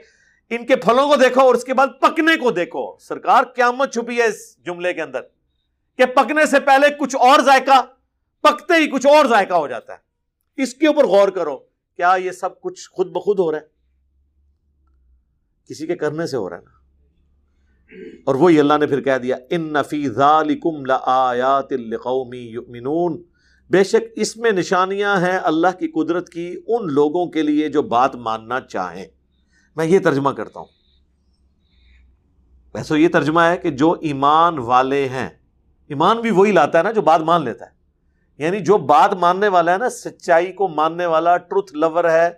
ان 0.50 0.66
کے 0.66 0.76
پھلوں 0.76 1.08
کو 1.08 1.16
دیکھو 1.16 1.42
اور 1.42 1.56
اس 1.56 1.64
کے 1.64 1.74
بعد 1.74 1.88
پکنے 2.02 2.38
کو 2.38 2.52
دیکھو۔ 2.52 2.98
سرکار، 3.00 3.44
قیامت 3.44 3.94
چھپی 3.94 4.18
ہے 4.18 4.26
اس 4.26 4.66
جملے 4.66 4.94
کے 4.94 5.02
اندر 5.02 5.22
کہ 5.98 6.06
پکنے 6.06 6.46
سے 6.46 6.60
پہلے 6.60 6.88
کچھ 7.00 7.16
اور 7.16 7.40
ذائقہ 7.40 7.86
پکتے 8.46 8.74
ہی 8.74 8.88
کچھ 8.88 9.08
اور 9.08 9.26
ذائقہ 9.26 9.54
ہو 9.54 9.68
جاتا 9.68 9.94
ہے۔ 9.94 9.98
اس 10.64 10.74
کے 10.74 10.88
اوپر 10.88 11.06
غور 11.06 11.28
کرو، 11.28 11.58
کیا 11.96 12.16
یہ 12.24 12.32
سب 12.32 12.62
کچھ 12.62 12.90
خود 12.92 13.08
بخود 13.08 13.40
ہو 13.40 13.52
رہا 13.52 13.60
ہے؟ 13.60 13.66
کسی 15.70 15.88
کے 15.88 15.96
کرنے 15.96 16.28
سے 16.28 16.38
ہو 16.38 16.50
رہا 16.50 16.58
ہے 16.58 16.62
نا۔ 16.62 16.76
اور 18.26 18.36
وہی 18.36 18.60
اللہ 18.60 18.74
نے 18.80 18.88
پھر 18.88 19.02
کہہ 19.02 19.18
دیا 19.18 19.36
ان 19.50 19.74
ذالکم 20.16 20.86
لآیات 20.86 21.72
لقوم 21.72 22.34
یؤمنون 22.34 23.24
بے 23.70 23.84
شک 23.84 24.04
اس 24.16 24.38
میں 24.38 24.52
نشانیاں 24.52 25.18
ہیں 25.18 25.40
اللہ 25.44 25.68
کی 25.80 25.88
قدرت 25.88 26.30
کی 26.30 26.62
ان 26.68 26.94
لوگوں 26.94 27.28
کے 27.28 27.42
لیے 27.42 27.70
جو 27.70 27.82
بات 27.82 28.16
ماننا 28.16 28.60
چاہیں۔ 28.60 29.06
میں 29.76 29.86
یہ 29.86 30.00
ترجمہ 30.00 30.30
کرتا 30.30 30.60
ہوں۔ 30.60 30.68
ویسے 32.74 33.00
یہ 33.00 33.08
ترجمہ 33.08 33.42
ہے 33.42 33.58
کہ 33.58 33.72
جو 33.72 33.92
ایمان 33.92 34.60
والے 34.60 35.10
ہیں، 35.10 35.30
ایمان 35.88 36.22
بھی 36.22 36.32
وہی 36.32 36.52
لاتا 36.52 36.78
ہے 36.78 36.84
نا 36.84 36.92
جو 36.92 37.02
بات 37.02 37.22
مان 37.22 37.44
لیتا 37.44 37.66
ہے۔ 37.66 37.75
یعنی 38.38 38.60
جو 38.60 38.78
بات 38.78 39.14
ماننے 39.14 39.48
والا 39.48 39.74
ہے 39.74 39.78
نا، 39.78 39.90
سچائی 39.90 40.52
کو 40.54 40.68
ماننے 40.68 41.06
والا 41.06 41.38
ٹروتھ 41.38 41.74
لور 41.74 42.04
ہے، 42.04 42.30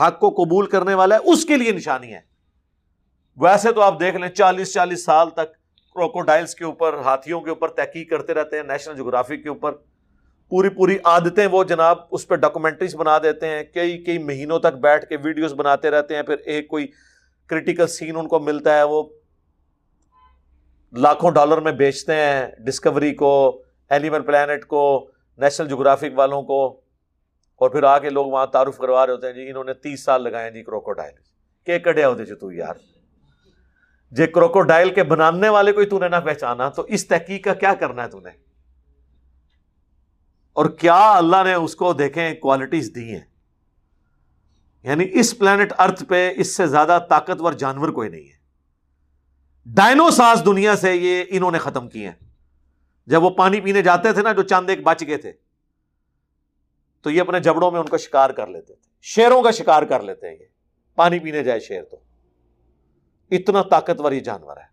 حق 0.00 0.20
کو 0.20 0.30
قبول 0.30 0.66
کرنے 0.66 0.94
والا 0.94 1.14
ہے، 1.14 1.30
اس 1.32 1.44
کے 1.44 1.56
لیے 1.56 1.72
نشانی 1.72 2.14
ہے۔ 2.14 2.20
ویسے 3.36 3.72
تو 3.72 3.80
آپ 3.80 4.00
دیکھ 4.00 4.16
لیں، 4.16 4.28
چالیس 4.28 4.72
چالیس 4.72 5.04
سال 5.04 5.30
تک 5.30 5.52
کروکوڈائلس 5.94 6.54
کے 6.54 6.64
اوپر، 6.64 6.94
ہاتھیوں 6.94 7.40
کے 7.40 7.50
اوپر 7.50 7.68
تحقیق 7.68 8.10
کرتے 8.10 8.34
رہتے 8.34 8.56
ہیں 8.56 8.62
نیشنل 8.62 8.96
جغرافی 8.96 9.36
کے 9.36 9.48
اوپر۔ 9.48 9.72
پوری 10.48 10.68
پوری 10.68 10.96
عادتیں 11.04 11.46
وہ 11.46 11.64
جناب 11.64 11.98
اس 12.10 12.28
پہ 12.28 12.34
ڈاکومنٹریز 12.34 12.94
بنا 12.94 13.18
دیتے 13.18 13.48
ہیں، 13.48 13.62
کئی 13.64 14.04
کئی 14.04 14.18
مہینوں 14.18 14.58
تک 14.58 14.74
بیٹھ 14.80 15.06
کے 15.06 15.16
ویڈیوز 15.16 15.52
بناتے 15.52 15.90
رہتے 15.90 16.16
ہیں، 16.16 16.22
پھر 16.22 16.36
ایک 16.44 16.68
کوئی 16.68 16.86
کریٹیکل 17.46 17.86
سین 17.86 18.16
ان 18.16 18.28
کو 18.28 18.38
ملتا 18.38 18.76
ہے، 18.76 18.82
وہ 18.82 19.02
لاکھوں 20.92 21.30
ڈالر 21.30 21.58
میں 21.58 21.72
بیچتے 21.72 22.14
ہیں 22.14 22.46
ڈسکوری 22.66 23.14
کو 23.14 23.62
اینیمل 23.90 24.20
پلانٹ 24.20 24.64
کو 24.64 25.08
نیشنل 25.42 25.68
جغرافک 25.68 26.18
والوں 26.18 26.42
کو 26.42 26.80
اور 27.56 27.70
پھر 27.70 27.82
آ 27.82 27.98
کے 27.98 28.10
لوگ 28.10 28.26
وہاں 28.26 28.46
تعارف 28.46 28.78
کروا 28.78 29.06
رہے 29.06 29.12
ہوتے 29.12 29.26
ہیں 29.26 29.34
جی 29.34 29.50
انہوں 29.50 29.64
نے 29.64 29.74
تیس 29.74 30.04
سال 30.04 30.22
لگائے 30.22 30.44
ہیں 30.44 30.50
جی 30.50 30.62
کروکوڈائل۔ 30.62 31.14
کہ 31.66 31.78
کڈیا 31.78 32.08
ہوتے 32.08 32.24
جو 32.24 32.34
جی 32.34 32.40
تو 32.40 32.52
یار؟ 32.52 32.74
جے 34.10 34.26
کروکوڈائل 34.26 34.94
کے 34.94 35.02
بنانے 35.02 35.48
والے 35.48 35.72
کو 35.72 35.84
تو 35.84 35.98
نے 35.98 36.08
نہ 36.08 36.16
پہچانا، 36.24 36.68
تو 36.68 36.82
اس 36.82 37.08
تحقیق 37.08 37.44
کا 37.44 37.54
کیا 37.54 37.74
کرنا 37.74 38.04
ہے 38.04 38.08
تو 38.08 38.20
نے؟ 38.20 38.30
اور 40.52 40.66
کیا 40.66 41.12
اللہ 41.12 41.42
نے 41.44 41.54
اس 41.54 41.76
کو 41.76 41.92
دیکھیں 41.92 42.34
کوالٹیز 42.34 42.92
دی 42.94 43.14
ہیں؟ 43.14 43.24
یعنی 44.82 45.06
اس 45.12 45.38
پلانٹ 45.38 45.72
ارتھ 45.78 46.04
پہ 46.04 46.32
اس 46.36 46.56
سے 46.56 46.66
زیادہ 46.66 46.98
طاقتور 47.08 47.52
جانور 47.52 47.88
کوئی 47.88 48.08
نہیں 48.08 48.24
ہے۔ 48.24 48.42
ڈائنوساس 49.66 50.46
دنیا 50.46 50.76
سے 50.76 50.94
یہ 50.94 51.24
انہوں 51.28 51.50
نے 51.50 51.58
ختم 51.58 51.88
کیے 51.88 52.08
ہیں۔ 52.08 52.31
جب 53.06 53.22
وہ 53.22 53.30
پانی 53.30 53.60
پینے 53.60 53.82
جاتے 53.82 54.12
تھے 54.12 54.22
نا 54.22 54.32
جو 54.32 54.42
چاند 54.42 54.70
ایک 54.70 54.82
بچ 54.82 55.04
گئے 55.06 55.16
تھے، 55.16 55.32
تو 57.00 57.10
یہ 57.10 57.20
اپنے 57.20 57.40
جبڑوں 57.40 57.70
میں 57.70 57.80
ان 57.80 57.88
کا 57.88 57.96
شکار 57.96 58.30
کر 58.30 58.46
لیتے 58.46 58.74
تھے۔ 58.74 58.90
شیروں 59.02 59.42
کا 59.42 59.50
شکار 59.50 59.82
کر 59.82 60.02
لیتے 60.02 60.28
ہیں 60.28 60.36
یہ۔ 60.40 60.44
پانی 60.94 61.18
پینے 61.18 61.44
جائے 61.44 61.60
شیر 61.60 61.84
تو۔ 61.84 61.96
اتنا 63.30 63.62
طاقتور 63.62 64.12
یہ 64.12 64.20
جانور 64.20 64.56
ہے۔ 64.56 64.72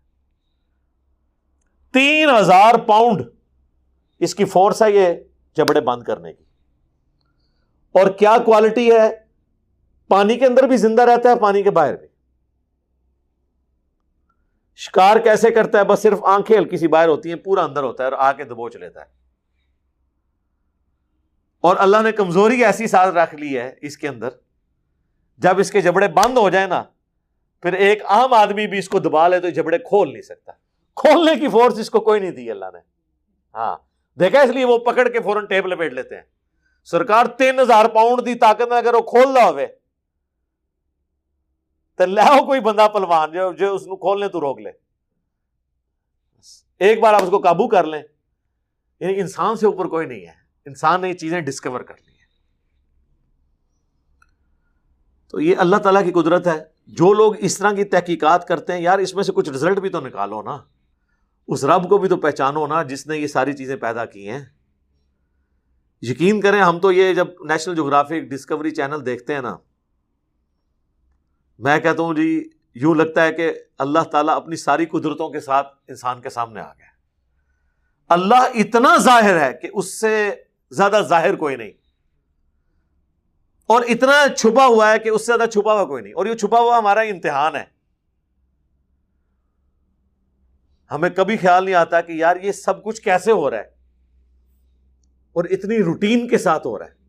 تین 1.92 2.28
ہزار 2.38 2.74
پاؤنڈ 2.74 3.22
اس 4.18 4.34
کی 4.34 4.44
فورس 4.44 4.82
ہے 4.82 4.90
یہ 4.90 5.06
جبڑے 5.56 5.80
بند 5.80 6.02
کرنے 6.02 6.32
کی۔ 6.32 6.44
اور 7.92 8.10
کیا 8.10 8.36
کوالٹی 8.44 8.92
ہے؟ 8.92 9.10
پانی 10.08 10.38
کے 10.38 10.46
اندر 10.46 10.62
بھی 10.62 10.76
زندہ 10.76 11.02
رہتا 11.02 11.28
ہے 11.28 11.38
پانی 11.38 11.62
کے 11.62 11.70
باہر 11.70 11.96
بھی۔ 11.96 12.08
شکار 14.80 15.16
کیسے 15.16 15.50
کرتا 15.50 15.78
ہے؟ 15.78 15.84
بس 15.84 15.98
صرف 15.98 16.18
آنکھیں 16.22 16.56
ہلکی 16.56 16.76
سی 16.76 16.88
باہر 16.88 17.08
ہوتی 17.08 17.28
ہیں، 17.28 17.36
پورا 17.36 17.64
اندر 17.64 17.82
ہوتا 17.82 18.04
ہے 18.04 18.08
اور 18.08 18.18
آ 18.18 18.32
کے 18.32 18.44
دبوچ 18.44 18.76
لیتا 18.76 19.00
ہے۔ 19.00 19.06
اور 21.60 21.76
اللہ 21.78 21.96
نے 22.02 22.12
کمزوری 22.12 22.64
ایسی 22.64 22.86
ساتھ 22.86 23.14
رکھ 23.14 23.34
لی 23.34 23.58
ہے 23.58 23.74
اس 23.82 23.96
کے 23.96 24.08
اندر، 24.08 24.28
جب 25.38 25.58
اس 25.58 25.70
کے 25.70 25.80
جبڑے 25.80 26.08
بند 26.08 26.38
ہو 26.38 26.50
جائیں 26.50 26.66
نا، 26.66 26.84
پھر 27.62 27.72
ایک 27.72 28.04
عام 28.04 28.32
آدمی 28.32 28.66
بھی 28.66 28.78
اس 28.78 28.88
کو 28.88 28.98
دبا 28.98 29.28
لے 29.28 29.40
تو 29.40 29.48
جبڑے 29.48 29.78
کھول 29.78 30.12
نہیں 30.12 30.22
سکتا۔ 30.22 30.52
کھولنے 30.96 31.40
کی 31.40 31.48
فورس 31.48 31.78
اس 31.78 31.90
کو 31.90 32.00
کوئی 32.00 32.20
نہیں 32.20 32.30
دی 32.30 32.50
اللہ 32.50 32.64
نے۔ 32.72 32.78
ہاں 33.54 33.76
دیکھا 34.18 34.40
اس 34.40 34.50
لیے 34.50 34.64
وہ 34.64 34.78
پکڑ 34.78 35.08
کے 35.08 35.20
فوراً 35.20 35.46
ٹیپ 35.46 35.66
لپیٹ 35.66 35.92
لیتے 35.92 36.14
ہیں۔ 36.14 36.22
سرکار 36.84 37.26
تین 37.26 37.60
ہزار 37.60 37.84
پاؤنڈ 37.84 38.26
دی 38.26 38.34
طاقت 38.34 38.72
اگر 38.72 38.94
وہ 38.94 39.00
کھول 39.00 39.36
رہا 39.36 39.48
ہوئے 39.48 39.66
تو 42.00 42.06
لاؤ 42.06 42.46
کوئی 42.46 42.60
بندہ 42.60 42.88
پلوان 42.94 43.32
جو 43.32 43.52
جو 43.52 43.74
اس 43.74 43.84
کو 43.84 43.96
کھولنے 43.96 44.28
تو 44.28 44.40
روک 44.40 44.60
لے۔ 44.60 44.70
ایک 46.78 47.00
بار 47.00 47.14
آپ 47.14 47.22
اس 47.22 47.30
کو 47.30 47.38
قابو 47.38 47.68
کر 47.68 47.84
لیں۔ 47.84 48.02
یعنی 49.00 49.20
انسان 49.20 49.56
سے 49.56 49.66
اوپر 49.66 49.84
کوئی 49.84 50.06
نہیں 50.06 50.20
ہے۔ 50.20 50.32
انسان 50.66 51.00
نے 51.00 51.08
یہ 51.08 51.12
چیزیں 51.12 51.40
ڈسکور 51.40 51.80
کر 51.80 51.94
لی 52.06 52.12
ہیں۔ 52.12 52.26
تو 55.28 55.40
یہ 55.40 55.54
اللہ 55.58 55.76
تعالیٰ 55.76 56.04
کی 56.04 56.12
قدرت 56.12 56.46
ہے۔ 56.46 56.64
جو 56.86 57.14
لوگ 57.14 57.34
اس 57.38 57.58
طرح 57.58 57.72
کی 57.72 57.84
تحقیقات 57.84 58.48
کرتے 58.48 58.72
ہیں، 58.72 58.80
یار 58.80 58.98
اس 58.98 59.14
میں 59.14 59.22
سے 59.22 59.32
کچھ 59.32 59.50
رزلٹ 59.50 59.78
بھی 59.78 59.88
تو 59.88 60.00
نکالو 60.00 60.42
نا۔ 60.42 60.58
اس 61.48 61.64
رب 61.64 61.88
کو 61.88 61.98
بھی 61.98 62.08
تو 62.08 62.16
پہچانو 62.16 62.66
نا، 62.66 62.82
جس 62.82 63.06
نے 63.06 63.18
یہ 63.18 63.26
ساری 63.26 63.52
چیزیں 63.52 63.76
پیدا 63.76 64.04
کی 64.04 64.30
ہیں۔ 64.30 64.44
یقین 66.02 66.40
کریں، 66.40 66.62
ہم 66.62 66.78
تو 66.78 66.92
یہ 66.92 67.14
جب 67.14 67.26
نیشنل 67.40 67.74
جغرافک 67.74 68.20
ڈسکوری 68.30 68.70
چینل 68.70 69.06
دیکھتے 69.06 69.34
ہیں 69.34 69.42
نا 69.42 69.56
میں 71.60 71.78
کہتا 71.78 72.02
ہوں 72.02 72.14
جی 72.14 72.48
یوں 72.74 72.94
لگتا 72.94 73.24
ہے 73.24 73.32
کہ 73.32 73.52
اللہ 73.78 73.98
تعالیٰ 73.98 74.36
اپنی 74.36 74.56
ساری 74.56 74.86
قدرتوں 74.86 75.30
کے 75.30 75.40
ساتھ 75.40 75.68
انسان 75.88 76.20
کے 76.20 76.30
سامنے 76.30 76.60
آ 76.60 76.72
گیا 76.72 76.86
اللہ 78.08 78.34
اتنا 78.34 78.96
ظاہر 78.96 79.40
ہے 79.40 79.52
کہ 79.52 79.68
اس 79.72 80.00
سے 80.00 80.30
زیادہ 80.70 81.00
ظاہر 81.08 81.36
کوئی 81.36 81.56
نہیں۔ 81.56 81.70
اور 83.66 83.82
اتنا 83.88 84.34
چھپا 84.36 84.66
ہوا 84.66 84.92
ہے 84.92 84.98
کہ 84.98 85.08
اس 85.08 85.26
سے 85.26 85.32
زیادہ 85.36 85.48
چھپا 85.50 85.72
ہوا 85.72 85.84
کوئی 85.84 86.02
نہیں۔ 86.02 86.12
اور 86.12 86.26
یہ 86.26 86.34
چھپا 86.34 86.60
ہوا 86.60 86.78
ہمارا 86.78 87.00
امتحان 87.00 87.56
ہے۔ 87.56 87.64
ہمیں 90.90 91.10
کبھی 91.10 91.36
خیال 91.36 91.64
نہیں 91.64 91.74
آتا 91.74 92.00
کہ 92.00 92.12
یار 92.12 92.36
یہ 92.42 92.52
سب 92.52 92.84
کچھ 92.84 93.02
کیسے 93.02 93.32
ہو 93.32 93.50
رہا 93.50 93.58
ہے۔ 93.58 93.70
اور 95.32 95.44
اتنی 95.44 95.78
روٹین 95.82 96.28
کے 96.28 96.38
ساتھ 96.38 96.66
ہو 96.66 96.78
رہا 96.78 96.86
ہے۔ 96.86 96.99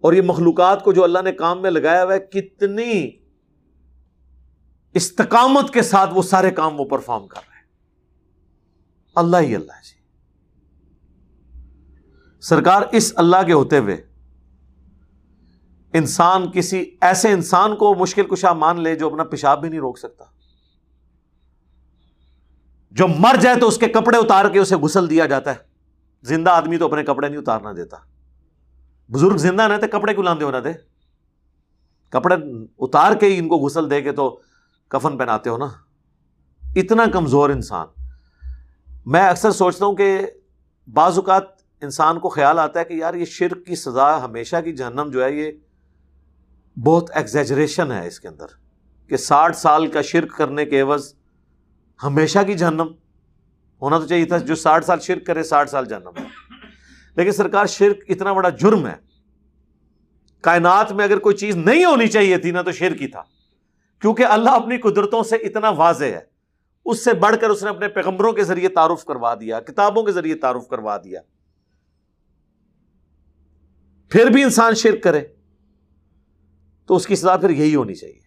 اور 0.00 0.12
یہ 0.12 0.22
مخلوقات 0.22 0.84
کو 0.84 0.92
جو 0.92 1.04
اللہ 1.04 1.18
نے 1.24 1.32
کام 1.32 1.62
میں 1.62 1.70
لگایا 1.70 2.04
ہوا 2.04 2.14
ہے، 2.14 2.20
کتنی 2.20 3.10
استقامت 4.94 5.72
کے 5.72 5.82
ساتھ 5.82 6.10
وہ 6.14 6.22
سارے 6.22 6.50
کام 6.50 6.80
وہ 6.80 6.84
پرفارم 6.84 7.26
کر 7.26 7.40
رہے 7.50 7.56
ہیں۔ 7.56 7.64
اللہ 9.14 9.36
ہی 9.36 9.54
اللہ 9.54 9.72
جی۔ 9.72 9.98
سرکار 12.40 12.82
اس 12.92 13.12
اللہ 13.16 13.36
کے 13.46 13.52
ہوتے 13.52 13.78
ہوئے 13.78 13.96
انسان، 15.92 16.50
کسی 16.50 16.96
ایسے 17.00 17.32
انسان 17.32 17.76
کو 17.76 17.94
مشکل 17.94 18.24
کشا 18.24 18.52
مان 18.52 18.80
لے 18.80 18.94
جو 18.94 19.06
اپنا 19.06 19.24
پیشاب 19.24 19.60
بھی 19.60 19.68
نہیں 19.68 19.80
روک 19.80 19.98
سکتا۔ 19.98 20.24
جو 22.90 23.08
مر 23.08 23.36
جائے 23.40 23.56
تو 23.56 23.68
اس 23.68 23.78
کے 23.78 23.88
کپڑے 23.88 24.18
اتار 24.18 24.48
کے 24.48 24.58
اسے 24.58 24.76
گسل 24.76 25.10
دیا 25.10 25.26
جاتا 25.26 25.50
ہے۔ 25.50 25.56
زندہ 26.22 26.50
آدمی 26.50 26.78
تو 26.78 26.84
اپنے 26.84 27.04
کپڑے 27.04 27.28
نہیں 27.28 27.40
اتارنا 27.40 27.72
دیتا۔ 27.72 27.96
بزرگ 29.08 29.36
زندہ 29.36 29.68
نہ 29.68 29.76
تھے 29.80 29.88
کپڑے 29.88 30.14
کیوں 30.14 30.24
لاندے 30.24 30.44
ہونا 30.44 30.60
تھے 30.60 30.72
کپڑے 32.08 32.36
اتار 32.78 33.14
کے 33.14 33.26
ہی 33.26 33.38
ان 33.38 33.48
کو 33.48 33.66
گسل 33.66 33.90
دے 33.90 34.02
کے 34.02 34.12
تو 34.12 34.40
کفن 34.88 35.18
پہناتے 35.18 35.50
ہو 35.50 35.56
نا؟ 35.56 35.66
اتنا 36.76 37.04
کمزور 37.12 37.50
انسان۔ 37.50 37.86
میں 39.06 39.28
اکثر 39.28 39.50
سوچتا 39.50 39.86
ہوں 39.86 39.96
کہ 39.96 40.20
بعض 40.92 41.18
اوقات 41.18 41.42
انسان 41.80 42.18
کو 42.18 42.28
خیال 42.28 42.58
آتا 42.58 42.80
ہے 42.80 42.84
کہ 42.84 42.94
یار 42.94 43.14
یہ 43.14 43.24
شرک 43.24 43.66
کی 43.66 43.76
سزا 43.76 44.24
ہمیشہ 44.24 44.56
کی 44.64 44.72
جہنم 44.72 45.08
جو 45.12 45.24
ہے، 45.24 45.32
یہ 45.32 45.52
بہت 46.80 47.10
ایگزیجریشن 47.14 47.92
ہے 47.92 48.06
اس 48.06 48.20
کے 48.20 48.28
اندر 48.28 48.46
کہ 49.08 49.16
ساٹھ 49.16 49.56
سال 49.56 49.86
کا 49.86 50.02
شرک 50.02 50.36
کرنے 50.36 50.64
کے 50.64 50.80
عوض 50.80 51.14
ہمیشہ 52.02 52.38
کی 52.46 52.54
جہنم۔ 52.54 52.86
ہونا 53.82 53.98
تو 53.98 54.06
چاہیے 54.06 54.24
تھا، 54.24 54.38
جو 54.38 54.54
ساٹھ 54.54 54.84
سال 54.84 55.00
شرک 55.00 55.26
کرے، 55.26 55.42
ساٹھ 55.42 55.70
سال 55.70 55.84
جہنم۔ 55.84 56.22
لیکن 57.18 57.32
سرکار 57.32 57.66
شرک 57.66 57.96
اتنا 58.08 58.32
بڑا 58.32 58.48
جرم 58.48 58.86
ہے۔ 58.86 58.94
کائنات 60.40 60.92
میں 60.92 61.04
اگر 61.04 61.18
کوئی 61.18 61.36
چیز 61.36 61.56
نہیں 61.56 61.84
ہونی 61.84 62.08
چاہیے 62.08 62.38
تھی 62.38 62.50
نا 62.50 62.62
تو 62.62 62.72
شرک 62.72 63.02
ہی 63.02 63.06
تھا۔ 63.06 63.22
کیونکہ 64.00 64.24
اللہ 64.24 64.50
اپنی 64.50 64.78
قدرتوں 64.78 65.22
سے 65.22 65.36
اتنا 65.36 65.68
واضح 65.68 66.04
ہے۔ 66.04 66.20
اس 66.84 67.04
سے 67.04 67.12
بڑھ 67.12 67.36
کر 67.40 67.50
اس 67.50 67.62
نے 67.62 67.68
اپنے 67.68 67.88
پیغمبروں 67.88 68.32
کے 68.32 68.44
ذریعے 68.44 68.68
تعارف 68.68 69.04
کروا 69.04 69.34
دیا، 69.34 69.60
کتابوں 69.60 70.02
کے 70.02 70.12
ذریعے 70.12 70.34
تعارف 70.34 70.68
کروا 70.68 70.96
دیا۔ 70.96 71.20
پھر 74.08 74.26
بھی 74.26 74.42
انسان 74.42 74.74
شرک 74.74 75.02
کرے 75.02 75.20
تو 76.86 76.96
اس 76.96 77.06
کی 77.06 77.16
سزا 77.16 77.36
پھر 77.36 77.50
یہی 77.50 77.74
ہونی 77.74 77.94
چاہیے۔ 77.94 78.20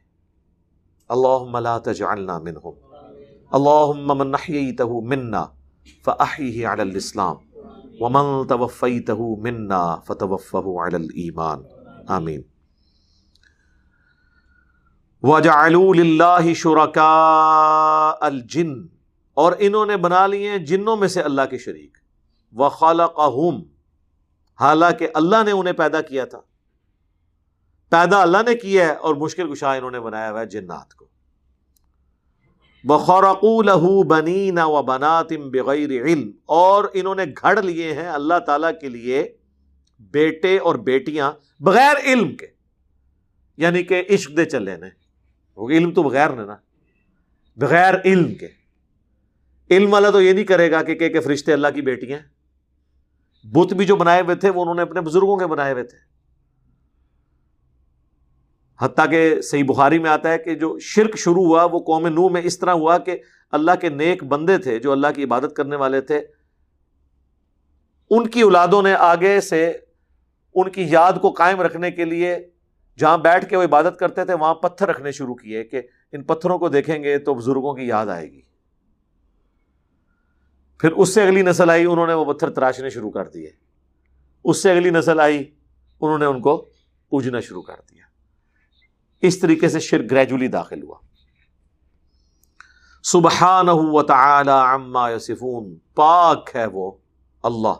اللہ 1.09 1.59
لا 1.59 1.77
تجعلنا 1.77 2.39
منہم۔ 2.39 2.95
اللہ 3.51 4.13
من 4.13 4.31
نحییتہ 4.31 4.83
منا 4.83 5.45
فأحیہ 6.05 6.67
علی 6.67 6.81
الاسلام۔ 6.81 7.50
ومن 8.01 8.47
توفیتہ 8.47 9.11
منا 9.11 9.95
فتوفہ 9.95 10.57
علی 10.57 10.95
الایمان 10.95 11.63
آمین. 12.07 12.41
وَجَعَلُوا 15.21 15.93
لِلَّهِ 15.93 16.53
شُرَكَاءَ 16.53 18.17
الْجِنِّ. 18.21 18.87
اور 19.33 19.53
انہوں 19.59 19.85
نے 19.85 19.97
بنا 19.97 20.27
لیے 20.27 20.59
جنوں 20.59 20.97
میں 20.97 21.07
سے 21.07 21.21
اللہ 21.21 21.41
کے 21.49 21.57
شریک. 21.57 21.97
وَخَلَقَهُمْ. 22.53 23.63
حالانکہ 24.59 25.07
اللہ 25.13 25.43
نے 25.45 25.51
انہیں 25.51 25.73
پیدا 25.73 26.01
کیا 26.01 26.25
تھا. 26.25 26.39
پیدا 27.89 28.21
اللہ 28.21 28.37
نے 28.45 28.55
کیا 28.55 28.85
ہے 28.85 28.93
اور 28.93 29.15
مشکل 29.15 29.53
کشا 29.53 29.73
انہوں 29.73 29.91
نے 29.91 29.99
بنایا 29.99 30.31
ہوا 30.31 30.41
ہے 30.41 30.45
جنات 30.45 30.93
کو. 30.93 31.10
بخورقول 32.83 33.69
بنی 34.07 34.51
نہ 34.51 34.59
و 34.63 34.81
بناتم 34.81 35.49
بغیر 35.49 35.89
علم۔ 36.03 36.31
اور 36.45 36.83
انہوں 36.93 37.15
نے 37.15 37.23
گھڑ 37.41 37.61
لیے 37.61 37.93
ہیں 37.93 38.07
اللہ 38.07 38.39
تعالی 38.45 38.67
کے 38.81 38.89
لیے 38.89 39.33
بیٹے 39.99 40.57
اور 40.57 40.75
بیٹیاں 40.75 41.31
بغیر 41.59 41.95
علم 42.05 42.35
کے۔ 42.35 42.47
یعنی 43.57 43.83
کہ 43.83 44.03
عشق 44.09 44.37
دے 44.37 44.45
چلے 44.45 44.77
نے۔ 44.77 44.87
علم 45.57 45.91
تو 45.91 46.03
بغیر 46.03 46.29
نے 46.29 46.45
نا۔ 46.45 46.55
بغیر 47.57 47.93
علم 48.05 48.35
کے۔ 48.35 48.47
علم 49.71 49.93
والا 49.93 50.09
تو 50.09 50.21
یہ 50.21 50.33
نہیں 50.33 50.45
کرے 50.45 50.71
گا 50.71 50.83
کہ 50.83 50.95
کہ 50.95 51.19
فرشتے 51.19 51.53
اللہ 51.53 51.67
کی 51.75 51.81
بیٹی 51.81 52.13
ہیں۔ 52.13 52.21
بت 53.43 53.73
بھی 53.73 53.85
جو 53.85 53.95
بنائے 53.95 54.21
ہوئے 54.21 54.35
تھے 54.35 54.49
وہ 54.49 54.61
انہوں 54.61 54.75
نے 54.75 54.81
اپنے 54.81 55.01
بزرگوں 55.01 55.37
کے 55.37 55.45
بنائے 55.45 55.73
ہوئے 55.73 55.83
تھے۔ 55.83 56.10
حتیٰ 58.81 59.09
کہ 59.09 59.41
صحیح 59.41 59.63
بخاری 59.67 59.99
میں 59.99 60.09
آتا 60.09 60.31
ہے 60.31 60.37
کہ 60.37 60.55
جو 60.55 60.79
شرک 60.79 61.17
شروع 61.17 61.45
ہوا، 61.45 61.63
وہ 61.63 61.79
قوم 61.79 62.07
نو 62.07 62.29
میں 62.29 62.41
اس 62.45 62.59
طرح 62.59 62.71
ہوا 62.71 62.97
کہ 62.97 63.17
اللہ 63.51 63.71
کے 63.81 63.89
نیک 63.89 64.23
بندے 64.23 64.57
تھے، 64.57 64.79
جو 64.79 64.91
اللہ 64.91 65.07
کی 65.15 65.23
عبادت 65.23 65.55
کرنے 65.55 65.75
والے 65.75 66.01
تھے، 66.01 66.21
ان 68.09 68.27
کی 68.27 68.41
اولادوں 68.41 68.81
نے 68.81 68.93
آگے 68.93 69.41
سے 69.41 69.77
ان 70.55 70.69
کی 70.69 70.85
یاد 70.89 71.13
کو 71.21 71.31
قائم 71.31 71.61
رکھنے 71.61 71.91
کے 71.91 72.05
لیے 72.05 72.37
جہاں 72.97 73.17
بیٹھ 73.17 73.49
کے 73.49 73.57
وہ 73.57 73.63
عبادت 73.63 73.99
کرتے 73.99 74.25
تھے، 74.25 74.33
وہاں 74.33 74.53
پتھر 74.53 74.87
رکھنے 74.87 75.11
شروع 75.11 75.35
کیے 75.35 75.63
کہ 75.63 75.81
ان 76.11 76.23
پتھروں 76.23 76.59
کو 76.59 76.69
دیکھیں 76.69 77.03
گے 77.03 77.17
تو 77.17 77.33
بزرگوں 77.33 77.73
کی 77.73 77.83
یاد 77.87 78.07
آئے 78.07 78.31
گی۔ 78.31 78.41
پھر 80.79 80.91
اس 80.91 81.13
سے 81.13 81.23
اگلی 81.23 81.41
نسل 81.41 81.69
آئی، 81.69 81.85
انہوں 81.85 82.07
نے 82.07 82.13
وہ 82.13 82.33
پتھر 82.33 82.49
تراشنے 82.49 82.89
شروع 82.89 83.11
کر 83.11 83.27
دیے۔ 83.27 83.49
اس 84.43 84.63
سے 84.63 84.71
اگلی 84.71 84.89
نسل 84.89 85.19
آئی، 85.19 85.51
انہوں 86.01 86.19
نے 86.19 86.25
ان 86.25 86.41
کو 86.41 86.69
پوجنا 87.09 87.39
شروع 87.39 87.61
کر 87.61 87.75
دیا۔ 87.89 88.00
اس 89.21 89.39
طریقے 89.39 89.69
سے 89.69 89.79
شرک 89.79 90.11
گریجولی 90.11 90.47
داخل 90.47 90.83
ہوا۔ 90.83 90.97
سبحان 93.03 93.69
عما 94.49 95.09
یصفون، 95.09 95.75
پاک 95.95 96.49
ہے 96.55 96.65
وہ 96.65 96.91
اللہ، 97.43 97.73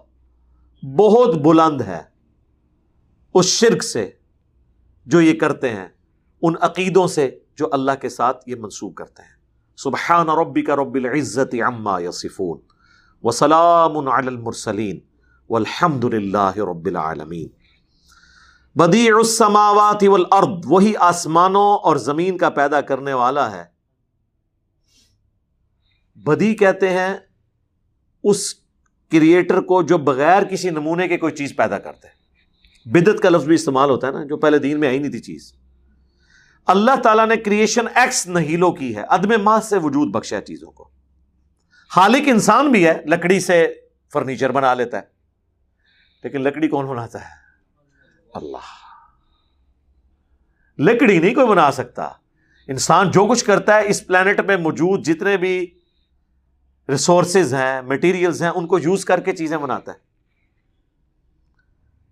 بہت 0.85 1.35
بلند 1.35 1.81
ہے 1.81 2.03
اس 3.33 3.45
شرک 3.45 3.83
سے 3.83 4.11
جو 5.05 5.21
یہ 5.21 5.39
کرتے 5.39 5.69
ہیں، 5.69 5.87
ان 6.41 6.53
عقیدوں 6.61 7.07
سے 7.07 7.39
جو 7.55 7.67
اللہ 7.71 7.91
کے 8.01 8.09
ساتھ 8.09 8.49
یہ 8.49 8.55
منسوخ 8.55 8.95
کرتے 8.95 9.23
ہیں۔ 9.23 9.41
سبحان 9.77 10.29
ربی 10.29 10.61
کا 10.61 10.75
رب 10.75 10.95
العزت 10.95 11.55
عما 11.67 11.99
یصفون۔ 11.99 12.59
وسلام 13.23 14.07
علی 14.07 14.27
المرسلین۔ 14.27 14.99
والحمد 15.49 16.03
للہ 16.03 16.57
رب 16.57 16.85
العالمین۔ 16.85 17.47
بدیع 18.75 19.15
السماوات 19.15 20.03
والارض، 20.03 20.63
وہی 20.65 20.93
آسمانوں 20.95 21.77
اور 21.77 21.95
زمین 21.95 22.37
کا 22.37 22.49
پیدا 22.49 22.81
کرنے 22.81 23.13
والا 23.13 23.51
ہے۔ 23.51 23.63
بدی 26.15 26.55
کہتے 26.55 26.89
ہیں، 26.89 27.17
اس 28.23 28.53
کریٹر 29.11 29.61
کو 29.61 29.83
جو 29.83 29.97
بغیر 29.97 30.43
کسی 30.43 30.69
نمونے 30.69 31.07
کے 31.07 31.17
کوئی 31.17 31.33
چیز 31.33 31.55
پیدا 31.55 31.79
کرتے 31.79 32.07
ہیں 32.07 32.21
بدت 32.89 33.23
کا 33.23 33.29
لفظ 33.29 33.45
بھی 33.45 33.55
استعمال 33.55 33.89
ہوتا 33.89 34.07
ہے 34.07 34.11
نا، 34.11 34.23
جو 34.23 34.37
پہلے 34.37 34.57
دین 34.57 34.79
میں 34.79 34.87
آئی 34.87 34.99
نہیں 34.99 35.11
تھی 35.11 35.19
چیز۔ 35.19 35.53
اللہ 36.65 37.01
تعالیٰ 37.03 37.27
نے 37.27 37.37
کریشن 37.37 37.85
ایکس 37.95 38.27
نہیلو 38.27 38.71
کی 38.71 38.95
ہے، 38.95 39.01
عدم 39.09 39.43
ماہ 39.43 39.59
سے 39.59 39.77
وجود 39.77 40.07
بخشا 40.11 40.35
ہے 40.35 40.41
چیزوں 40.41 40.71
کو۔ 40.71 40.89
خالق 41.89 42.23
انسان 42.25 42.71
بھی 42.71 42.87
ہے، 42.87 43.01
لکڑی 43.05 43.39
سے 43.39 43.73
فرنیچر 44.13 44.51
بنا 44.51 44.73
لیتا 44.73 44.97
ہے۔ 44.97 45.03
لیکن 46.23 46.41
لکڑی 46.41 46.67
کون 46.67 46.85
بناتا 46.85 47.21
ہے؟ 47.21 47.40
اللہ۔ 48.33 48.81
لکڑی 50.77 51.19
نہیں 51.19 51.35
کوئی 51.35 51.47
بنا 51.47 51.71
سکتا۔ 51.71 52.09
انسان 52.67 53.11
جو 53.11 53.25
کچھ 53.25 53.45
کرتا 53.45 53.75
ہے 53.75 53.89
اس 53.89 54.07
پلانٹ 54.07 54.41
پہ 54.47 54.57
موجود 54.57 55.05
جتنے 55.05 55.37
بھی 55.37 55.79
ریسورسز 56.89 57.53
ہیں 57.53 57.81
مٹیریلز 57.81 58.41
ہیں، 58.41 58.49
ان 58.49 58.67
کو 58.67 58.79
یوز 58.79 59.05
کر 59.05 59.19
کے 59.19 59.31
چیزیں 59.35 59.57
بناتا 59.57 59.91
ہے۔ 59.91 59.97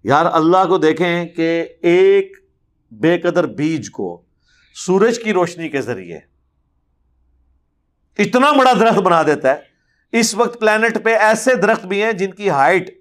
یار، 0.04 0.26
اللہ 0.26 0.68
کو 0.68 0.78
دیکھیں 0.78 1.26
کہ 1.26 1.66
ایک 1.82 2.38
بے 2.92 3.20
قدر 3.20 3.48
بیج 3.48 3.92
کو 3.92 4.22
سورج 4.76 5.20
کی 5.24 5.34
روشنی 5.34 5.70
کے 5.70 5.82
ذریعے 5.82 6.20
اتنا 8.18 8.52
بڑا 8.52 8.74
درخت 8.80 9.00
بنا 9.00 9.24
دیتا 9.24 9.56
ہے۔ 9.56 9.62
اس 10.12 10.36
وقت 10.36 10.60
پلانٹ 10.60 11.04
پہ 11.04 11.16
ایسے 11.16 11.56
درخت 11.56 11.86
بھی 11.86 12.04
ہیں 12.04 12.12
جن 12.12 12.34
کی 12.34 12.50
ہائٹ 12.50 12.99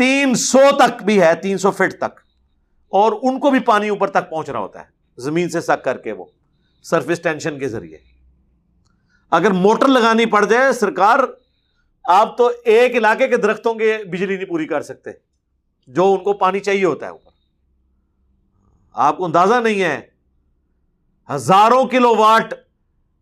تین 0.00 0.34
سو 0.34 0.58
تک 0.78 1.02
بھی 1.02 1.22
ہے، 1.22 1.34
تین 1.34 1.58
سو 1.58 1.70
فٹ 1.70 1.98
تک۔ 1.98 2.20
اور 2.88 3.12
ان 3.22 3.40
کو 3.40 3.50
بھی 3.50 3.60
پانی 3.60 3.88
اوپر 3.88 4.10
تک 4.10 4.30
پہنچ 4.30 4.50
رہا 4.50 4.58
ہوتا 4.58 4.80
ہے، 4.80 4.84
زمین 5.16 5.48
سے 5.48 5.60
سک 5.60 5.84
کر 5.84 5.98
کے 5.98 6.12
وہ، 6.12 6.24
سرفیس 6.82 7.20
ٹینشن 7.20 7.58
کے 7.58 7.68
ذریعے۔ 7.68 7.98
اگر 9.30 9.50
موٹر 9.50 9.88
لگانی 9.88 10.26
پڑ 10.26 10.44
جائے 10.44 10.72
سرکار، 10.72 11.18
آپ 12.04 12.38
تو 12.38 12.50
ایک 12.64 12.96
علاقے 12.96 13.28
کے 13.28 13.36
درختوں 13.36 13.74
کے 13.74 13.98
بجلی 14.12 14.36
نہیں 14.36 14.46
پوری 14.46 14.66
کر 14.66 14.82
سکتے، 14.82 15.10
جو 15.86 16.12
ان 16.12 16.24
کو 16.24 16.32
پانی 16.32 16.60
چاہیے 16.60 16.84
ہوتا 16.84 17.06
ہے 17.06 17.10
اوپر۔ 17.10 17.30
آپ 18.92 19.16
کو 19.16 19.24
اندازہ 19.24 19.54
نہیں 19.54 19.82
ہے، 19.82 20.00
ہزاروں 21.34 21.84
کلو 21.84 22.16
واٹ 22.16 22.54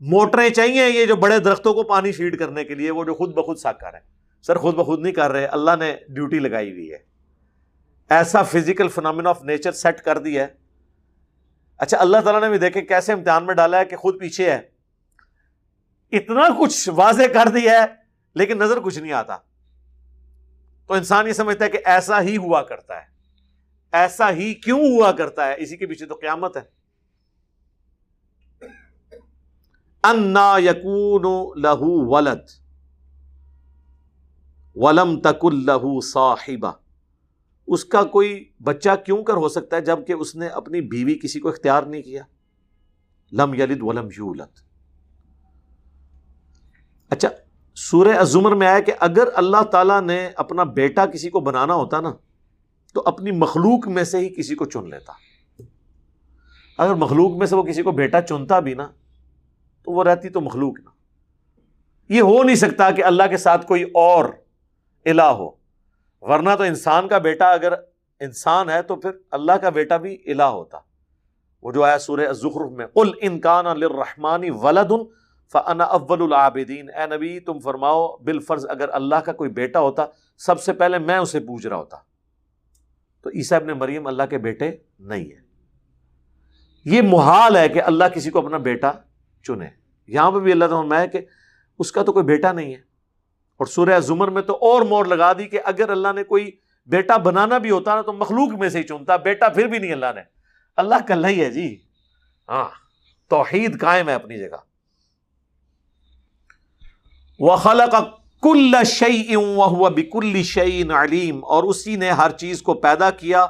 موٹریں 0.01 0.51
چاہیے 0.51 0.91
یہ 0.91 1.07
جو 1.07 1.17
بڑے 1.17 1.39
درختوں 1.39 1.75
کو 1.75 1.83
پانی 1.83 2.13
فیڈ 2.13 2.39
کرنے 2.39 2.65
کے 2.65 2.75
لیے، 2.75 2.91
وہ 2.91 3.05
جو 3.05 3.15
خود 3.15 3.35
بخود 3.35 3.57
ساک 3.57 3.81
کر 3.81 3.95
ہے 3.95 4.18
سر 4.43 4.57
خود 4.57 4.75
بخود 4.75 5.01
نہیں 5.01 5.13
کر 5.13 5.31
رہے، 5.31 5.47
اللہ 5.47 5.71
نے 5.79 5.97
ڈیوٹی 6.09 6.39
لگائی 6.39 6.73
ہوئی 6.73 6.93
ہے۔ 6.93 6.99
ایسا 8.11 8.43
physical 8.43 8.89
phenomenon 8.89 9.27
of 9.27 9.43
nature 9.43 9.73
set 9.73 10.01
کر 10.01 10.19
دیا 10.19 10.43
ہے۔ 10.43 10.49
اچھا 11.79 11.99
اللہ 12.01 12.17
تعالیٰ 12.25 12.41
نے 12.41 12.49
بھی 12.49 12.59
دیکھے 12.59 12.83
کیسے 12.83 13.13
امتحان 13.13 13.47
میں 13.47 13.55
ڈالا 13.55 13.79
ہے 13.81 13.85
کہ 13.85 13.97
خود 13.97 14.21
پیچھے 14.21 14.53
ہے۔ 14.53 14.61
اتنا 16.13 16.43
کچھ 16.61 16.89
واضح 16.89 17.23
کر 17.23 17.49
دیا 17.49 17.73
ہے، 17.73 17.87
لیکن 18.35 18.59
نظر 18.59 18.81
کچھ 18.81 18.99
نہیں 18.99 19.13
آتا۔ 19.13 19.37
تو 20.87 20.95
انسان 20.95 21.27
یہ 21.27 21.33
سمجھتا 21.33 21.65
ہے 21.65 21.71
کہ 21.71 21.79
ایسا 21.85 22.23
ہی 22.23 22.37
ہوا 22.37 22.63
کرتا 22.63 22.97
ہے۔ 22.97 23.07
ایسا 23.93 24.31
ہی 24.31 24.55
کیوں 24.55 24.81
ہوا 24.81 25.13
کرتا 25.13 25.47
ہے؟ 25.49 25.55
اسی 25.59 25.77
کے 25.77 25.87
پیچھے 25.87 26.07
تو 26.07 26.15
قیامت 26.15 26.57
ہے۔ 26.57 26.63
انا 30.05 30.55
یقون 30.59 31.53
لہو 31.63 32.15
ولد۔ 32.15 32.68
ولم 34.81 35.21
تک 35.21 35.45
لہو 35.45 36.01
صاحبہ۔ 36.01 36.73
اس 37.67 37.85
کا 37.85 38.03
کوئی 38.03 38.51
بچہ 38.63 38.89
کیوں 39.07 39.25
کر 39.25 39.35
ہو 39.35 39.49
سکتا 39.49 39.77
ہے 39.77 39.81
جبکہ 39.81 40.13
اس 40.13 40.37
نے 40.37 40.47
اپنی 40.47 40.81
بیوی 40.81 41.15
کسی 41.15 41.41
کو 41.41 41.49
اختیار 41.49 41.83
نہیں 41.83 42.03
کیا؟ 42.03 42.23
لم 43.33 43.55
یلد 43.55 43.79
ولم 43.81 44.07
یولد۔ 44.07 44.59
اچھا 47.11 47.29
سورہ 47.75 48.17
ازمر 48.19 48.55
میں 48.55 48.67
آیا 48.67 48.81
کہ 48.81 48.93
اگر 49.01 49.29
اللہ 49.35 49.63
تعالیٰ 49.63 50.03
نے 50.03 50.31
اپنا 50.37 50.65
بیٹا 50.65 51.07
کسی 51.07 51.31
کو 51.31 51.41
بنانا 51.41 51.75
ہوتا 51.75 52.01
نا، 52.01 52.13
تو 52.95 53.03
اپنی 53.07 53.31
مخلوق 53.31 53.89
میں 53.89 54.05
سے 54.05 54.19
ہی 54.19 54.35
کسی 54.35 54.55
کو 54.55 54.65
چن 54.65 54.91
لیتا۔ 54.91 55.13
اگر 56.79 56.95
مخلوق 56.95 57.37
میں 57.37 57.47
سے 57.47 57.57
وہ 57.57 57.63
کسی 57.63 57.83
کو 57.83 57.93
بیٹا 57.93 58.21
چنتا 58.21 58.61
بھی 58.61 58.75
نا، 58.75 58.87
تو 59.85 59.93
وہ 59.93 60.05
رہتی 60.05 60.29
تو 60.29 60.41
مخلوق 60.41 60.75
نا۔ 60.85 60.91
یہ 62.09 62.21
ہو 62.21 62.43
نہیں 62.43 62.57
سکتا 62.57 62.91
کہ 62.91 63.05
اللہ 63.05 63.23
کے 63.31 63.37
ساتھ 63.37 63.67
کوئی 63.67 63.83
اور 63.83 64.25
الہ 65.11 65.23
ہو۔ 65.23 65.51
ورنہ 66.21 66.51
تو 66.59 66.63
انسان 66.63 67.09
کا 67.09 67.19
بیٹا 67.19 67.51
اگر 67.51 67.73
انسان 68.21 68.71
ہے 68.71 68.83
تو 68.83 68.97
پھر 68.97 69.11
اللہ 69.31 69.53
کا 69.53 69.69
بیٹا 69.69 69.97
بھی 69.97 70.19
الہ 70.27 70.43
ہوتا۔ 70.43 70.79
وہ 71.63 71.73
جو 71.73 71.85
آیا 71.85 71.99
سورہ 71.99 72.29
الزخرف 72.29 72.71
میں، 72.71 72.87
قل 72.87 73.11
انکان 73.21 73.65
للرحمانی 73.65 74.51
ولدن 74.51 75.05
فانا 75.53 75.85
اول 75.85 76.23
العابدین۔ 76.23 76.91
اے 76.95 77.17
نبی، 77.17 77.41
تم 77.41 77.59
فرماؤ، 77.59 78.17
بالفرض 78.17 78.67
اگر 78.69 78.89
اللہ 78.89 79.15
کا 79.15 79.33
کوئی 79.33 79.51
بیٹا 79.51 79.81
ہوتا، 79.81 80.07
سب 80.39 80.61
سے 80.61 80.73
پہلے 80.73 80.99
میں 80.99 81.19
اسے 81.19 81.41
پوچھ 81.41 81.67
رہا 81.67 81.77
ہوتا۔ 81.77 81.97
تو 83.23 83.31
عیسیٰ 83.31 83.61
ابن 83.61 83.69
مریم 83.69 84.07
اللہ 84.07 84.23
کے 84.31 84.39
بیٹے 84.39 84.77
نہیں 84.99 85.31
ہے 85.31 85.49
یہ 86.85 87.03
محال 87.03 87.57
ہے 87.57 87.69
کہ 87.69 87.83
اللہ 87.83 88.05
کسی 88.15 88.31
کو 88.31 88.39
اپنا 88.39 88.57
بیٹا 88.57 88.93
چنے۔ 89.43 89.69
یہاں 90.07 90.31
پہ 90.31 90.39
بھی 90.39 90.53
اللہ 90.53 90.65
تعالیٰ 90.65 90.99
ہے 90.99 91.09
کہ 91.09 91.21
اس 91.79 91.93
کا 91.93 92.03
تو 92.03 92.13
کوئی 92.13 92.25
بیٹا 92.25 92.53
نہیں 92.53 92.75
ہے۔ 92.75 92.88
اور 93.59 93.67
سورہ 93.67 94.01
زمر 94.01 94.29
میں 94.29 94.43
تو 94.43 94.55
اور 94.55 94.83
مور 94.83 95.05
لگا 95.05 95.33
دی 95.33 95.47
کہ 95.47 95.61
اگر 95.65 95.89
اللہ 95.89 96.09
نے 96.15 96.25
کوئی 96.25 96.51
بیٹا 96.87 97.17
بنانا 97.17 97.59
بھی 97.59 97.71
ہوتا 97.71 97.95
نا 97.95 98.03
تو 98.03 98.13
مخلوق 98.13 98.49
میں 98.49 98.69
سے 98.69 98.79
ہی 98.79 98.83
چنتا، 98.83 99.17
بیٹا 99.17 99.49
پھر 99.49 99.67
بھی 99.67 99.79
نہیں 99.79 99.93
اللہ 99.93 100.07
نے۔ 100.15 100.21
اللہ 100.77 100.95
کل 101.09 101.25
ہی 101.25 101.45
ہے 101.45 101.51
جی۔ 101.51 101.77
ہاں 102.49 102.69
توحید 103.29 103.81
قائم 103.81 104.09
ہے 104.09 104.15
اپنی 104.15 104.39
جگہ۔ 104.39 104.57
وہ 107.39 107.57
خلق 107.57 107.95
کل 108.43 108.75
شعی 108.87 109.35
ہوا 109.35 109.89
بکل 109.89 110.43
شعین 110.43 110.91
علیم 110.91 111.45
اور 111.45 111.65
اسی 111.65 111.97
نے 111.97 112.11
ہر 112.11 112.31
چیز 112.31 112.63
کو 112.63 112.75
پیدا 112.75 113.11
کیا 113.11 113.47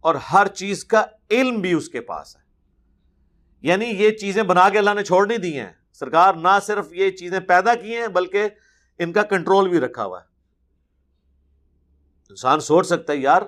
اور 0.00 0.14
ہر 0.14 0.48
چیز 0.48 0.84
کا 0.84 1.04
علم 1.30 1.60
بھی 1.60 1.72
اس 1.72 1.88
کے 1.88 2.00
پاس 2.00 2.36
ہے۔ 2.36 2.42
یعنی 3.62 3.84
یہ 3.84 4.10
چیزیں 4.10 4.42
بنا 4.42 4.68
کے 4.68 4.78
اللہ 4.78 4.90
نے 4.94 5.04
چھوڑ 5.04 5.26
نہیں 5.26 5.38
دی 5.38 5.60
ہیں۔ 5.60 5.72
سرکار 5.92 6.34
نہ 6.34 6.58
صرف 6.62 6.92
یہ 6.92 7.10
چیزیں 7.10 7.40
پیدا 7.40 7.74
کی 7.74 7.96
ہیں، 7.96 8.08
بلکہ 8.08 8.48
ان 9.02 9.12
کا 9.12 9.22
کنٹرول 9.22 9.68
بھی 9.68 9.80
رکھا 9.80 10.04
ہوا 10.04 10.20
ہے۔ 10.20 10.24
انسان 12.30 12.60
سوچ 12.60 12.86
سکتا 12.86 13.12
ہے، 13.12 13.18
یار، 13.18 13.42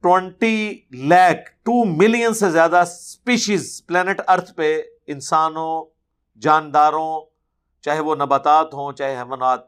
ٹوینٹی 0.00 0.80
لیک 0.90 1.64
ٹو 1.64 1.84
ملین 1.84 2.34
سے 2.34 2.50
زیادہ 2.50 2.76
اسپیشیز 2.76 3.86
پلانٹ 3.86 4.20
ارتھ 4.28 4.54
پہ 4.54 4.82
انسانوں، 5.06 5.84
جانداروں، 6.40 7.20
چاہے 7.80 8.00
وہ 8.00 8.14
نباتات 8.14 8.74
ہوں، 8.74 8.92
چاہے 8.92 9.16
حیوانات، 9.16 9.60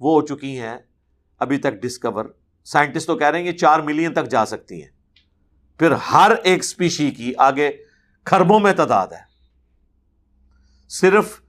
وہ 0.00 0.20
ہو 0.20 0.26
چکی 0.26 0.58
ہیں، 0.60 0.78
ابھی 1.38 1.58
تک 1.58 1.72
ڈسکور 1.72 2.24
سائنٹسٹ 2.64 3.06
تو 3.06 3.16
کہہ 3.16 3.26
رہے 3.26 3.42
ہیں 3.42 3.52
کہ 3.52 3.58
چار 3.58 3.80
ملین 3.80 4.14
تک 4.14 4.28
جا 4.28 4.46
سکتی 4.46 4.82
ہیں۔ 4.82 4.90
پھر 5.78 5.90
ہر 5.90 6.32
ایک 6.44 6.58
اسپیشی 6.58 7.10
کی 7.10 7.32
آگے 7.38 7.70
کھربوں 8.24 8.60
میں 8.60 8.72
تعداد 8.72 9.08
ہے۔ 9.08 9.22
صرف 10.88 11.43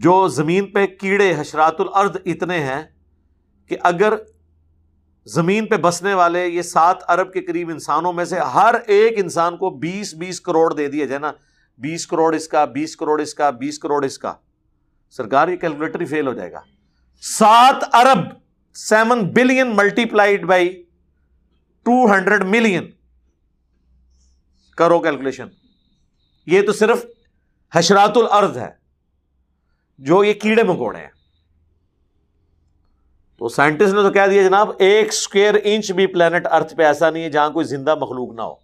جو 0.00 0.28
زمین 0.28 0.66
پہ 0.66 0.86
کیڑے 0.86 1.34
حشرات 1.38 1.80
الارض 1.80 2.10
اتنے 2.26 2.58
ہیں 2.58 2.82
کہ 3.68 3.76
اگر 3.82 4.12
زمین 5.24 5.66
پہ 5.66 5.76
بسنے 5.76 6.14
والے 6.14 6.46
یہ 6.46 6.62
سات 6.62 6.96
ارب 7.08 7.32
کے 7.32 7.40
قریب 7.40 7.68
انسانوں 7.68 8.12
میں 8.12 8.24
سے 8.24 8.38
ہر 8.38 8.74
ایک 8.86 9.14
انسان 9.16 9.56
کو 9.56 9.70
بیس 9.70 10.14
بیس 10.14 10.40
کروڑ 10.40 10.74
دے 10.74 10.88
دیا 10.88 11.06
جائے 11.06 11.18
نا، 11.18 11.32
بیس 11.78 12.06
کروڑ 12.06 12.34
اس 12.34 12.48
کا، 12.48 12.64
بیس 12.64 12.96
کروڑ 12.96 13.20
اس 13.20 13.34
کا، 13.34 13.50
بیس 13.50 13.78
کروڑ 13.78 14.04
اس 14.04 14.18
کا۔ 14.18 14.34
سرکار 15.10 15.48
یہ 15.48 15.56
کیلکولیٹر 15.56 16.04
فیل 16.04 16.26
ہو 16.26 16.32
جائے 16.32 16.52
گا۔ 16.52 16.60
سات 17.22 17.84
ارب 17.92 18.18
seven 18.74 19.32
billion 19.32 19.76
multiplied 20.04 20.44
by 20.44 20.84
two 21.82 22.12
hundred 22.12 22.44
million. 22.44 22.90
کرو 24.76 25.00
کیلکولیشن۔ 25.00 25.46
یہ 26.46 26.62
تو 26.62 26.72
صرف 26.72 27.04
حشرات 27.74 28.16
الارض 28.16 28.58
ہے۔ 28.58 28.79
جو 30.00 30.24
یہ 30.24 30.32
کیڑے 30.32 30.62
مکوڑے 30.62 30.98
ہیں۔ 30.98 31.08
تو 33.38 33.48
سائنٹسٹ 33.48 33.94
نے 33.94 34.02
تو 34.02 34.10
کہہ 34.10 34.26
دیا 34.30 34.42
جناب، 34.42 34.70
ایک 34.78 35.08
اسکوئر 35.08 35.54
انچ 35.64 35.92
بھی 35.92 36.06
پلانٹ 36.06 36.46
ارتھ 36.50 36.74
پہ 36.74 36.82
ایسا 36.82 37.10
نہیں 37.10 37.22
ہے 37.22 37.30
جہاں 37.30 37.50
کوئی 37.50 37.66
زندہ 37.66 37.94
مخلوق 37.94 38.34
نہ 38.34 38.42
ہو۔ 38.42 38.54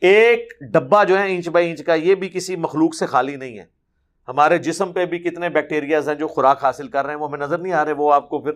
ایک 0.00 0.52
ڈبا 0.72 1.04
جو 1.04 1.18
ہے 1.18 1.34
انچ 1.34 1.48
بائی 1.48 1.70
انچ 1.70 1.84
کا، 1.84 1.94
یہ 1.94 2.14
بھی 2.14 2.28
کسی 2.28 2.56
مخلوق 2.56 2.94
سے 2.94 3.06
خالی 3.06 3.36
نہیں 3.36 3.58
ہے۔ 3.58 3.64
ہمارے 4.28 4.58
جسم 4.58 4.92
پہ 4.92 5.06
بھی 5.06 5.18
کتنے 5.18 5.48
بیکٹیریاز 5.48 6.08
ہیں 6.08 6.16
جو 6.16 6.28
خوراک 6.28 6.64
حاصل 6.64 6.88
کر 6.88 7.04
رہے 7.04 7.14
ہیں، 7.14 7.20
وہ 7.20 7.28
ہمیں 7.28 7.38
نظر 7.38 7.58
نہیں 7.58 7.72
آ 7.72 7.84
رہے، 7.84 7.92
وہ 7.92 8.12
آپ 8.12 8.28
کو 8.28 8.38
پھر 8.38 8.52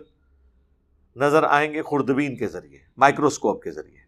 نظر 1.15 1.43
آئیں 1.43 1.73
گے 1.73 1.81
خوردبین 1.81 2.35
کے 2.35 2.47
ذریعے، 2.47 2.79
مائکروسکوپ 2.97 3.63
کے 3.63 3.71
ذریعے۔ 3.71 3.99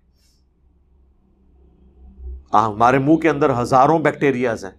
ہمارے 2.53 2.97
منہ 2.99 3.15
کے 3.15 3.29
اندر 3.29 3.61
ہزاروں 3.61 3.99
بیکٹیریاز 3.99 4.65
ہیں، 4.65 4.77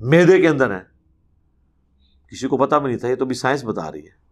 میدے 0.00 0.40
کے 0.40 0.48
اندر 0.48 0.70
ہے 0.70 0.91
کسی 2.32 2.48
کو 2.48 2.56
پتا 2.56 2.78
بھی 2.78 2.86
نہیں 2.86 2.98
تھا، 2.98 3.08
یہ 3.08 3.14
تو 3.14 3.24
بھی 3.24 3.34
سائنس 3.34 3.64
بتا 3.64 3.92
رہی 3.92 4.06
ہے۔ 4.06 4.22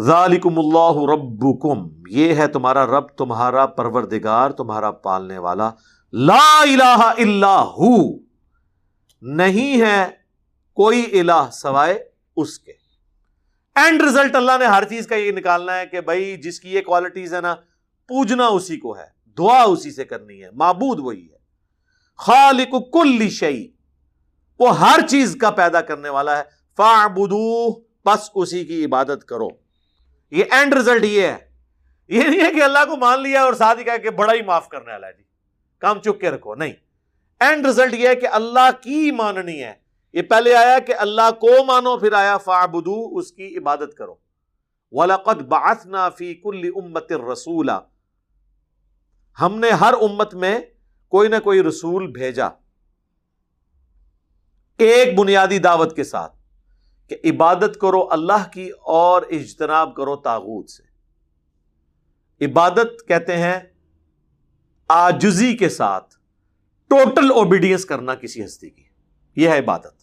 ذالکم 0.00 0.58
اللہ 0.58 1.12
ربکم، 1.12 2.02
یہ 2.08 2.34
ہے 2.34 2.46
تمہارا 2.46 2.86
رب، 2.86 3.08
تمہارا 3.08 3.66
پروردگار، 3.66 4.50
تمہارا 4.50 4.90
پالنے 4.90 5.38
والا۔ 5.38 5.70
لا 6.12 6.60
الہ 6.60 7.12
الا 7.18 7.62
ہو، 7.62 8.16
نہیں 9.22 9.80
ہے 9.80 10.06
کوئی 10.72 11.20
الہ 11.20 11.48
سوائے 11.52 12.04
اس 12.36 12.58
کے۔ 12.58 12.72
اینڈ 13.74 14.02
ریزلٹ 14.02 14.36
اللہ 14.36 14.52
نے 14.58 14.64
ہر 14.64 14.84
چیز 14.84 15.06
کا 15.06 15.14
یہ 15.14 15.32
نکالنا 15.32 15.78
ہے 15.78 15.86
کہ 15.86 16.00
بھائی، 16.00 16.36
جس 16.36 16.60
کی 16.60 16.72
یہ 16.72 16.80
کوالٹیز 16.80 17.34
ہے 17.34 17.40
نا، 17.40 17.54
پوجنا 18.08 18.46
اسی 18.46 18.76
کو 18.76 18.96
ہے، 18.96 19.06
دعا 19.38 19.62
اسی 19.62 19.90
سے 19.90 20.04
کرنی 20.04 20.42
ہے، 20.42 20.50
معبود 20.50 20.98
وہی 20.98 21.28
ہے۔ 21.32 21.38
خالق 22.18 22.92
کل 22.92 23.28
شعی 23.28 23.68
وہ 24.62 24.78
ہر 24.78 25.06
چیز 25.08 25.36
کا 25.40 25.50
پیدا 25.50 25.80
کرنے 25.80 26.08
والا 26.08 26.38
ہے۔ 26.38 26.42
فاعبدو 26.76 27.72
بس 27.80 28.30
اسی 28.34 28.64
کی 28.64 28.84
عبادت 28.84 29.24
کرو۔ 29.24 29.48
یہ 30.30 30.44
اینڈ 30.50 30.74
ریزلٹ 30.74 31.04
یہ 31.04 31.26
ہے۔ 31.26 31.36
یہ 32.08 32.22
نہیں 32.22 32.40
ہے 32.40 32.52
کہ 32.52 32.62
اللہ 32.62 32.78
کو 32.88 32.96
مان 32.96 33.20
لیا 33.20 33.42
اور 33.42 33.52
ساتھ 33.52 33.78
ہی 33.78 33.84
کہا 33.84 33.96
کہ 33.96 34.10
بڑا 34.10 34.32
ہی 34.32 34.42
معاف 34.42 34.68
کرنے 34.68 34.92
والا 34.92 35.06
ہے 35.06 35.12
جی۔ 35.12 35.22
کام 35.78 36.00
چک 36.00 36.20
کے 36.20 36.30
رکھو، 36.30 36.54
نہیں۔ 36.54 36.72
اینڈ 37.40 37.66
ریزلٹ 37.66 37.94
یہ 37.94 38.08
ہے 38.08 38.14
کہ 38.14 38.26
اللہ 38.26 38.70
کی 38.80 39.10
ماننی 39.10 39.64
ہے۔ 39.64 39.74
یہ 40.12 40.22
پہلے 40.22 40.54
آیا 40.54 40.78
کہ 40.78 40.94
اللہ 40.98 41.30
کو 41.30 41.64
مانو، 41.64 41.96
پھر 41.96 42.12
آیا 42.12 42.38
فعبدو 42.38 43.18
اس 43.18 43.32
کی 43.32 43.58
عبادت 43.58 43.94
کرو۔ 43.98 44.14
وَلَقَدْ 44.90 45.42
بَعَثْنَا 45.42 46.08
فِي 46.08 46.34
كُلِّ 46.34 46.68
أُمَّةٍ 46.68 47.30
رَسُولًا۔ 47.30 47.80
ہم 49.40 49.58
نے 49.58 49.70
ہر 49.70 49.94
امت 50.00 50.34
میں 50.34 50.60
کوئی 51.08 51.28
نہ 51.28 51.36
کوئی 51.44 51.62
رسول 51.62 52.06
بھیجا۔ 52.06 52.48
ایک 54.82 55.18
بنیادی 55.18 55.58
دعوت 55.58 55.96
کے 55.96 56.04
ساتھ 56.04 56.36
کہ 57.08 57.16
عبادت 57.24 57.78
کرو 57.80 58.08
اللہ 58.10 58.50
کی 58.52 58.70
اور 58.84 59.22
اجتناب 59.30 59.94
کرو 59.94 60.16
تاغوت 60.16 60.70
سے۔ 60.70 60.92
عبادت 62.44 63.08
کہتے 63.08 63.36
ہیں 63.36 63.60
آجزی 64.88 65.56
کے 65.56 65.68
ساتھ 65.68 66.14
ٹوٹل 66.88 67.30
اوبیڈینس 67.30 67.84
کرنا 67.84 68.14
کسی 68.14 68.44
ہستی 68.44 68.70
کی۔ 68.70 68.82
یہ 69.36 69.48
ہے 69.48 69.58
عبادت۔ 69.58 70.02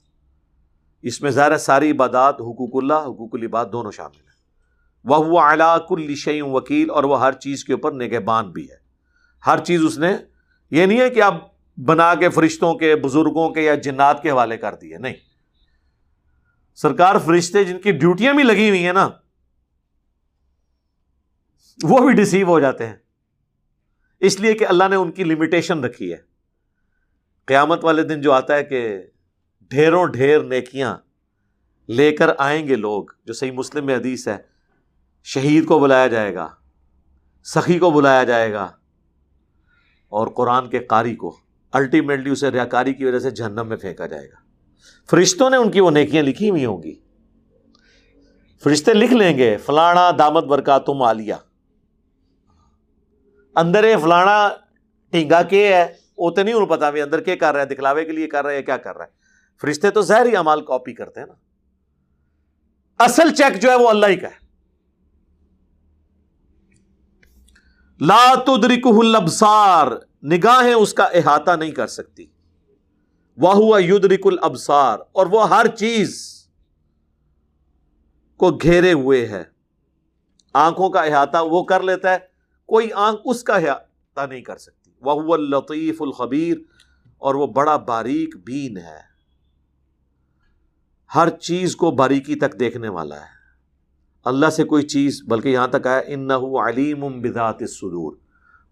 اس 1.01 1.21
میں 1.21 1.32
ظاہر 1.32 1.57
ساری 1.57 1.91
عبادات 1.91 2.36
حقوق 2.36 2.69
اللہ، 2.73 2.93
حقوق 2.93 3.30
العباد 3.34 3.65
دونوں 3.71 3.91
شامل 3.91 4.15
ہیں۔ 4.15 4.30
وہ 5.03 5.39
اعلیٰ 5.39 5.77
کل 5.88 6.15
شعیم 6.15 6.55
وکیل 6.55 6.89
اور 6.89 7.03
وہ 7.03 7.19
ہر 7.19 7.32
چیز 7.32 7.63
کے 7.63 7.73
اوپر 7.73 7.91
نگہبان 7.91 8.51
بھی 8.51 8.69
ہے۔ 8.69 8.75
ہر 9.47 9.63
چیز 9.63 9.82
اس 9.84 9.97
نے، 9.97 10.17
یہ 10.71 10.86
نہیں 10.86 10.99
ہے 10.99 11.09
کہ 11.09 11.21
آپ 11.21 11.49
بنا 11.86 12.15
کے 12.15 12.30
فرشتوں 12.30 12.73
کے، 12.73 12.95
بزرگوں 12.95 13.49
کے 13.49 13.61
یا 13.61 13.75
جنات 13.75 14.21
کے 14.21 14.32
حوالے 14.32 14.57
کر 14.57 14.75
دیے، 14.75 14.97
نہیں۔ 14.97 15.13
سرکار 16.75 17.15
فرشتے 17.25 17.63
جن 17.63 17.80
کی 17.80 17.91
ڈیوٹیاں 17.91 18.34
بھی 18.34 18.43
لگی 18.43 18.69
ہوئی 18.69 18.86
ہیں 18.86 18.93
نا، 18.93 19.09
وہ 21.84 21.99
بھی 21.99 22.13
ڈسیو 22.13 22.47
ہو 22.47 22.59
جاتے 22.59 22.88
ہیں۔ 22.88 22.95
اس 24.19 24.39
لیے 24.39 24.53
کہ 24.53 24.67
اللہ 24.67 24.84
نے 24.89 24.95
ان 24.95 25.11
کی 25.11 25.23
لمیٹیشن 25.23 25.84
رکھی 25.84 26.11
ہے۔ 26.11 26.17
قیامت 27.45 27.84
والے 27.84 28.03
دن 28.03 28.21
جو 28.21 28.34
آتا 28.34 28.55
ہے 28.55 28.63
کہ 28.63 29.01
ڈھیروں 29.61 30.07
ڈھیر 30.07 30.43
نیکیاں 30.43 30.97
لے 31.89 32.11
کر 32.11 32.30
آئیں 32.38 32.67
گے 32.67 32.75
لوگ، 32.75 33.05
جو 33.25 33.34
صحیح 33.34 33.51
مسلم 33.51 33.86
میں 33.86 33.95
حدیث 33.95 34.27
ہے، 34.27 34.38
شہید 35.23 35.65
کو 35.65 35.80
بلایا 35.80 36.07
جائے 36.07 36.36
گا، 36.36 36.49
سخی 37.43 37.80
کو 37.80 37.91
بلایا 37.91 38.23
جائے 38.23 38.53
گا 38.53 38.63
اور 40.09 40.27
قرآن 40.27 40.69
کے 40.69 40.80
قاری 40.80 41.15
کو۔ 41.15 41.49
الٹیمیٹلی 41.72 42.30
اسے 42.30 42.51
ریاکاری 42.51 42.93
کی 42.93 43.05
وجہ 43.05 43.20
سے 43.20 43.32
جہنم 43.32 43.67
میں 43.67 43.78
پھینکا 43.78 44.07
جائے 44.07 44.28
گا۔ 44.28 44.36
فرشتوں 45.09 45.49
نے 45.49 45.57
ان 45.57 45.72
کی 45.72 45.80
وہ 45.80 45.91
نیکیاں 45.91 46.24
لکھی 46.24 46.49
ہوئی 46.49 46.65
ہوں 46.65 46.84
گی۔ 46.84 46.99
فرشتے 48.63 48.93
لکھ 48.93 49.13
لیں 49.13 49.38
گے، 49.38 49.57
فلانا 49.57 50.11
دامت 50.17 50.43
برکا 50.43 50.78
تم 50.78 51.01
آلیا 51.01 51.38
اندر 53.55 53.86
فلانا 54.03 54.49
ٹینگا 55.11 55.41
کے 55.41 55.76
ہے؟ 55.76 55.93
وہ 56.17 56.32
تو 56.32 56.43
نہیں، 56.43 56.53
انہوں 56.53 56.67
پتا 56.67 56.89
بھی 56.89 57.01
اندر 57.01 57.22
کیا 57.22 57.36
کر 57.36 57.53
رہا 57.53 57.61
ہے، 57.61 57.65
دکھلاوے 57.65 58.05
کے 58.05 58.11
لیے 58.11 58.28
کر 58.28 58.45
رہا 58.45 58.51
ہے 58.51 58.63
کیا 58.63 58.78
کر 58.78 58.97
رہا 58.97 59.05
ہے۔ 59.05 59.09
فرشتے 59.61 59.91
تو 59.91 60.01
ظاہری 60.01 60.36
امال 60.36 60.61
کاپی 60.61 60.93
کرتے 60.93 61.20
ہیں 61.20 61.28
نا۔ 61.28 61.34
اصل 63.03 63.36
چیک 63.36 63.61
جو 63.61 63.70
ہے 63.70 63.76
وہ 63.76 63.89
اللہ 63.89 64.05
ہی 64.05 64.15
کا 64.15 64.28
ہے۔ 64.28 64.49
لا 68.01 68.34
تدرکہ 68.36 68.97
الابصار 68.99 69.88
نگاہیں 70.24 70.74
اس 70.74 70.93
کا 70.93 71.03
احاطہ 71.03 71.51
نہیں 71.51 71.72
کر 71.72 71.88
سکتی۔ 71.88 72.26
وہ 73.38 73.53
ہوا 73.53 73.84
یدرک 73.84 74.28
الابصار 74.28 74.99
اور 75.11 75.28
وہ 75.28 75.49
ہر 75.49 75.67
چیز 75.67 76.39
کو 78.38 78.51
گھیرے 78.51 78.93
ہوئے 78.93 79.28
ہے۔ 79.28 79.43
آنکھوں 80.53 80.89
کا 80.89 81.01
احاطہ 81.01 81.38
وہ 81.41 81.63
کر 81.63 81.84
لیتا 81.84 82.11
ہے۔ 82.11 82.17
کوئی 82.65 82.91
آنکھ 82.91 83.22
اس 83.26 83.43
کا 83.43 83.55
احاطہ 83.55 84.30
نہیں 84.30 84.41
کر 84.41 84.57
سکتی۔ 84.57 84.91
وہ 85.01 85.38
لطیف 85.38 86.01
الخبیر 86.01 86.57
اور 87.17 87.36
وہ 87.36 87.47
بڑا 87.47 87.78
باریک 87.78 88.36
بین 88.38 88.78
ہے۔ 88.78 89.09
ہر 91.15 91.30
چیز 91.30 91.76
کو 91.76 91.91
باریکی 91.91 92.36
تک 92.36 92.59
دیکھنے 92.59 92.89
والا 92.89 93.15
ہے۔ 93.15 93.39
اللہ 94.26 94.49
سے 94.49 94.63
کوئی 94.63 94.84
چیز، 94.84 95.22
بلکہ 95.28 95.49
یہاں 95.49 95.67
تک 95.67 95.88
آیا 95.88 96.01
ان 96.07 96.28
نہ 96.28 96.34
علیم 96.34 97.22
بدات 97.22 97.57
سدور 97.70 98.13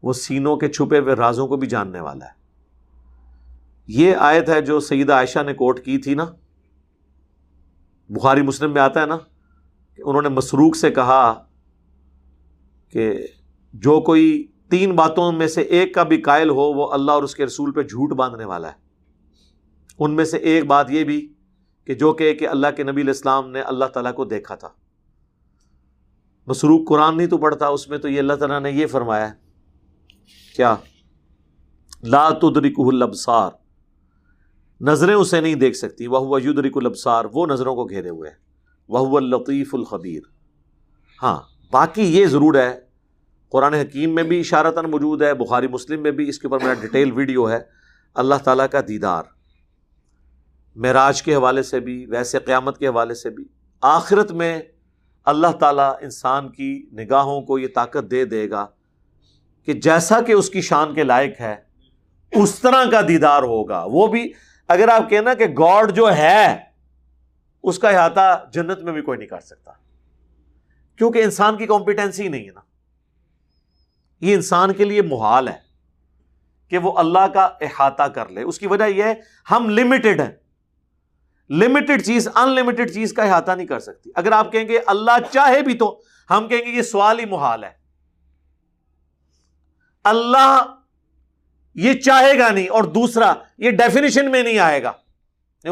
وہ 0.07 0.13
سینوں 0.13 0.57
کے 0.57 0.67
چھپے 0.67 0.99
ہوئے 0.99 1.15
رازوں 1.15 1.47
کو 1.47 1.57
بھی 1.57 1.67
جاننے 1.67 1.99
والا 1.99 2.25
ہے۔ 2.25 2.31
یہ 3.87 4.15
آیت 4.15 4.49
ہے 4.49 4.61
جو 4.61 4.79
سیدہ 4.79 5.13
عائشہ 5.13 5.39
نے 5.45 5.53
کوٹ 5.53 5.79
کی 5.79 5.97
تھی 5.97 6.13
نا۔ 6.13 6.25
بخاری 8.09 8.41
مسلم 8.41 8.73
میں 8.73 8.81
آتا 8.81 9.01
ہے 9.01 9.05
نا 9.05 9.17
کہ 9.95 10.03
انہوں 10.05 10.21
نے 10.21 10.29
مسروق 10.29 10.75
سے 10.75 10.91
کہا 10.91 11.43
کہ 12.91 13.27
جو 13.73 14.01
کوئی 14.01 14.47
تین 14.69 14.95
باتوں 14.95 15.31
میں 15.31 15.47
سے 15.47 15.61
ایک 15.61 15.95
کا 15.95 16.03
بھی 16.03 16.21
قائل 16.21 16.49
ہو، 16.49 16.73
وہ 16.73 16.93
اللہ 16.93 17.11
اور 17.11 17.23
اس 17.23 17.35
کے 17.35 17.45
رسول 17.45 17.71
پہ 17.71 17.81
جھوٹ 17.81 18.13
باندھنے 18.13 18.45
والا 18.45 18.67
ہے۔ 18.67 18.73
ان 19.99 20.15
میں 20.15 20.25
سے 20.25 20.37
ایک 20.37 20.65
بات 20.65 20.91
یہ 20.91 21.03
بھی 21.03 21.33
کہ 21.85 21.93
جو 21.93 22.13
کہ 22.13 22.33
کہ 22.33 22.47
اللہ 22.47 22.67
کے 22.75 22.83
نبی 22.83 23.01
الاسلام 23.01 23.51
نے 23.51 23.61
اللہ 23.61 23.85
تعالیٰ 23.85 24.13
کو 24.13 24.25
دیکھا 24.25 24.55
تھا۔ 24.55 24.69
مسروق 26.47 26.87
قرآن 26.87 27.17
نہیں 27.17 27.27
تو 27.27 27.37
پڑھتا، 27.37 27.67
اس 27.67 27.89
میں 27.89 27.97
تو 27.97 28.07
یہ 28.07 28.19
اللہ 28.19 28.33
تعالیٰ 28.33 28.61
نے 28.61 28.71
یہ 28.71 28.87
فرمایا 28.87 29.29
ہے 29.29 29.46
کیا؟ 30.57 30.75
لا 32.03 32.29
تدرک 32.29 32.73
الابصار۔ 32.77 33.51
نظریں 34.81 35.15
اسے 35.15 35.41
نہیں 35.41 35.55
دیکھ 35.55 35.77
سکتی۔ 35.77 36.07
وہ 36.07 36.41
یدرک 36.41 36.77
الابصار۔ 36.77 37.25
وہ 37.33 37.47
نظروں 37.47 37.75
کو 37.75 37.85
گھیرے 37.85 38.09
ہوئے 38.09 38.31
وہ 38.89 39.19
لطیف 39.19 39.75
الخبیر۔ 39.75 40.19
ہاں 41.23 41.39
باقی 41.71 42.01
یہ 42.01 42.25
ضرور 42.25 42.55
ہے۔ 42.55 42.79
قرآن 43.49 43.73
حکیم 43.73 44.15
میں 44.15 44.23
بھی 44.23 44.39
اشارتاً 44.39 44.85
موجود 44.85 45.21
ہے، 45.21 45.33
بخاری 45.33 45.67
مسلم 45.67 46.01
میں 46.01 46.11
بھی۔ 46.11 46.29
اس 46.29 46.39
کے 46.39 46.47
اوپر 46.47 46.63
میرا 46.63 46.73
ڈیٹیل 46.73 47.11
ویڈیو 47.11 47.49
ہے۔ 47.49 47.59
اللہ 48.13 48.35
تعالیٰ 48.35 48.67
کا 48.71 48.79
دیدار۔ 48.87 49.23
معراج 50.75 51.23
کے 51.23 51.35
حوالے 51.35 51.63
سے 51.63 51.79
بھی، 51.79 52.05
ویسے 52.05 52.39
قیامت 52.39 52.77
کے 52.77 52.87
حوالے 52.87 53.13
سے 53.13 53.29
بھی۔ 53.29 53.45
آخرت 53.81 54.31
میں 54.31 54.61
اللہ 55.25 55.51
تعالیٰ 55.59 55.93
انسان 56.01 56.49
کی 56.49 56.89
نگاہوں 56.93 57.41
کو 57.41 57.59
یہ 57.59 57.67
طاقت 57.75 58.11
دے 58.11 58.25
دے 58.25 58.49
گا۔ 58.49 58.65
کہ 59.67 59.73
جیسا 59.73 60.21
کہ 60.21 60.31
اس 60.31 60.49
کی 60.49 60.61
شان 60.61 60.93
کے 60.93 61.03
لائق 61.03 61.41
ہے، 61.41 61.55
اس 62.31 62.59
طرح 62.59 62.83
کا 62.91 63.01
دیدار 63.07 63.43
ہوگا۔ 63.43 63.83
وہ 63.87 64.07
بھی 64.07 64.33
اگر 64.67 64.87
آپ 64.87 65.09
کہنا 65.09 65.33
کہ 65.33 65.45
گاڈ 65.45 65.95
جو 65.95 66.15
ہے، 66.15 66.57
اس 67.63 67.79
کا 67.79 67.89
احاطہ 67.89 68.45
جنت 68.53 68.79
میں 68.79 68.93
بھی 68.93 69.01
کوئی 69.01 69.17
نہیں 69.17 69.27
کر 69.27 69.39
سکتا۔ 69.39 69.71
کیونکہ 70.97 71.23
انسان 71.23 71.57
کی 71.57 71.65
کمپیٹنسی 71.65 72.23
ہی 72.23 72.27
نہیں 72.27 72.47
ہے 72.47 72.51
نا۔ 72.51 72.59
یہ 74.21 74.33
انسان 74.35 74.73
کے 74.73 74.85
لیے 74.85 75.01
محال 75.01 75.47
ہے 75.47 75.57
کہ 76.69 76.77
وہ 76.77 76.97
اللہ 76.97 77.27
کا 77.33 77.49
احاطہ 77.61 78.03
کر 78.03 78.29
لے۔ 78.29 78.41
اس 78.41 78.59
کی 78.59 78.67
وجہ 78.67 78.83
یہ 78.83 79.03
ہے، 79.03 79.13
ہم 79.51 79.69
لمیٹڈ 79.69 80.21
ہیں۔ 80.21 80.31
لمیٹڈ 81.49 82.05
چیز 82.05 82.27
ان 82.35 82.49
لمیٹڈ 82.49 82.93
چیز 82.93 83.13
کا 83.13 83.23
احاطہ 83.23 83.51
نہیں 83.51 83.67
کر 83.67 83.79
سکتی۔ 83.79 84.09
اگر 84.15 84.31
آپ 84.31 84.51
کہیں 84.51 84.67
گے 84.67 84.79
اللہ 84.87 85.33
چاہے 85.33 85.61
بھی 85.61 85.73
تو 85.73 86.01
ہم 86.29 86.47
کہیں 86.47 86.65
گے 86.65 86.69
یہ 86.69 86.81
سوال 86.81 87.19
ہی 87.19 87.25
محال 87.25 87.63
ہے۔ 87.63 87.86
اللہ 90.09 90.75
یہ 91.75 91.93
چاہے 91.93 92.39
گا 92.39 92.49
نہیں 92.49 92.69
اور 92.69 92.83
دوسرا 92.83 93.33
یہ 93.57 93.71
ڈیفینیشن 93.71 94.31
میں 94.31 94.43
نہیں 94.43 94.59
آئے 94.59 94.83
گا۔ 94.83 94.91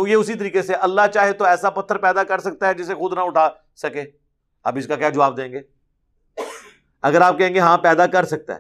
یہ 0.08 0.16
اسی 0.16 0.34
طریقے 0.34 0.62
سے 0.62 0.74
اللہ 0.74 1.02
چاہے 1.14 1.34
تو 1.34 1.46
ایسا 1.46 1.70
پتھر 1.70 1.98
پیدا 1.98 2.24
کر 2.24 2.40
سکتا 2.40 2.68
ہے 2.68 2.74
جسے 2.74 2.94
خود 2.94 3.14
نہ 3.14 3.20
اٹھا 3.20 3.50
سکے۔ 3.76 4.04
اب 4.64 4.78
اس 4.78 4.88
کا 4.88 4.96
کیا 4.96 5.10
جواب 5.10 5.38
دیں 5.38 5.52
گے؟ 5.52 5.60
اگر 7.02 7.22
آپ 7.22 7.38
کہیں 7.38 7.54
گے 7.54 7.60
ہاں 7.60 7.78
پیدا 7.78 8.08
کر 8.08 8.26
سکتا 8.26 8.54
ہے، 8.54 8.60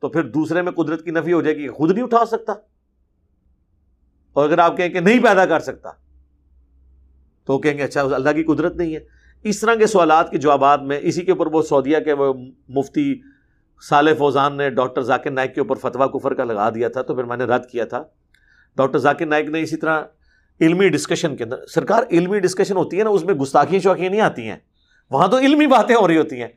تو 0.00 0.08
پھر 0.08 0.22
دوسرے 0.22 0.62
میں 0.62 0.72
قدرت 0.72 1.04
کی 1.04 1.10
نفی 1.10 1.32
ہو 1.32 1.42
جائے 1.42 1.56
گی، 1.56 1.68
خود 1.68 1.90
نہیں 1.90 2.04
اٹھا 2.04 2.24
سکتا۔ 2.24 2.52
اور 4.32 4.44
اگر 4.44 4.58
آپ 4.58 4.76
کہیں 4.76 4.88
کہ 4.88 5.00
نہیں 5.00 5.22
پیدا 5.22 5.46
کر 5.46 5.60
سکتا، 5.60 5.90
تو 7.44 7.58
کہیں 7.58 7.78
گے 7.78 7.82
اچھا 7.82 8.00
اللہ 8.00 8.30
کی 8.30 8.44
قدرت 8.44 8.76
نہیں 8.76 8.94
ہے۔ 8.94 9.00
اس 9.42 9.60
طرح 9.60 9.74
کے 9.74 9.86
سوالات 9.86 10.30
کے 10.30 10.38
جوابات 10.38 10.82
میں، 10.82 10.98
اسی 11.02 11.24
کے 11.24 11.32
اوپر 11.32 11.46
وہ 11.46 11.62
سعودیہ 11.62 11.98
کے 11.98 12.12
وہ 12.12 12.32
مفتی 12.68 13.20
صالح 13.80 14.14
فوزان 14.18 14.56
نے 14.56 14.70
ڈاکٹر 14.70 15.02
ذاکر 15.02 15.30
نائک 15.30 15.54
کے 15.54 15.60
اوپر 15.60 15.76
فتویٰ 15.76 16.12
کفر 16.12 16.34
کا 16.34 16.44
لگا 16.44 16.70
دیا 16.70 16.88
تھا 16.88 17.02
تو 17.02 17.14
پھر 17.14 17.24
میں 17.24 17.36
نے 17.36 17.44
رد 17.44 17.66
کیا 17.66 17.84
تھا۔ 17.84 18.04
ڈاکٹر 18.76 18.98
ذاکر 18.98 19.26
نائک 19.26 19.46
نے 19.46 19.60
اسی 19.60 19.76
طرح 19.76 20.02
علمی 20.60 20.88
ڈسکشن 20.88 21.36
کے 21.36 21.44
اندر، 21.44 21.66
سرکار 21.66 22.02
علمی 22.10 22.40
ڈسکشن 22.40 22.76
ہوتی 22.76 22.98
ہے 22.98 23.04
نا، 23.04 23.10
اس 23.10 23.24
میں 23.24 23.34
گستاخی 23.34 23.80
شوقی 23.80 24.08
نہیں 24.08 24.20
آتی 24.20 24.42
ہیں۔ 24.42 24.56
وہاں 25.10 25.28
تو 25.28 25.38
علمی 25.38 25.66
باتیں 25.66 25.96
ہو 25.96 26.08
رہی 26.08 26.16
ہوتی 26.16 26.40
ہیں۔ 26.40 26.48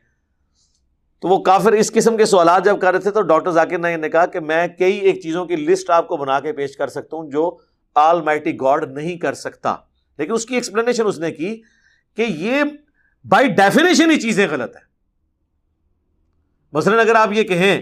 تو 1.20 1.28
وہ 1.28 1.42
کافر 1.42 1.72
اس 1.72 1.92
قسم 1.92 2.16
کے 2.16 2.24
سوالات 2.24 2.64
جب 2.64 2.80
کر 2.80 2.92
رہے 2.92 3.00
تھے 3.00 3.10
تو 3.10 3.22
ڈاکٹر 3.22 3.50
ذاکر 3.50 3.78
نائک 3.78 3.98
نے 3.98 4.08
کہا 4.08 4.26
کہ 4.26 4.40
میں 4.40 4.68
کئی 4.68 4.98
ایک 4.98 5.20
چیزوں 5.20 5.46
کی 5.46 5.56
لسٹ 5.56 5.90
آپ 5.90 6.08
کو 6.08 6.16
بنا 6.16 6.40
کے 6.40 6.52
پیش 6.52 6.76
کر 6.76 6.88
سکتا 6.88 7.16
ہوں 7.16 7.30
جو 7.30 7.56
آل 7.94 8.22
مائٹی 8.22 8.60
گاڈ 8.60 8.92
نہیں 8.92 9.16
کر 9.16 9.32
سکتا۔ 9.32 9.76
لیکن 10.18 10.32
اس 10.32 10.46
کی 10.46 10.54
ایکسپلینیشن 10.54 11.06
اس 11.06 11.18
نے 11.18 11.30
کی 11.30 11.62
کہ 12.16 12.22
یہ 12.22 12.62
بائی 13.24 13.48
ڈیفینیشن 13.48 14.10
ہی 14.10 14.20
چیزیں 14.20 14.48
غلط 14.50 14.76
ہیں۔ 14.76 14.87
مثلاً 16.72 16.98
اگر 16.98 17.14
آپ 17.14 17.28
یہ 17.32 17.42
کہیں 17.42 17.80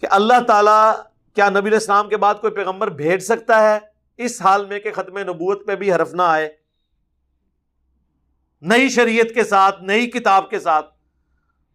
کہ 0.00 0.06
اللہ 0.10 0.42
تعالی 0.48 1.02
کیا 1.34 1.50
نبی 1.50 1.70
السلام 1.70 2.08
کے 2.08 2.16
بعد 2.16 2.34
کوئی 2.34 2.52
پیغمبر 2.52 2.90
بھیج 2.90 3.20
سکتا 3.20 3.62
ہے 3.62 3.78
اس 4.16 4.42
حال 4.42 4.66
میں 4.66 4.78
کہ 4.78 4.92
ختم 4.92 5.18
نبوت 5.18 5.66
پہ 5.66 5.76
بھی 5.76 5.92
حرف 5.92 6.14
نہ 6.14 6.22
آئے؟ 6.22 6.56
نئی 8.62 8.88
شریعت 8.88 9.34
کے 9.34 9.44
ساتھ، 9.44 9.82
نئی 9.82 10.06
کتاب 10.06 10.50
کے 10.50 10.60
ساتھ۔ 10.60 10.94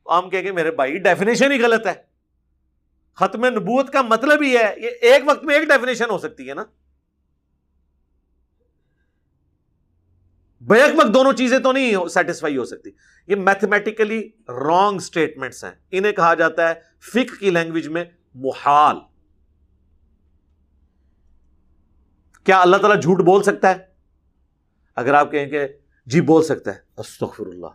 ہم 0.06 0.30
کہیں 0.30 0.44
گے 0.44 0.52
میرے 0.52 0.72
بھائی 0.72 0.98
ڈیفینیشن 0.98 1.52
ہی 1.52 1.62
غلط 1.62 1.88
ہے۔ 1.88 1.94
ختم 3.16 3.46
نبوت 3.46 3.94
کا 3.94 4.02
مطلب 4.02 4.42
ہی 4.42 4.58
ہے، 4.58 4.74
یہ 4.78 4.90
ایک 5.02 5.24
وقت 5.28 5.44
میں 5.44 5.56
ایک 5.56 5.64
ڈیفینیشن 5.64 6.10
ہو 6.10 6.18
سکتی 6.18 6.50
ہے 6.50 6.54
نا؟ 6.54 6.64
بیک 10.62 11.00
وقت 11.00 11.14
دونوں 11.14 11.34
چیزیں 11.34 11.60
تو 11.60 11.72
نہیں 11.72 12.08
سیٹسفائی 12.08 12.58
ہو 12.58 12.66
سکتی۔ 12.66 12.90
یہ 13.28 13.36
میتھمیٹیکلی 13.36 14.30
رانگ 14.50 14.96
اسٹیٹمنٹس 14.96 15.64
ہیں۔ 15.64 15.72
انہیں 15.92 16.12
کہا 16.12 16.34
جاتا 16.34 16.70
ہے 16.70 16.74
فک 17.00 17.40
کی 17.40 17.50
لینگویج 17.50 17.88
میں 17.88 18.06
محال۔ 18.36 18.96
کیا 22.44 22.62
اللہ 22.62 22.78
تعالیٰ 22.78 23.02
جھوٹ 23.02 23.18
بول 23.20 23.44
سکتا 23.44 23.70
ہے؟ 23.70 23.76
اگر 24.96 25.14
آپ 25.14 25.32
کہیں 25.32 25.46
کہ 25.46 25.68
جی 26.06 26.22
بول 26.22 26.44
سکتا 26.44 26.72
ہے 26.72 26.80
استغفر 26.98 27.46
اللہ 27.46 27.68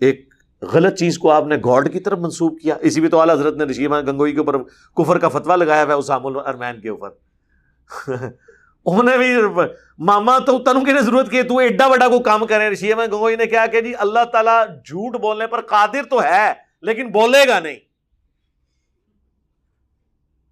ایک 0.00 0.34
غلط 0.62 0.98
چیز 0.98 1.18
کو 1.18 1.30
آپ 1.30 1.46
نے 1.46 1.56
گاڈ 1.56 1.92
کی 1.92 2.00
طرف 2.00 2.18
منسوخ 2.18 2.52
کیا۔ 2.62 2.76
اسی 2.80 3.00
بھی 3.00 3.08
تو 3.08 3.20
اعلیٰ 3.20 3.34
حضرت 3.34 3.56
نے 3.56 3.64
رشیمہ 3.64 3.96
گنگوئی 3.96 4.32
کے 4.32 4.38
اوپر 4.38 4.62
کفر 4.96 5.18
کا 5.18 5.28
فتوا 5.28 5.56
لگایا 5.56 5.84
ہوا 5.84 5.94
ہے 5.94 5.98
اسام 5.98 6.26
الرمین 6.26 6.80
کے 6.80 6.88
اوپر۔ 6.88 7.10
انہوں 8.86 9.02
نے 9.04 9.16
بھی 9.18 9.64
ماما 10.04 10.38
تو 10.38 10.58
تنو 10.58 10.84
کی 10.84 10.92
نے 10.92 11.00
ضرورت 11.00 11.30
کی 11.30 11.42
تو 11.42 11.58
ایڈا 11.58 11.88
بڑا 11.88 12.08
کو 12.08 12.18
کام 12.22 12.46
کرے 12.46 12.68
رشیمہ 12.70 13.02
گنگوئی 13.02 13.36
نے 13.36 13.46
کیا 13.46 13.66
کہ 13.66 13.80
جی 13.80 13.92
اللہ 13.98 14.24
تعالیٰ 14.32 14.62
جھوٹ 14.66 15.16
بولنے 15.16 15.46
پر 15.46 15.60
قادر 15.66 16.08
تو 16.10 16.22
ہے 16.22 16.52
لیکن 16.80 17.10
بولے 17.10 17.46
گا 17.48 17.58
نہیں 17.60 17.78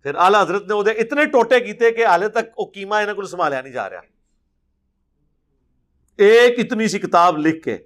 پھر 0.05 0.15
اعلیٰ 0.17 0.43
حضرت 0.43 0.67
نے 0.69 0.75
وہ 0.75 0.83
اتنے 0.99 1.25
ٹوٹے 1.25 1.61
کیتے 1.61 1.91
کہ 1.91 2.07
حالے 2.07 2.29
تک 2.29 2.59
وہ 2.59 2.65
کیما 2.67 2.99
انہیں 2.99 3.15
کو 3.15 3.25
سنبھالیا 3.25 3.61
نہیں 3.61 3.73
جا 3.73 3.89
رہا 3.91 4.01
ایک 6.19 6.59
اتنی 6.59 6.89
سی 6.89 6.99
کتاب 6.99 7.39
لکھ 7.39 7.63
کے 7.65 7.77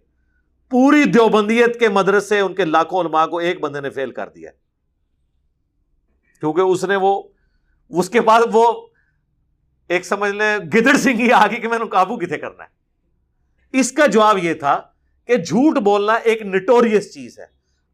پوری 0.73 1.05
دیوبندیت 1.05 1.79
کے 1.81 1.89
مدرسے 1.89 2.41
ان 2.41 2.55
کے 2.55 2.65
لاکھوں 2.65 3.01
علماء 3.01 3.27
کو 3.27 3.39
ایک 3.39 3.61
بندے 3.61 3.81
نے 3.81 3.91
فیل 3.91 4.11
کر 4.13 4.29
دیا 4.29 4.51
کیونکہ 6.43 6.61
اس 6.61 6.85
نے 6.85 6.97
وہ 6.97 7.23
اس 7.91 8.09
کے 8.11 8.21
بعد 8.21 8.41
وہ 8.53 8.65
ایک 9.89 10.07
سمجھ 10.07 10.31
لیں، 10.31 10.59
گدڑ 10.59 10.97
سنگھ 10.97 11.21
ہی 11.21 11.33
آگے 11.33 11.57
کہ 11.57 11.69
میں 11.69 11.79
نے 11.79 11.85
قابو 11.89 12.17
کتنے 12.17 12.39
کرنا 12.39 12.65
ہے؟ 12.65 12.69
اس 13.79 13.93
کا 13.93 14.07
جواب 14.07 14.39
یہ 14.45 14.55
تھا 14.55 14.83
کہ 15.27 15.37
جھوٹ 15.37 15.79
بولنا 15.79 16.13
ایک 16.13 16.43
نٹوریس 16.43 17.15
چیز 17.15 17.39
ہے۔ 17.39 17.45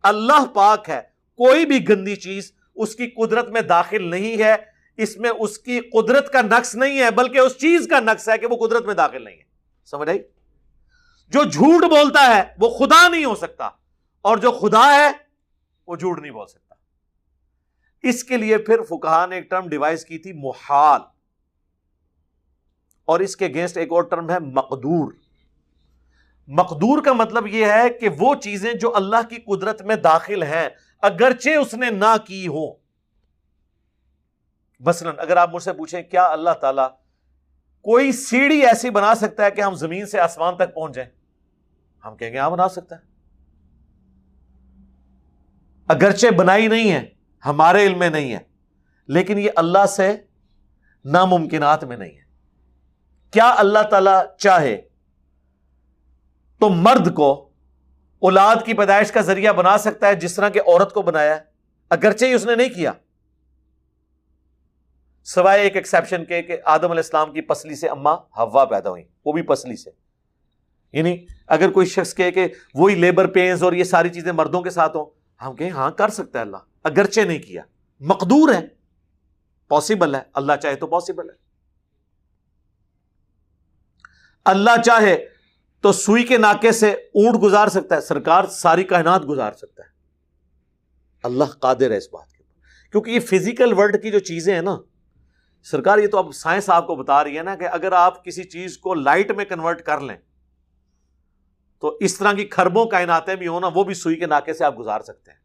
اللہ 0.02 0.46
پاک 0.54 0.88
ہے، 0.88 1.00
کوئی 1.36 1.66
بھی 1.66 1.88
گندی 1.88 2.16
چیز 2.16 2.52
اس 2.74 2.96
کی 2.96 3.06
قدرت 3.06 3.48
میں 3.48 3.60
داخل 3.60 4.10
نہیں 4.10 4.42
ہے۔ 4.42 4.56
اس 4.96 5.16
میں 5.16 5.30
اس 5.38 5.58
کی 5.58 5.80
قدرت 5.80 6.32
کا 6.32 6.42
نقص 6.42 6.74
نہیں 6.74 6.98
ہے، 6.98 7.10
بلکہ 7.10 7.38
اس 7.38 7.56
چیز 7.58 7.86
کا 7.90 8.00
نقص 8.00 8.28
ہے 8.28 8.38
کہ 8.38 8.46
وہ 8.50 8.68
قدرت 8.68 8.86
میں 8.86 8.94
داخل 8.94 9.24
نہیں 9.24 9.36
ہے۔ 9.36 9.42
سمجھ 9.84 10.08
آئی؟ 10.08 10.18
جو 11.28 11.42
جھوٹ 11.44 11.84
بولتا 11.84 12.36
ہے، 12.36 12.42
وہ 12.58 12.78
خدا 12.78 13.08
نہیں 13.08 13.24
ہو 13.24 13.34
سکتا۔ 13.34 13.70
اور 14.22 14.36
جو 14.36 14.50
خدا 14.50 14.94
ہے، 14.94 15.10
وہ 15.86 15.96
جھوٹ 15.96 16.20
نہیں 16.20 16.32
بول 16.32 16.46
سکتا۔ 16.46 16.74
اس 18.02 18.24
کے 18.24 18.36
لیے 18.36 18.58
پھر 18.58 18.82
فکہ 18.82 19.26
نے 19.28 19.36
ایک 19.36 19.50
ٹرم 19.50 19.68
ڈیوائز 19.68 20.04
کی 20.04 20.18
تھی، 20.18 20.32
محال۔ 20.32 21.00
اور 23.12 23.20
اس 23.20 23.36
کے 23.36 23.44
اگینسٹ 23.46 23.76
ایک 23.76 23.92
اور 23.92 24.02
ٹرم 24.04 24.30
ہے 24.30 24.38
مقدور. 24.52 25.12
مقدور 26.48 27.02
کا 27.04 27.12
مطلب 27.12 27.46
یہ 27.46 27.66
ہے 27.66 27.88
کہ 27.90 28.08
وہ 28.18 28.34
چیزیں 28.42 28.72
جو 28.74 28.94
اللہ 28.96 29.28
کی 29.30 29.36
قدرت 29.46 29.82
میں 29.82 29.96
داخل 29.98 30.42
ہیں، 30.42 30.68
اگرچہ 31.02 31.56
اس 31.56 31.74
نے 31.74 31.90
نہ 31.90 32.14
کی 32.26 32.46
ہو 32.48 32.66
مثلاً 34.82 35.14
اگر 35.18 35.36
آپ 35.36 35.54
مجھ 35.54 35.62
سے 35.62 35.72
پوچھیں، 35.72 36.02
کیا 36.02 36.26
اللہ 36.28 36.50
تعالی 36.60 36.82
کوئی 37.84 38.12
سیڑھی 38.12 38.64
ایسی 38.66 38.90
بنا 38.90 39.14
سکتا 39.14 39.44
ہے 39.44 39.50
کہ 39.50 39.60
ہم 39.60 39.74
زمین 39.74 40.06
سے 40.06 40.20
آسمان 40.20 40.56
تک 40.56 40.74
پہنچ 40.74 40.94
جائیں؟ 40.94 41.10
ہم 42.04 42.16
کہیں 42.16 42.32
گے 42.32 42.38
ہاں 42.38 42.50
بنا 42.50 42.68
سکتا 42.68 42.96
ہے. 42.96 43.00
اگرچہ 45.88 46.30
بنائی 46.36 46.66
نہیں 46.68 46.90
ہے، 46.92 47.04
ہمارے 47.44 47.86
علم 47.86 47.98
میں 47.98 48.10
نہیں 48.10 48.32
ہے، 48.32 48.38
لیکن 49.08 49.38
یہ 49.38 49.50
اللہ 49.56 49.86
سے 49.86 50.14
ناممکنات 51.04 51.84
میں 51.84 51.96
نہیں 51.96 52.10
ہے. 52.10 52.21
کیا 53.32 53.54
اللہ 53.58 53.78
تعالی 53.90 54.36
چاہے؟ 54.38 54.80
تو 56.60 56.68
مرد 56.68 57.14
کو 57.14 57.48
اولاد 58.18 58.56
کی 58.64 58.74
پیدائش 58.74 59.12
کا 59.12 59.20
ذریعہ 59.20 59.52
بنا 59.52 59.78
سکتا 59.78 60.06
ہے 60.06 60.14
جس 60.14 60.34
طرح 60.34 60.48
کہ 60.48 60.58
عورت 60.58 60.92
کو 60.92 61.02
بنایا 61.02 61.38
اگرچہ 61.90 62.24
ہی 62.24 62.32
اس 62.32 62.46
نے 62.46 62.54
نہیں 62.54 62.68
کیا۔ 62.68 62.92
سوائے 65.24 65.62
ایک 65.62 65.76
ایکسیپشن 65.76 66.24
کے 66.24 66.42
کہ 66.42 66.56
آدم 66.64 66.84
علیہ 66.84 66.96
السلام 66.96 67.32
کی 67.32 67.40
پسلی 67.40 67.76
سے 67.76 67.88
اما 67.88 68.14
ہوا 68.14 68.64
پیدا 68.64 68.90
ہوئی 68.90 69.04
وہ 69.24 69.32
بھی 69.32 69.42
پسلی 69.42 69.76
سے۔ 69.76 69.90
یعنی 70.92 71.26
اگر 71.46 71.70
کوئی 71.70 71.86
شخص 71.86 72.14
کہے 72.14 72.30
کہ 72.30 72.48
وہی 72.74 72.94
لیبر 72.94 73.26
پینز 73.26 73.62
اور 73.62 73.72
یہ 73.72 73.84
ساری 73.84 74.08
چیزیں 74.08 74.32
مردوں 74.32 74.62
کے 74.62 74.70
ساتھ 74.70 74.96
ہوں، 74.96 75.06
ہم 75.44 75.56
کہیں 75.56 75.70
ہاں 75.70 75.90
کر 75.90 76.08
سکتا 76.08 76.38
ہے 76.38 76.44
اللہ، 76.44 76.56
اگرچہ 76.84 77.20
نہیں 77.20 77.38
کیا۔ 77.38 77.62
مقدور 78.00 78.54
ہے 78.54 78.60
پاسبل 79.68 80.14
ہے، 80.14 80.20
اللہ 80.34 80.52
چاہے 80.62 80.76
تو 80.76 80.86
پاسبل 80.86 81.30
ہے۔ 81.30 81.41
اللہ 84.44 84.82
چاہے 84.84 85.28
تو 85.80 85.92
سوئی 85.92 86.22
کے 86.22 86.38
ناکے 86.38 86.72
سے 86.72 86.90
اونٹ 86.90 87.42
گزار 87.42 87.68
سکتا 87.68 87.96
ہے، 87.96 88.00
سرکار 88.00 88.44
ساری 88.44 88.84
کائنات 88.84 89.28
گزار 89.28 89.52
سکتا 89.52 89.82
ہے۔ 89.82 89.88
اللہ 91.22 91.44
قادر 91.44 91.90
ہے 91.90 91.96
اس 91.96 92.08
بات 92.12 92.32
کے 92.32 92.42
اوپر۔ 92.42 92.90
کیونکہ 92.92 93.10
یہ 93.10 93.20
فزیکل 93.20 93.72
ورلڈ 93.72 94.02
کی 94.02 94.10
جو 94.10 94.18
چیزیں 94.18 94.54
ہیں 94.54 94.62
نا، 94.62 94.76
سرکار 95.62 95.98
یہ 95.98 96.06
تو 96.06 96.18
اب 96.18 96.34
سائنس 96.34 96.70
آپ 96.70 96.86
کو 96.86 96.96
بتا 96.96 97.24
رہی 97.24 97.38
ہے 97.38 97.42
نا 97.42 97.56
کہ 97.56 97.64
اگر 97.64 97.92
آپ 97.92 98.24
کسی 98.24 98.44
چیز 98.44 98.78
کو 98.78 98.94
لائٹ 98.94 99.30
میں 99.30 99.44
کنورٹ 99.44 99.82
کر 99.82 100.00
لیں، 100.00 100.16
تو 101.80 101.96
اس 102.00 102.18
طرح 102.18 102.32
کی 102.32 102.44
کھربوں 102.44 102.86
کائناتیں 102.86 103.34
بھی 103.34 103.46
ہونا 103.46 103.66
وہ 103.74 103.84
بھی 103.84 103.94
سوئی 103.94 104.16
کے 104.16 104.26
ناکے 104.26 104.54
سے 104.54 104.64
آپ 104.64 104.78
گزار 104.78 105.00
سکتے 105.00 105.30
ہیں۔ 105.30 105.38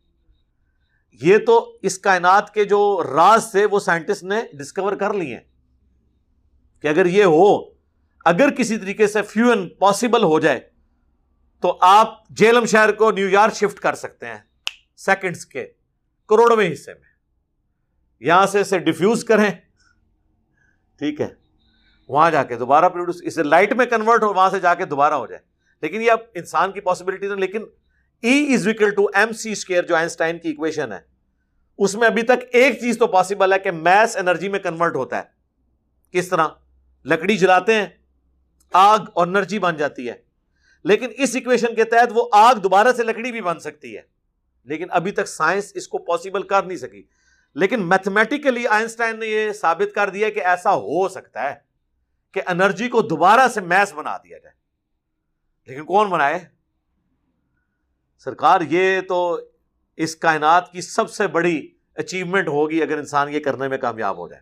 یہ 1.22 1.38
تو 1.38 1.78
اس 1.82 2.00
کائنات 2.00 2.54
کے 2.54 2.64
جو 2.64 3.04
راز 3.04 3.52
تھے، 3.52 3.66
وہ 3.66 3.80
سائنٹسٹ 3.80 4.24
نے 4.24 4.58
ڈسکور 4.58 4.94
کر 4.94 5.14
لیے 5.14 5.36
ہیں۔ 5.36 5.44
کہ 6.82 6.88
اگر 6.88 7.06
یہ 7.06 7.24
ہو 7.24 7.77
اگر 8.28 8.50
کسی 8.50 8.78
طریقے 8.78 9.08
سے 9.08 9.22
فیون 9.22 9.70
پاسبل 9.70 10.24
ہو 10.24 10.40
جائے، 10.40 10.60
تو 11.62 11.78
آپ 11.82 12.30
جیلم 12.30 12.66
شہر 12.66 12.92
کو 12.92 13.12
نیو 13.12 13.30
یارک 13.30 13.54
شفٹ 13.54 13.80
کر 13.80 13.96
سکتے 13.96 14.26
ہیں 14.26 14.38
سیکنڈز 14.98 15.46
کے 15.46 15.66
کروڑویں 16.30 16.74
حصے 16.74 16.94
میں۔ 16.94 17.02
یہاں 18.20 18.48
سے 18.48 18.60
اسے 18.60 18.80
ڈیفیوز 18.80 19.24
کریں۔ 19.24 19.50
ٹھیک 20.98 21.22
ہے۔ 21.22 21.28
وہاں 22.08 22.32
جا 22.32 22.44
کے 22.44 22.56
دوبارہ 22.56 22.90
پروڈیوس 22.90 23.22
اسے 23.24 23.44
لائٹ 23.44 23.74
میں 23.74 23.86
کنورٹ 23.86 24.24
ہو، 24.24 24.34
وہاں 24.34 24.50
سے 24.50 24.60
جا 24.60 24.74
کے 24.74 24.86
دوبارہ 24.86 25.14
ہو 25.14 25.28
جائے۔ 25.28 25.42
لیکن 25.82 26.02
یہ 26.02 26.12
اب 26.12 26.20
انسان 26.36 26.72
کی 26.72 26.82
پاسبلٹی 26.82 27.28
لیکن 27.28 27.62
E 28.22 28.54
is 28.54 28.68
equal 28.68 28.90
to 28.90 29.06
M 29.14 29.34
C 29.34 29.52
square 29.52 29.84
جو 29.84 29.96
آئنسٹائن 29.96 30.38
کی 30.38 30.50
اکویشن 30.50 30.92
ہے۔ 30.92 31.00
اس 31.78 31.96
میں 31.96 32.08
ابھی 32.08 32.22
تک 32.22 32.46
ایک 32.52 32.80
چیز 32.80 32.98
تو 32.98 33.08
پاسبل 33.08 33.54
ہے 33.54 33.60
کہ 33.60 33.72
میس 33.72 34.18
انرجی 34.18 34.50
میں 34.50 34.60
کنورٹ 34.60 34.96
ہوتا 34.96 35.18
ہے۔ 35.18 35.24
کس 36.12 36.28
طرح؟ 36.28 36.48
لکڑی 37.06 37.38
جلاتے 37.38 37.76
ہیں۔ 37.76 37.88
آگ 38.74 39.00
اور 39.14 39.28
انرجی 39.28 39.60
بن 39.60 39.78
جاتی 39.78 40.10
ہے۔ 40.10 40.14
لیکن 40.84 41.08
اس 41.18 41.36
اکویشن 41.36 41.76
کے 41.76 41.84
تحت 41.84 42.08
وہ 42.16 42.30
آگ 42.32 42.56
دوبارہ 42.56 42.88
سے 42.98 43.04
لکڑی 43.04 43.32
بھی 43.32 43.42
بن 43.42 43.60
سکتی 43.60 43.98
ہے۔ 43.98 44.02
لیکن 44.64 44.88
ابھی 44.90 45.12
تک 45.12 45.28
سائنس 45.28 45.72
اس 45.76 45.88
کو 45.88 45.98
پاسبل 45.98 46.44
کر 46.44 46.64
نہیں 46.64 46.78
سکی۔ 46.78 47.04
لیکن 47.56 47.82
میتھمیٹیکلی 47.82 48.68
آئنسٹائن 48.68 49.20
نے 49.20 49.28
یہ 49.28 49.52
ثابت 49.52 49.96
کر 49.96 50.10
دیا 50.10 50.30
کہ 50.30 50.40
ایسا 50.40 50.74
ہو 50.74 51.10
سکتا 51.10 51.50
ہے 51.50 51.56
کہ 52.32 52.42
انرجی 52.48 52.90
کو 52.90 53.02
دوبارہ 53.02 53.48
سے 53.48 53.62
میس 53.62 53.94
بنا 53.94 54.18
دیا 54.18 54.38
جائے۔ 54.38 54.56
لیکن 55.68 55.86
کون 55.86 56.10
بنائے؟ 56.10 56.40
سرکار، 58.18 58.62
یہ 58.70 59.02
تو 59.02 59.40
اس 59.98 60.16
کائنات 60.16 60.72
کی 60.72 60.82
سب 60.82 61.10
سے 61.10 61.28
بڑی 61.28 61.68
اچیومنٹ 61.96 62.48
ہوگی 62.48 62.82
اگر 62.82 62.98
انسان 62.98 63.30
یہ 63.30 63.40
کرنے 63.40 63.68
میں 63.68 63.78
کامیاب 63.78 64.18
ہو 64.18 64.28
جائے۔ 64.28 64.42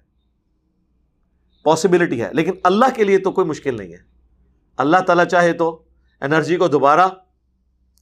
پاسبلٹی 1.63 2.21
ہے، 2.21 2.29
لیکن 2.33 2.51
اللہ 2.63 2.85
کے 2.95 3.03
لیے 3.03 3.17
تو 3.17 3.31
کوئی 3.31 3.47
مشکل 3.47 3.77
نہیں 3.77 3.93
ہے۔ 3.93 4.14
اللہ 4.77 4.97
تعالیٰ 4.97 5.25
چاہے 5.25 5.53
تو 5.53 5.83
انرجی 6.21 6.55
کو 6.55 6.67
دوبارہ 6.67 7.07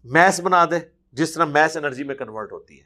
میس 0.03 0.39
بنا 0.39 0.65
دے، 0.65 0.79
جس 1.11 1.33
طرح 1.33 1.45
میس 1.45 1.77
انرجی 1.77 2.03
میں 2.03 2.15
کنورٹ 2.15 2.51
ہوتی 2.51 2.79
ہے۔ 2.79 2.85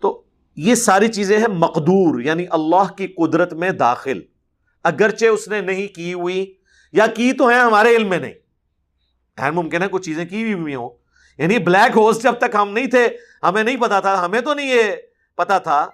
تو 0.00 0.22
یہ 0.56 0.74
ساری 0.74 1.08
چیزیں 1.08 1.38
ہیں 1.38 1.48
مقدور 1.48 2.20
یعنی 2.20 2.46
اللہ 2.50 2.92
کی 2.96 3.06
قدرت 3.06 3.52
میں 3.52 3.70
داخل۔ 3.70 4.20
اگرچہ 4.84 5.26
اس 5.26 5.48
نے 5.48 5.60
نہیں 5.60 5.88
کی 5.88 6.14
ہوئی، 6.14 6.54
یا 6.92 7.06
کی 7.06 7.32
تو 7.32 7.48
ہیں 7.48 7.60
ہمارے 7.60 7.96
علم 7.96 8.08
میں 8.08 8.18
نہیں۔ 8.18 8.32
ہے 9.42 9.50
ممکن 9.50 9.82
ہے 9.82 9.86
کچھ 9.90 10.02
چیزیں 10.02 10.24
کی 10.24 10.52
ہوئی 10.52 10.74
ہوں۔ 10.74 10.90
یعنی 11.38 11.58
بلیک 11.58 11.96
ہولس 11.96 12.22
جب 12.22 12.32
تک 12.32 12.54
ہم 12.54 12.68
نہیں 12.72 12.86
تھے، 12.86 13.08
ہمیں 13.42 13.62
نہیں 13.62 13.76
پتا 13.76 14.00
تھا، 14.00 14.24
ہمیں 14.24 14.40
تو 14.40 14.54
نہیں 14.54 14.74
یہ 14.74 14.82
پتا 15.36 15.58
تھا۔ 15.58 15.88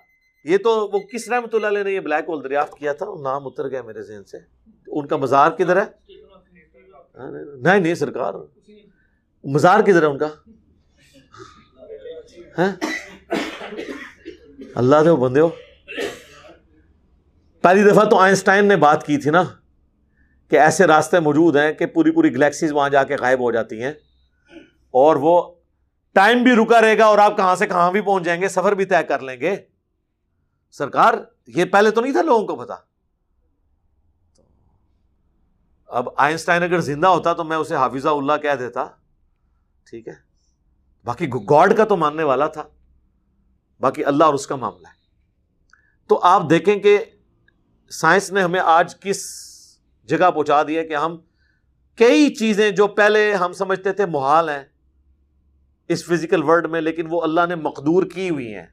یہ 0.45 0.59
تو 0.59 0.89
وہ 0.93 0.99
کس 0.99 1.29
رحمت 1.29 1.55
اللہ 1.55 1.67
علیہ 1.67 1.83
نے 1.83 1.91
یہ 1.91 2.01
بلیک 2.01 2.25
ہول 2.29 2.45
دریافت 2.45 2.75
کیا 2.79 2.93
تھا؟ 2.93 3.07
نام 3.23 3.47
اتر 3.47 3.69
گیا 3.69 3.83
میرے 3.83 4.03
ذہن 4.03 4.25
سے۔ 4.25 4.37
ان 4.87 5.07
کا 5.07 5.17
مزار 5.17 5.51
کدھر 5.51 5.77
ہے؟ 5.77 6.13
ہاں، 7.19 7.31
نہیں 7.63 7.81
نہیں 7.81 7.95
سرکار۔ 7.95 8.35
مزار 9.45 9.81
کدھر 9.81 10.03
ہے 10.03 10.07
ان 10.07 10.19
کا؟ 10.19 10.27
ہاں؟ 12.59 12.73
اللہ 14.75 14.97
دے 15.05 15.15
بندے 15.15 15.41
ہو۔ 15.41 15.49
پہلی 17.63 17.91
دفعہ 17.91 18.05
تو 18.05 18.19
آئنسٹائن 18.19 18.65
نے 18.65 18.77
بات 18.77 19.07
کی 19.07 19.19
تھی 19.19 19.31
نا 19.31 19.43
کہ 20.51 20.57
ایسے 20.57 20.87
راستے 20.87 21.21
موجود 21.21 21.57
ہیں 21.57 21.73
کہ 21.73 21.87
پوری 21.87 22.11
پوری 22.11 22.33
گلیکسیز 22.33 22.73
وہاں 22.73 22.89
جا 22.89 23.05
کے 23.05 23.17
غائب 23.17 23.41
ہو 23.41 23.53
جاتی 23.53 23.83
ہیں 23.83 23.93
اور 24.91 25.17
وہ 25.17 25.55
ٹائم 26.13 26.43
بھی 26.43 26.53
رکا 26.53 26.81
رہے 26.81 26.99
گا 26.99 27.05
اور 27.05 27.19
آپ 27.19 27.37
کہاں 27.37 27.57
سے 27.57 27.67
کہاں 27.67 27.93
بھی 27.93 28.01
پہنچ 28.01 28.25
جائیں 28.25 28.43
گے، 28.43 28.49
سفر 28.49 28.73
بھی 28.73 28.85
طے 28.85 29.03
کر 29.09 29.19
لیں 29.19 29.41
گے۔ 29.41 29.57
سرکار، 30.73 31.15
یہ 31.47 31.65
پہلے 31.65 31.91
تو 31.91 32.01
نہیں 32.01 32.13
تھا 32.13 32.23
لوگوں 32.23 32.47
کو 32.47 32.57
پتا۔ 32.57 32.75
اب 35.87 36.09
آئنسٹائن 36.17 36.63
اگر 36.63 36.81
زندہ 36.81 37.07
ہوتا 37.07 37.33
تو 37.33 37.45
میں 37.45 37.57
اسے 37.57 37.77
حافظہ 37.77 38.09
اللہ 38.09 38.33
کہہ 38.43 38.55
دیتا۔ 38.59 38.85
ٹھیک 39.91 40.09
ہے؟ 40.09 40.13
باقی 41.05 41.29
گاڈ 41.29 41.77
کا 41.77 41.85
تو 41.85 41.97
ماننے 41.97 42.23
والا 42.23 42.47
تھا۔ 42.47 42.63
باقی 43.81 44.05
اللہ 44.05 44.25
اور 44.25 44.35
اس 44.35 44.47
کا 44.47 44.57
معاملہ 44.57 44.87
ہے۔ 44.87 44.93
تو 46.07 46.21
آپ 46.23 46.43
دیکھیں 46.51 46.77
کہ 46.77 47.05
سائنس 47.91 48.33
نے 48.33 48.43
ہمیں 48.43 48.61
آج 48.61 49.01
کس 49.01 49.43
جگہ 50.05 50.31
پہنچا 50.31 50.63
دیا 50.63 50.87
کہ 50.87 50.97
ہم 50.97 51.17
کئی 51.97 52.35
چیزیں 52.35 52.71
جو 52.71 52.87
پہلے 52.87 53.35
ہم 53.35 53.53
سمجھتے 53.53 53.93
تھے، 53.93 54.07
محال 54.07 54.49
ہیں 54.49 54.65
اس 55.89 56.05
فزیکل 56.05 56.43
ورلڈ 56.43 56.67
میں، 56.67 56.81
لیکن 56.81 57.07
وہ 57.11 57.23
اللہ 57.23 57.41
نے 57.49 57.55
مقدور 57.55 58.03
کی 58.03 58.31
ہوئی 58.31 58.55
ہیں۔ 58.55 58.67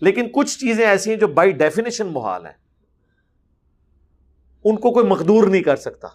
لیکن 0.00 0.28
کچھ 0.34 0.58
چیزیں 0.58 0.86
ایسی 0.86 1.10
ہیں 1.10 1.16
جو 1.16 1.26
بائی 1.26 1.50
ڈیفینیشن 1.50 2.06
محال 2.06 2.46
ہیں۔ 2.46 2.52
ان 4.64 4.76
کو 4.76 4.92
کوئی 4.92 5.06
مقدور 5.06 5.48
نہیں 5.48 5.62
کر 5.62 5.76
سکتا۔ 5.76 6.08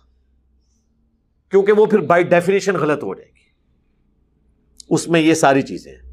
کیونکہ 1.49 1.71
وہ 1.71 1.85
پھر 1.85 1.99
بائی 1.99 2.23
ڈیفینیشن 2.23 2.75
غلط 2.75 3.03
ہو 3.03 3.15
جائے 3.15 3.29
گی۔ 3.29 3.41
اس 4.89 5.07
میں 5.07 5.19
یہ 5.19 5.33
ساری 5.33 5.61
چیزیں 5.61 5.95
ہیں 5.95 6.11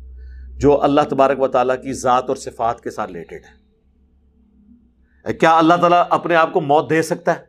جو 0.59 0.83
اللہ 0.83 1.01
تبارک 1.11 1.41
و 1.41 1.49
تعالیٰ 1.49 1.83
کی 1.83 1.93
ذات 1.93 2.25
اور 2.29 2.37
صفات 2.37 2.81
کے 2.81 2.91
ساتھ 2.91 3.13
ریلیٹڈ 3.13 3.45
ہے 3.45 3.59
کیا 5.35 5.59
اللہ 5.59 5.75
تعالیٰ 5.75 6.05
اپنے 6.11 6.35
آپ 6.35 6.53
کو 6.53 6.61
موت 6.61 6.91
دے 6.91 7.03
سکتا 7.03 7.39
ہے؟ 7.39 7.45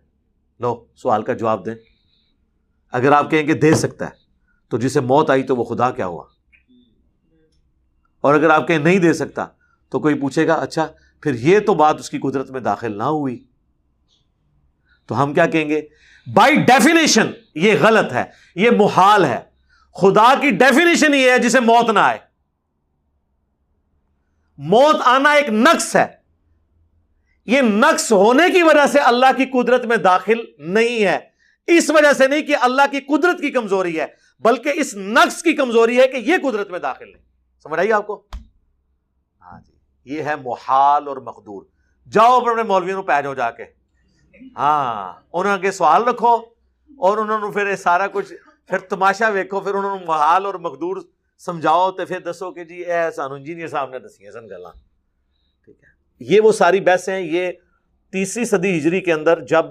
لو، 0.59 0.85
سوال 0.95 1.23
کا 1.23 1.33
جواب 1.33 1.65
دیں۔ 1.65 1.75
اگر 2.91 3.11
آپ 3.11 3.31
کہیں 3.31 3.43
کہ 3.43 3.53
دے 3.53 3.73
سکتا 3.73 4.05
ہے، 4.05 4.11
تو 4.69 4.77
جسے 4.77 4.99
موت 4.99 5.29
آئی 5.29 5.43
تو 5.43 5.55
وہ 5.55 5.63
خدا 5.63 5.91
کیا 5.91 6.07
ہوا؟ 6.07 6.23
اور 8.21 8.35
اگر 8.35 8.49
آپ 8.49 8.67
کہیں 8.67 8.79
نہیں 8.79 8.99
دے 8.99 9.13
سکتا 9.13 9.47
تو 9.89 9.99
کوئی 9.99 10.19
پوچھے 10.19 10.47
گا 10.47 10.53
اچھا 10.53 10.87
پھر 11.21 11.33
یہ 11.33 11.59
تو 11.59 11.73
بات 11.73 11.99
اس 11.99 12.09
کی 12.09 12.19
قدرت 12.19 12.51
میں 12.51 12.59
داخل 12.59 12.97
نہ 12.97 13.03
ہوئی۔ 13.03 13.43
تو 15.07 15.23
ہم 15.23 15.33
کیا 15.33 15.45
کہیں 15.45 15.69
گے؟ 15.69 15.81
بائی 16.33 16.55
ڈیفینیشن 16.55 17.31
یہ 17.55 17.73
غلط 17.81 18.13
ہے، 18.13 18.23
یہ 18.55 18.69
محال 18.77 19.25
ہے۔ 19.25 19.39
خدا 20.01 20.33
کی 20.41 20.49
ڈیفینیشن 20.49 21.13
یہ 21.13 21.31
ہے 21.31 21.39
جسے 21.39 21.59
موت 21.59 21.89
نہ 21.89 21.99
آئے۔ 21.99 22.17
موت 24.57 24.95
آنا 25.03 25.31
ایک 25.31 25.49
نقص 25.49 25.95
ہے۔ 25.95 26.05
یہ 27.45 27.61
نقص 27.61 28.11
ہونے 28.11 28.51
کی 28.51 28.63
وجہ 28.63 28.87
سے 28.87 28.99
اللہ 28.99 29.25
کی 29.37 29.45
قدرت 29.45 29.85
میں 29.85 29.97
داخل 29.97 30.37
نہیں 30.57 31.05
ہے۔ 31.05 31.19
اس 31.67 31.89
وجہ 31.89 32.13
سے 32.13 32.27
نہیں 32.27 32.41
کہ 32.41 32.55
اللہ 32.61 32.81
کی 32.91 32.99
قدرت 32.99 33.41
کی 33.41 33.51
کمزوری 33.51 33.99
ہے، 33.99 34.05
بلکہ 34.39 34.71
اس 34.75 34.95
نقص 34.95 35.43
کی 35.43 35.53
کمزوری 35.53 35.99
ہے 35.99 36.07
کہ 36.07 36.17
یہ 36.17 36.35
قدرت 36.43 36.69
میں 36.69 36.79
داخل 36.79 37.11
نہیں۔ 37.11 37.23
سمجھ 37.63 37.79
آئیے 37.79 37.93
آپ 37.93 38.07
کو؟ 38.07 38.27
یہ 40.09 40.23
ہے 40.23 40.35
محال 40.35 41.07
اور 41.07 41.17
مقدور۔ 41.17 41.63
جاؤ 42.07 42.37
اپنے 42.37 42.63
مولویوں 42.63 43.03
پہ 43.03 43.21
جاؤ 43.21 43.33
جا 43.33 43.51
کے۔ 43.51 43.65
ہاں 44.57 45.13
انہوں 45.33 45.57
نے 45.57 45.71
سوال 45.71 46.03
رکھو 46.03 46.35
اور 46.99 47.17
انہوں 47.17 47.39
نے 47.39 47.51
پھر 47.51 47.75
سارا 47.75 48.07
کچھ 48.07 48.33
پھر 48.67 48.77
تماشا 48.79 49.27
ویکو 49.29 49.59
پھر 49.59 49.73
انہوں 49.73 49.99
نے 49.99 50.05
محال 50.05 50.45
اور 50.45 50.53
مقدور 50.53 50.97
سمجھاؤ 51.37 51.91
تو 51.91 52.05
پھر 52.05 52.19
دسو 52.19 52.51
کہ 52.51 52.63
جی 52.63 52.81
اے 52.81 53.11
سانو 53.11 53.33
انجینئر 53.33 53.67
صاحب 53.67 53.89
نے 53.89 53.99
دسی 53.99 54.31
سن 54.31 54.47
گلا 54.47 54.69
ٹھیک 55.65 55.83
ہے۔ 55.83 55.87
یہ 56.19 56.41
وہ 56.41 56.51
ساری 56.51 56.79
بحث 56.79 57.09
ہیں، 57.09 57.19
یہ 57.19 57.51
تیسری 58.11 58.45
صدی 58.45 58.77
ہجری 58.77 59.01
کے 59.01 59.13
اندر 59.13 59.39
جب 59.41 59.65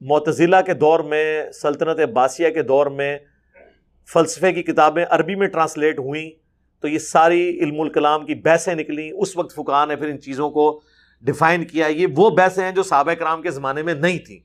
معتزلہ 0.00 0.56
کے 0.66 0.74
دور 0.74 1.00
میں، 1.00 1.52
سلطنت 1.52 2.00
عباسیہ 2.00 2.50
کے 2.50 2.62
دور 2.62 2.86
میں 2.86 3.18
فلسفے 4.08 4.52
کی 4.52 4.62
کتابیں 4.62 5.04
عربی 5.10 5.34
میں 5.34 5.46
ٹرانسلیٹ 5.46 5.98
ہوئیں۔ 5.98 6.30
تو 6.80 6.88
یہ 6.88 6.98
ساری 6.98 7.60
علم 7.60 7.80
الکلام 7.80 8.26
کی 8.26 8.34
بحثیں 8.34 8.74
نکلیں، 8.74 9.10
اس 9.10 9.36
وقت 9.36 9.54
فقہ 9.54 9.86
نے 9.86 9.96
پھر 9.96 10.08
ان 10.08 10.20
چیزوں 10.20 10.50
کو 10.50 10.80
ڈیفائن 11.22 11.64
کیا، 11.64 11.86
یہ 11.86 12.06
وہ 12.16 12.30
بحثیں 12.30 12.64
ہیں 12.64 12.72
جو 12.72 12.82
صحابہ 12.82 13.12
کرام 13.12 13.42
کے 13.42 13.50
زمانے 13.50 13.82
میں 13.82 13.94
نہیں 13.94 14.18
تھیں۔ 14.18 14.38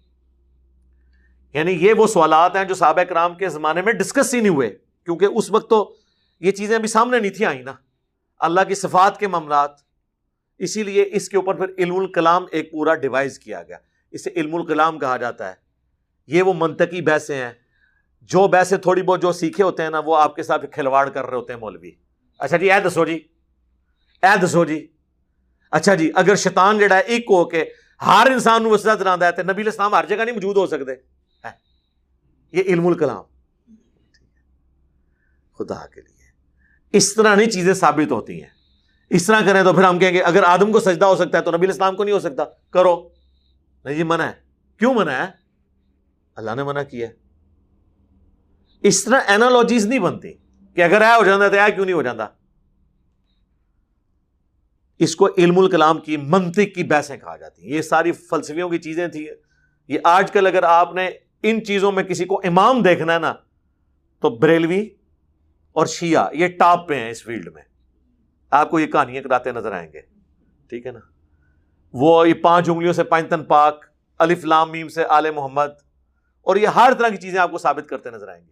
یعنی 1.54 1.72
یہ 1.72 1.94
وہ 1.94 2.08
سوالات 2.08 2.56
ہیں 2.56 2.64
جو 2.64 2.76
صحابہ 2.76 3.04
کرام 3.04 3.36
کے 3.36 3.50
زمانے 3.50 3.82
میں 3.82 3.94
ڈسکس 3.94 4.34
ہی 4.34 4.40
نہیں 4.40 4.54
ہوئے، 4.54 4.78
کیونکہ 5.06 5.26
اس 5.26 5.52
وقت 5.52 5.70
تو 5.70 5.96
یہ 6.40 6.52
چیزیں 6.52 6.76
ابھی 6.76 6.88
سامنے 6.88 7.20
نہیں 7.20 7.32
تھیں 7.32 7.48
آئی 7.48 7.64
نا۔ 7.64 7.74
اللہ 8.40 8.62
کی 8.68 8.76
صفات 8.76 9.20
کے 9.20 9.28
معاملات، 9.28 9.72
اسی 10.58 10.84
لیے 10.84 11.10
اس 11.14 11.30
کے 11.30 11.38
اوپر 11.38 11.56
پھر 11.56 11.66
علم 11.78 11.96
الکلام 11.96 12.46
ایک 12.52 12.72
پورا 12.72 12.96
ڈیوائز 12.96 13.40
کیا 13.40 13.64
گیا۔ 13.64 13.78
اسے 14.12 14.30
علم 14.36 14.56
الکلام 14.56 15.00
کہا 15.00 15.18
جاتا 15.18 15.50
ہے۔ 15.50 15.54
یہ 16.28 16.42
وہ 16.42 16.54
منطقی 16.58 17.02
بحثیں 17.02 17.46
ہیں، 17.46 17.52
جو 18.22 18.48
بحثیں 18.48 18.78
تھوڑی 18.78 19.02
بہت 19.02 19.22
جو 19.22 19.32
سیکھے 19.32 19.64
ہوتے 19.64 19.84
ہیں 19.84 19.90
نا، 19.90 20.00
وہ 20.00 20.18
آپ 20.18 20.36
کے 20.36 20.44
ساتھ 20.44 20.66
کھلواڑ 20.72 21.10
کر 21.10 21.26
رہے 21.26 21.38
ہوتے 21.38 21.54
ہیں 21.54 21.60
مولوی۔ 21.60 21.92
اچھا 22.40 22.58
جی 22.58 22.72
اے 22.72 22.80
دسو 22.80 23.06
جی۔ 23.06 23.28
اے 24.24 24.40
دسو 24.44 24.66
جی۔ 24.66 24.88
اچھا 25.72 25.96
جی 25.96 26.12
اگر 26.16 26.36
شیطان 26.36 26.80
جڑا 26.80 26.96
ہے، 26.96 27.02
ایک 27.02 27.26
ہو 27.30 27.46
کے 27.46 27.66
ہر 28.06 28.28
انسان 28.32 28.66
وسعت 28.66 29.00
چلا 29.00 29.16
ہے 29.22 29.32
تو 29.32 29.44
نبی 29.44 29.68
اسلام 29.68 29.96
ہر 29.96 30.06
جگہ 30.06 30.16
نہیں 30.16 30.32
موجود 30.32 30.58
ہو 30.58 30.68
سکتے 30.68 30.92
ہاں۔ 31.44 31.52
یہ 32.52 32.64
علم 32.66 32.88
الکلام۔ 32.88 33.24
خدا 35.60 35.88
کے 35.88 36.02
لیے۔ 36.02 36.24
اس 36.94 37.14
طرح 37.14 37.36
نہیں 37.36 37.50
چیزیں 37.50 37.74
ثابت 37.74 38.12
ہوتی 38.12 38.44
ہیں۔ 38.44 38.50
اس 39.10 39.26
طرح 39.26 39.42
کریں 39.46 39.64
تو 39.64 39.74
پھر 39.74 39.84
ہم 39.84 40.00
کہیں 40.00 40.14
گے، 40.14 40.22
اگر 40.22 40.44
آدم 40.44 40.72
کو 40.72 40.80
سجدہ 40.80 41.06
ہو 41.06 41.16
سکتا 41.16 41.38
ہے 41.38 41.44
تو 41.44 41.52
نبی 41.52 41.68
اسلام 41.68 41.96
کو 41.96 42.04
نہیں 42.04 42.16
ہو 42.16 42.20
سکتا۔ 42.20 42.44
کرو۔ 42.70 43.10
نہیں 43.86 43.96
جی 43.96 44.04
منع 44.04 44.24
ہے۔ 44.24 44.34
کیوں 44.80 44.94
منع 44.94 45.12
ہے؟ 45.12 45.26
اللہ 46.36 46.52
نے 46.56 46.64
منع 46.64 46.84
کیا 46.84 47.08
اس 48.82 49.04
طرح 49.04 49.20
اینالوجیز 49.28 49.86
نہیں 49.86 50.00
بنتی۔ 50.00 50.34
کہ 50.76 50.84
اگر 50.84 51.02
ہے 51.02 51.16
ہو 51.18 51.26
جاتا 51.26 51.50
تو 51.50 51.56
کیوں 51.76 51.86
نہیں 51.86 51.96
ہو 51.96 52.02
جاتا 52.02 52.28
اس 55.00 55.16
کو 55.16 55.30
علم 55.38 55.60
الکلام 55.60 56.00
کی 56.00 56.18
منطق 56.18 56.76
کی 56.76 56.84
بحثیں 56.84 57.18
کہا 57.18 57.38
جاتی 57.38 57.62
ہیں۔ 57.62 57.70
یہ 57.70 57.82
ساری 57.82 58.12
فلسفیوں 58.12 58.70
کی 58.70 58.78
چیزیں 58.78 59.08
تھیں۔ 59.08 59.28
یہ 59.88 60.00
آج 60.04 60.32
کل 60.32 60.48
اگر 60.48 60.64
آپ 60.64 60.94
نے 60.94 61.10
ان 61.44 61.64
چیزوں 61.64 61.92
میں 61.92 62.04
کسی 62.04 62.26
کو 62.26 62.42
امام 62.44 62.82
دیکھنا 62.82 63.14
ہے 63.14 63.20
نا، 63.20 63.34
تو 64.20 64.30
بریلوی 64.30 64.90
اور 65.72 65.86
شیعہ 65.86 66.28
یہ 66.34 66.48
ٹاپ 66.48 66.88
پہ 66.88 66.96
ہیں 66.96 67.10
اس 67.10 67.24
فیلڈ 67.24 67.54
میں۔ 67.54 67.62
آپ 68.52 68.70
کو 68.70 68.80
یہ 68.80 68.88
کہانیاں 68.88 69.24
کراتے 69.24 69.52
نظر 69.52 69.72
آئیں 69.72 69.94
گے۔ 69.94 70.02
ٹھیک 70.70 70.86
ہے 70.86 70.92
نا؟ 70.92 71.00
وہ 71.94 72.30
یہ 72.30 72.34
پانچ 72.34 72.70
انگلیوں 72.70 72.94
سے 72.94 73.04
پانچتن 73.04 73.44
پاک، 73.44 73.86
الف 74.18 74.46
لام 74.46 74.72
میم 74.72 74.88
سے 74.88 75.04
آل 75.10 75.32
محمد، 75.32 75.70
اور 76.42 76.56
یہ 76.56 76.68
ہر 76.68 76.94
طرح 77.00 77.10
کی 77.10 77.18
چیزیں 77.18 77.40
آپ 77.40 77.52
کو 77.52 77.58
ثابت 77.58 77.90
کرتے 77.90 78.10
نظر 78.10 78.28
آئیں 78.28 78.48
گے۔ 78.48 78.52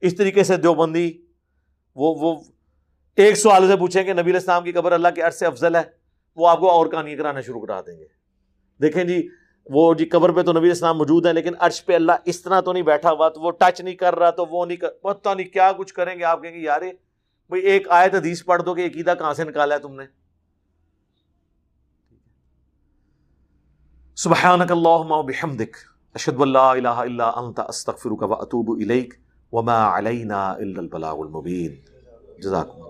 اس 0.00 0.16
طریقے 0.16 0.44
سے 0.44 0.56
دیوبندی 0.56 1.29
وہ 2.00 2.14
وہ 2.20 2.34
ایک 3.18 3.36
سوال 3.36 3.68
سے 3.68 3.76
پوچھیں 3.76 4.02
کہ 4.02 4.12
نبی 4.12 4.30
علیہ 4.30 4.34
السلام 4.34 4.64
کی 4.64 4.72
قبر 4.72 4.92
اللہ 4.92 5.08
کے 5.14 5.22
عرص 5.22 5.38
سے 5.38 5.46
افضل 5.46 5.76
ہے، 5.76 5.82
وہ 6.38 6.48
آپ 6.48 6.60
کو 6.60 6.70
اور 6.70 6.86
کہانی 6.86 7.16
کرانا 7.16 7.40
شروع 7.40 7.60
کرا 7.60 7.80
دیں 7.86 7.98
گے۔ 7.98 8.06
دیکھیں 8.80 9.04
جی 9.04 9.26
وہ 9.66 9.82
جی 9.94 10.04
قبر 10.08 10.32
پہ 10.32 10.42
تو 10.42 10.52
نبی 10.52 10.68
السلام 10.68 10.98
موجود 10.98 11.26
ہے 11.26 11.32
لیکن 11.32 11.54
عرش 11.58 11.84
پہ 11.86 11.94
اللہ 11.94 12.12
اس 12.24 12.42
طرح 12.42 12.60
تو 12.60 12.72
نہیں 12.72 12.82
بیٹھا 12.82 13.10
ہوا، 13.10 13.28
تو 13.28 13.40
وہ 13.40 13.50
ٹچ 13.50 13.80
نہیں 13.80 13.94
کر 13.94 14.18
رہا، 14.18 14.30
تو 14.30 14.46
وہ 14.46 14.64
نہیں 14.66 14.76
کر، 14.76 14.88
پتہ 15.02 15.34
نہیں 15.36 15.48
کیا 15.48 15.70
کچھ 15.78 15.92
کریں 15.94 16.18
گے، 16.18 16.24
آپ 16.24 16.42
کہیں 16.42 16.52
گے 16.52 16.60
یار 16.60 16.80
بھائی 17.50 17.62
ایک 17.62 17.88
آیت 17.90 18.14
حدیث 18.14 18.44
پڑھ 18.44 18.62
دو 18.62 18.74
کہ 18.74 18.86
عقیدہ 18.86 19.14
کہاں 19.18 19.32
سے 19.34 19.44
نکالا 19.44 19.74
ہے 19.74 19.80
تم 19.80 19.94
نے؟ 19.94 20.04
سبحانک 24.18 24.72
اللہم 24.72 25.12
و 25.12 25.22
بحمدک، 25.22 25.76
اشہد 26.14 26.36
واللہ 26.36 26.58
الہ 26.58 26.98
الا 27.04 27.28
انت، 27.36 27.60
استغفرک 27.68 28.22
و 28.22 28.34
اتوب 28.34 28.70
الیک، 28.70 29.14
وما 29.52 29.80
علینا 29.98 30.48
الا 30.50 30.80
البلاغ 30.80 31.20
المبین۔ 31.20 31.76
جزاکم 32.42 32.76
اللہ 32.76 32.89